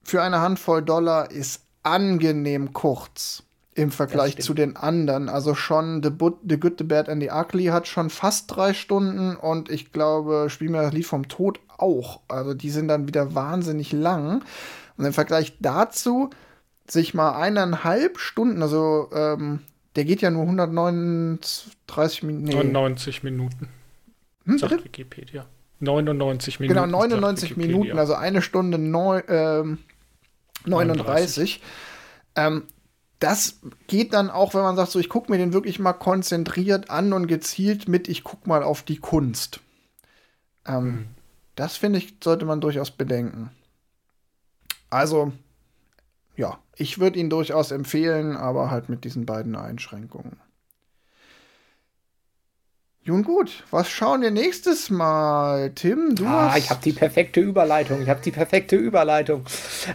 für 0.02 0.22
eine 0.22 0.40
Handvoll 0.40 0.82
Dollar 0.82 1.30
ist 1.30 1.67
angenehm 1.88 2.72
kurz 2.72 3.42
im 3.74 3.92
Vergleich 3.92 4.38
zu 4.38 4.54
den 4.54 4.76
anderen. 4.76 5.28
Also 5.28 5.54
schon 5.54 6.02
The, 6.02 6.10
But, 6.10 6.38
The 6.48 6.58
Good, 6.58 6.78
The 6.78 6.84
Bad 6.84 7.08
and 7.08 7.22
The 7.22 7.30
Ugly 7.30 7.66
hat 7.66 7.86
schon 7.86 8.10
fast 8.10 8.54
drei 8.54 8.74
Stunden 8.74 9.36
und 9.36 9.70
ich 9.70 9.92
glaube, 9.92 10.46
Spiel 10.50 10.70
mir 10.70 10.82
das 10.82 10.92
Lied 10.92 11.06
vom 11.06 11.28
Tod 11.28 11.60
auch. 11.76 12.20
Also 12.28 12.54
die 12.54 12.70
sind 12.70 12.88
dann 12.88 13.06
wieder 13.06 13.34
wahnsinnig 13.34 13.92
lang. 13.92 14.42
Und 14.96 15.04
im 15.04 15.12
Vergleich 15.12 15.56
dazu 15.60 16.30
sich 16.88 17.14
mal 17.14 17.40
eineinhalb 17.40 18.18
Stunden, 18.18 18.62
also 18.62 19.10
ähm, 19.14 19.60
der 19.94 20.04
geht 20.04 20.22
ja 20.22 20.30
nur 20.30 20.42
139 20.42 22.22
Minuten. 22.22 22.44
Nee. 22.44 22.54
99 22.54 23.22
Minuten. 23.22 23.68
Hm, 24.44 24.58
sagt 24.58 24.84
Wikipedia. 24.84 25.46
99 25.80 26.60
Minuten. 26.60 26.80
Genau, 26.80 26.98
99 26.98 27.56
Minuten, 27.56 27.98
also 27.98 28.14
eine 28.14 28.42
Stunde 28.42 28.78
neun, 28.78 29.22
ähm, 29.28 29.78
39. 30.68 31.60
39. 31.60 31.62
Ähm, 32.36 32.66
das 33.18 33.58
geht 33.88 34.12
dann 34.12 34.30
auch, 34.30 34.54
wenn 34.54 34.62
man 34.62 34.76
sagt, 34.76 34.92
so 34.92 34.98
ich 34.98 35.08
gucke 35.08 35.30
mir 35.30 35.38
den 35.38 35.52
wirklich 35.52 35.78
mal 35.78 35.92
konzentriert 35.92 36.90
an 36.90 37.12
und 37.12 37.26
gezielt 37.26 37.88
mit, 37.88 38.08
ich 38.08 38.22
gucke 38.22 38.48
mal 38.48 38.62
auf 38.62 38.82
die 38.82 38.98
Kunst. 38.98 39.60
Ähm, 40.66 40.84
mhm. 40.84 41.06
Das 41.56 41.76
finde 41.76 41.98
ich, 41.98 42.14
sollte 42.22 42.44
man 42.44 42.60
durchaus 42.60 42.92
bedenken. 42.92 43.50
Also, 44.90 45.32
ja, 46.36 46.58
ich 46.76 47.00
würde 47.00 47.18
ihn 47.18 47.30
durchaus 47.30 47.72
empfehlen, 47.72 48.36
aber 48.36 48.70
halt 48.70 48.88
mit 48.88 49.04
diesen 49.04 49.26
beiden 49.26 49.56
Einschränkungen. 49.56 50.36
Nun 53.08 53.22
gut, 53.22 53.64
was 53.70 53.88
schauen 53.88 54.20
wir 54.20 54.30
nächstes 54.30 54.90
Mal? 54.90 55.70
Tim, 55.74 56.14
du 56.14 56.26
ah, 56.26 56.50
hast... 56.50 56.58
ich 56.58 56.68
habe 56.68 56.80
die 56.84 56.92
perfekte 56.92 57.40
Überleitung. 57.40 58.02
Ich 58.02 58.08
habe 58.10 58.20
die 58.22 58.30
perfekte 58.30 58.76
Überleitung. 58.76 59.46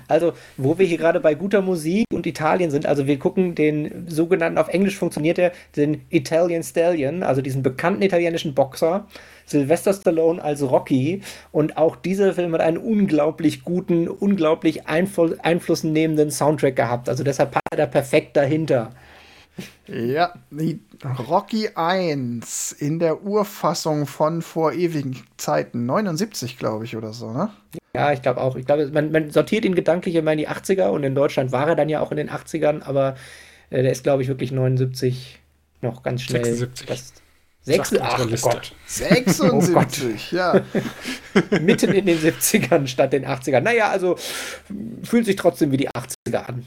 Also, 0.08 0.34
wo 0.58 0.80
wir 0.80 0.88
hier 0.88 0.98
gerade 0.98 1.20
bei 1.20 1.36
guter 1.36 1.62
Musik 1.62 2.08
und 2.12 2.26
Italien 2.26 2.72
sind, 2.72 2.88
also 2.88 3.06
wir 3.06 3.20
gucken 3.20 3.54
den 3.54 4.10
sogenannten, 4.10 4.58
auf 4.58 4.68
Englisch 4.68 4.98
funktioniert 4.98 5.38
der, 5.38 5.52
den 5.76 6.02
Italian 6.10 6.64
Stallion, 6.64 7.22
also 7.22 7.44
diesen 7.44 7.62
bekannten 7.62 8.02
italienischen 8.02 8.56
Boxer, 8.56 9.06
Sylvester 9.46 9.94
Stallone 9.94 10.44
als 10.44 10.64
Rocky. 10.64 11.22
Und 11.52 11.78
auch 11.78 11.96
dieser 11.96 12.34
Film 12.34 12.52
hat 12.54 12.62
einen 12.62 12.78
unglaublich 12.78 13.64
guten, 13.64 14.08
unglaublich 14.08 14.88
Einfl 14.88 15.38
einflussnehmenden 15.44 16.32
Soundtrack 16.32 16.76
gehabt. 16.76 17.10
Also 17.10 17.24
deshalb 17.24 17.56
hat 17.56 17.78
er 17.78 17.86
perfekt 17.86 18.36
dahinter. 18.36 18.90
Ja, 19.88 20.34
die 20.50 20.80
Rocky 21.30 21.70
1 21.76 22.72
in 22.72 23.00
der 23.00 23.24
Urfassung 23.24 24.08
von 24.08 24.42
vor 24.42 24.74
ewigen 24.74 25.22
Zeiten, 25.38 25.86
79 25.86 26.58
glaube 26.58 26.86
ich 26.86 26.96
oder 26.96 27.14
so, 27.14 27.32
ne? 27.32 27.50
Ja, 27.96 28.12
ich 28.12 28.24
glaube 28.24 28.42
auch. 28.42 28.56
Ich 28.56 28.66
glaube, 28.66 28.88
man, 28.88 29.12
man, 29.12 29.30
sortiert 29.30 29.66
ihn 29.66 29.76
gedanklich 29.76 30.16
immer 30.16 30.32
in 30.32 30.40
die 30.40 30.50
80er 30.50 30.88
und 30.88 31.04
in 31.04 31.14
Deutschland 31.14 31.52
war 31.52 31.68
er 31.68 31.76
dann 31.76 31.90
ja 31.90 32.00
auch 32.00 32.10
in 32.10 32.18
den 32.18 32.30
80ern, 32.30 32.82
aber 32.82 33.16
äh, 33.70 33.84
der 33.84 33.92
ist, 33.92 34.04
glaube 34.04 34.24
ich, 34.24 34.28
wirklich 34.28 34.52
79 34.52 35.40
noch 35.82 36.02
ganz 36.02 36.24
schnell. 36.24 36.44
76. 36.44 36.88
Das, 36.88 37.14
6, 37.66 38.00
ach, 38.02 38.20
oh 38.20 38.36
Gott. 38.42 38.74
76, 38.88 40.34
oh 40.34 40.36
ja. 40.36 40.62
Mitten 41.62 41.94
in 41.94 42.06
den 42.08 42.18
70ern 42.18 42.88
statt 42.88 43.14
den 43.14 43.26
80ern. 43.26 43.62
Naja, 43.62 43.90
also 43.90 44.18
fühlt 45.04 45.26
sich 45.26 45.36
trotzdem 45.36 45.72
wie 45.72 45.78
die 45.78 45.90
80er 45.90 46.46
an. 46.46 46.66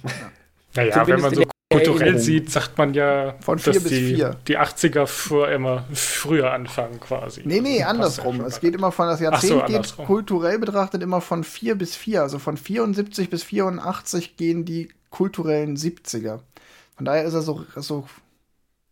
Naja, 0.75 0.93
Zumindest 0.93 1.09
wenn 1.09 1.21
man 1.21 1.35
so 1.35 1.56
kulturell 1.73 2.19
sieht, 2.19 2.51
sagt 2.51 2.79
man 2.79 2.95
ja, 2.95 3.35
von 3.41 3.59
4 3.59 3.73
bis 3.73 3.85
die, 3.85 4.15
4. 4.15 4.37
Die 4.47 4.59
80er 4.59 5.07
früher 5.07 5.51
immer 5.51 5.85
früher 5.93 6.53
anfangen 6.53 7.01
quasi. 7.01 7.43
Nee, 7.45 7.61
nee, 7.61 7.83
andersrum. 7.83 8.41
Es 8.43 8.61
geht 8.61 8.75
immer 8.75 8.93
von 8.93 9.09
das 9.09 9.21
Jahrzehnt 9.21 9.63
so, 9.67 9.67
geht 9.67 9.97
kulturell 9.97 10.59
betrachtet 10.59 11.03
immer 11.03 11.21
von 11.21 11.43
4 11.43 11.75
bis 11.75 11.97
4. 11.97 12.23
Also 12.23 12.39
von 12.39 12.57
74 12.57 13.31
bis 13.31 13.43
84 13.43 14.37
gehen 14.37 14.65
die 14.65 14.91
kulturellen 15.11 15.77
70er. 15.77 16.41
Von 16.97 17.05
daher 17.05 17.25
ist 17.25 17.35
er 17.35 17.43
so, 17.43 17.67
so 17.75 18.07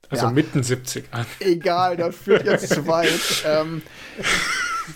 also 0.08 0.26
ja. 0.26 0.32
mitten 0.32 0.62
70 0.62 1.06
an. 1.12 1.26
Egal, 1.40 1.96
das 1.96 2.16
führt 2.16 2.44
jetzt 2.44 2.68
zu 2.74 2.86
weit. 2.86 3.44
ähm. 3.46 3.82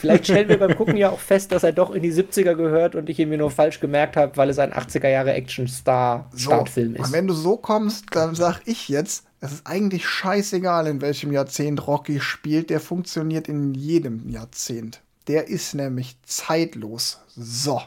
Vielleicht 0.01 0.25
stellen 0.25 0.49
wir 0.49 0.59
beim 0.59 0.77
Gucken 0.77 0.97
ja 0.97 1.11
auch 1.11 1.19
fest, 1.19 1.53
dass 1.53 1.63
er 1.63 1.73
doch 1.73 1.91
in 1.91 2.03
die 2.03 2.13
70er 2.13 2.55
gehört 2.55 2.95
und 2.95 3.09
ich 3.09 3.19
ihn 3.19 3.29
mir 3.29 3.39
nur 3.39 3.51
falsch 3.51 3.81
gemerkt 3.81 4.17
habe, 4.17 4.37
weil 4.37 4.51
es 4.51 4.59
ein 4.59 4.73
80er 4.73 5.09
Jahre 5.09 5.33
Action-Star-Startfilm 5.33 6.97
so, 6.97 7.03
ist. 7.03 7.07
Und 7.07 7.13
wenn 7.13 7.27
du 7.27 7.35
so 7.35 7.57
kommst, 7.57 8.07
dann 8.13 8.35
sag 8.35 8.61
ich 8.67 8.89
jetzt, 8.89 9.25
es 9.41 9.53
ist 9.53 9.67
eigentlich 9.67 10.07
scheißegal, 10.07 10.87
in 10.87 11.01
welchem 11.01 11.33
Jahrzehnt 11.33 11.87
Rocky 11.87 12.21
spielt, 12.21 12.71
der 12.71 12.81
funktioniert 12.81 13.49
in 13.49 13.75
jedem 13.75 14.29
Jahrzehnt. 14.29 15.01
Der 15.29 15.49
ist 15.49 15.75
nämlich 15.75 16.17
zeitlos. 16.25 17.21
So. 17.37 17.81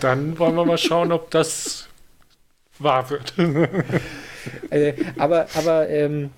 Dann 0.00 0.38
wollen 0.38 0.54
wir 0.54 0.64
mal 0.64 0.78
schauen, 0.78 1.12
ob 1.12 1.30
das 1.30 1.88
wahr 2.78 3.08
wird. 3.10 3.34
äh, 4.70 4.94
aber 5.18 5.46
aber 5.54 5.88
ähm, 5.88 6.30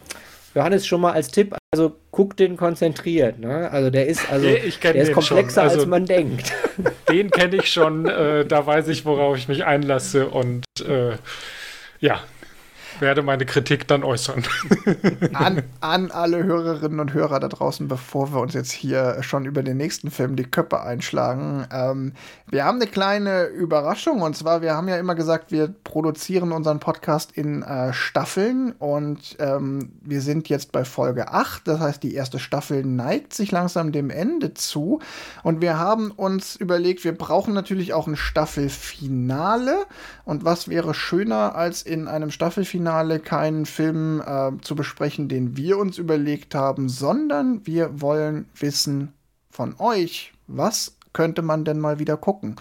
Johannes 0.57 0.87
schon 0.87 1.03
mal 1.03 1.13
als 1.13 1.29
Tipp, 1.29 1.55
also 1.71 1.93
guck 2.11 2.35
den 2.37 2.57
konzentriert. 2.57 3.39
Ne? 3.39 3.71
Also 3.71 3.91
der 3.91 4.07
ist 4.07 4.31
also 4.31 4.47
der 4.47 4.65
ist 4.65 5.13
komplexer 5.13 5.63
also, 5.63 5.81
als 5.81 5.87
man 5.87 6.07
denkt. 6.07 6.51
Den 7.11 7.31
kenne 7.31 7.57
ich 7.57 7.71
schon, 7.71 8.07
äh, 8.07 8.45
da 8.47 8.67
weiß 8.67 8.89
ich, 8.89 9.05
worauf 9.05 9.37
ich 9.37 9.49
mich 9.49 9.65
einlasse 9.65 10.29
und 10.29 10.65
äh, 10.81 11.13
ja, 12.01 12.21
werde 13.01 13.23
meine 13.23 13.47
Kritik 13.47 13.87
dann 13.89 14.03
äußern. 14.05 14.45
An, 15.35 15.63
an, 15.81 16.11
alle 16.11 16.45
Hörerinnen 16.45 17.01
und 17.01 17.13
Hörer 17.13 17.41
da 17.41 17.49
draußen, 17.49 17.89
bevor 17.89 18.33
wir 18.33 18.41
uns 18.41 18.55
jetzt 18.55 18.73
hier 18.73 19.23
schon 19.23 19.45
über 19.45 19.63
den 19.63 19.77
nächsten 19.77 20.11
Film 20.11 20.37
die 20.37 20.45
Köpfe 20.45 20.81
einschlagen. 20.83 21.67
Ähm, 21.71 22.13
wir 22.49 22.65
haben 22.65 22.77
eine 22.77 22.91
kleine 22.91 23.47
Überraschung 23.47 24.23
und 24.23 24.37
zwar, 24.37 24.63
wir 24.63 24.75
haben 24.75 24.89
ja 24.89 24.97
immer 24.97 25.15
gesagt, 25.15 25.53
wir 25.53 25.69
produzieren 25.85 26.53
unseren 26.53 26.81
Podcast 26.81 27.33
in 27.33 27.63
äh, 27.63 27.93
Staffeln 27.93 28.73
und 28.73 29.37
ähm, 29.41 29.93
wir 30.03 30.21
sind 30.21 30.49
jetzt 30.49 30.73
bei 30.73 30.85
Folge 30.85 31.33
8. 31.33 31.69
Das 31.69 31.81
heißt, 31.81 32.03
die 32.03 32.15
erste 32.15 32.39
Staffel 32.39 32.85
neigt 32.85 33.35
sich 33.35 33.51
langsam 33.51 33.93
dem 33.93 34.11
Ende 34.11 34.55
zu 34.55 35.01
und 35.43 35.61
wir 35.61 35.79
haben 35.79 36.11
uns 36.11 36.57
überlegt, 36.57 37.05
wir 37.05 37.17
brauchen 37.17 37.53
natürlich 37.53 37.93
auch 37.93 38.07
ein 38.07 38.17
Staffelfinale 38.17 39.87
und 40.25 40.45
was 40.45 40.69
wäre 40.69 40.95
schöner 40.95 41.55
als 41.55 41.83
in 41.83 42.09
einem 42.09 42.31
Staffelfinale 42.31 42.86
Finale 42.87 43.19
keinen 43.19 43.67
Film 43.67 44.23
äh, 44.25 44.53
zu 44.63 44.77
besprechen, 44.77 45.29
den 45.29 45.57
wir 45.57 45.77
uns 45.77 45.99
überlegt 45.99 46.55
haben, 46.55 46.89
sondern 46.89 47.67
wir 47.67 48.01
wollen 48.01 48.49
wissen 48.55 49.13
von 49.51 49.75
euch, 49.81 50.33
was 50.47 50.97
könnte 51.13 51.43
man 51.43 51.65
denn 51.65 51.81
mal 51.81 51.99
wieder 51.99 52.17
gucken. 52.17 52.55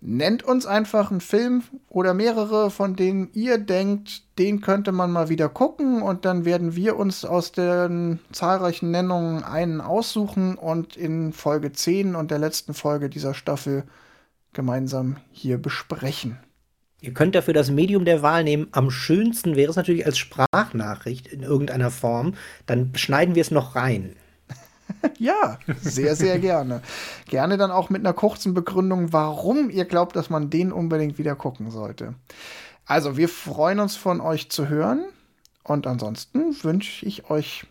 Nennt 0.00 0.42
uns 0.44 0.64
einfach 0.64 1.10
einen 1.10 1.20
Film 1.20 1.62
oder 1.90 2.14
mehrere, 2.14 2.70
von 2.70 2.96
denen 2.96 3.28
ihr 3.34 3.58
denkt, 3.58 4.22
den 4.38 4.62
könnte 4.62 4.92
man 4.92 5.12
mal 5.12 5.28
wieder 5.28 5.50
gucken 5.50 6.00
und 6.00 6.24
dann 6.24 6.46
werden 6.46 6.74
wir 6.74 6.96
uns 6.96 7.26
aus 7.26 7.52
den 7.52 8.18
zahlreichen 8.32 8.90
Nennungen 8.90 9.44
einen 9.44 9.82
aussuchen 9.82 10.54
und 10.54 10.96
in 10.96 11.34
Folge 11.34 11.70
10 11.72 12.14
und 12.16 12.30
der 12.30 12.38
letzten 12.38 12.72
Folge 12.72 13.10
dieser 13.10 13.34
Staffel 13.34 13.84
gemeinsam 14.54 15.18
hier 15.32 15.58
besprechen. 15.58 16.38
Ihr 17.00 17.14
könnt 17.14 17.34
dafür 17.34 17.54
das 17.54 17.70
Medium 17.70 18.04
der 18.04 18.22
Wahl 18.22 18.44
nehmen. 18.44 18.68
Am 18.72 18.90
schönsten 18.90 19.56
wäre 19.56 19.70
es 19.70 19.76
natürlich 19.76 20.04
als 20.04 20.18
Sprachnachricht 20.18 21.26
in 21.28 21.42
irgendeiner 21.42 21.90
Form. 21.90 22.34
Dann 22.66 22.92
schneiden 22.94 23.34
wir 23.34 23.40
es 23.40 23.50
noch 23.50 23.74
rein. 23.74 24.16
ja, 25.18 25.58
sehr, 25.80 26.14
sehr 26.14 26.38
gerne. 26.38 26.82
gerne 27.28 27.56
dann 27.56 27.70
auch 27.70 27.90
mit 27.90 28.00
einer 28.00 28.12
kurzen 28.12 28.54
Begründung, 28.54 29.12
warum 29.12 29.70
ihr 29.70 29.86
glaubt, 29.86 30.14
dass 30.16 30.30
man 30.30 30.50
den 30.50 30.72
unbedingt 30.72 31.16
wieder 31.16 31.36
gucken 31.36 31.70
sollte. 31.70 32.14
Also, 32.84 33.16
wir 33.16 33.28
freuen 33.28 33.80
uns 33.80 33.96
von 33.96 34.20
euch 34.20 34.50
zu 34.50 34.68
hören. 34.68 35.04
Und 35.62 35.86
ansonsten 35.86 36.56
wünsche 36.64 37.06
ich 37.06 37.30
euch 37.30 37.66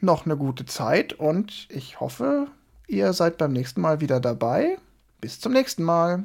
noch 0.00 0.24
eine 0.24 0.36
gute 0.36 0.66
Zeit 0.66 1.12
und 1.12 1.66
ich 1.70 2.00
hoffe, 2.00 2.46
ihr 2.86 3.12
seid 3.12 3.38
beim 3.38 3.52
nächsten 3.52 3.80
Mal 3.80 4.00
wieder 4.00 4.20
dabei. 4.20 4.78
Bis 5.20 5.40
zum 5.40 5.52
nächsten 5.52 5.82
Mal. 5.82 6.24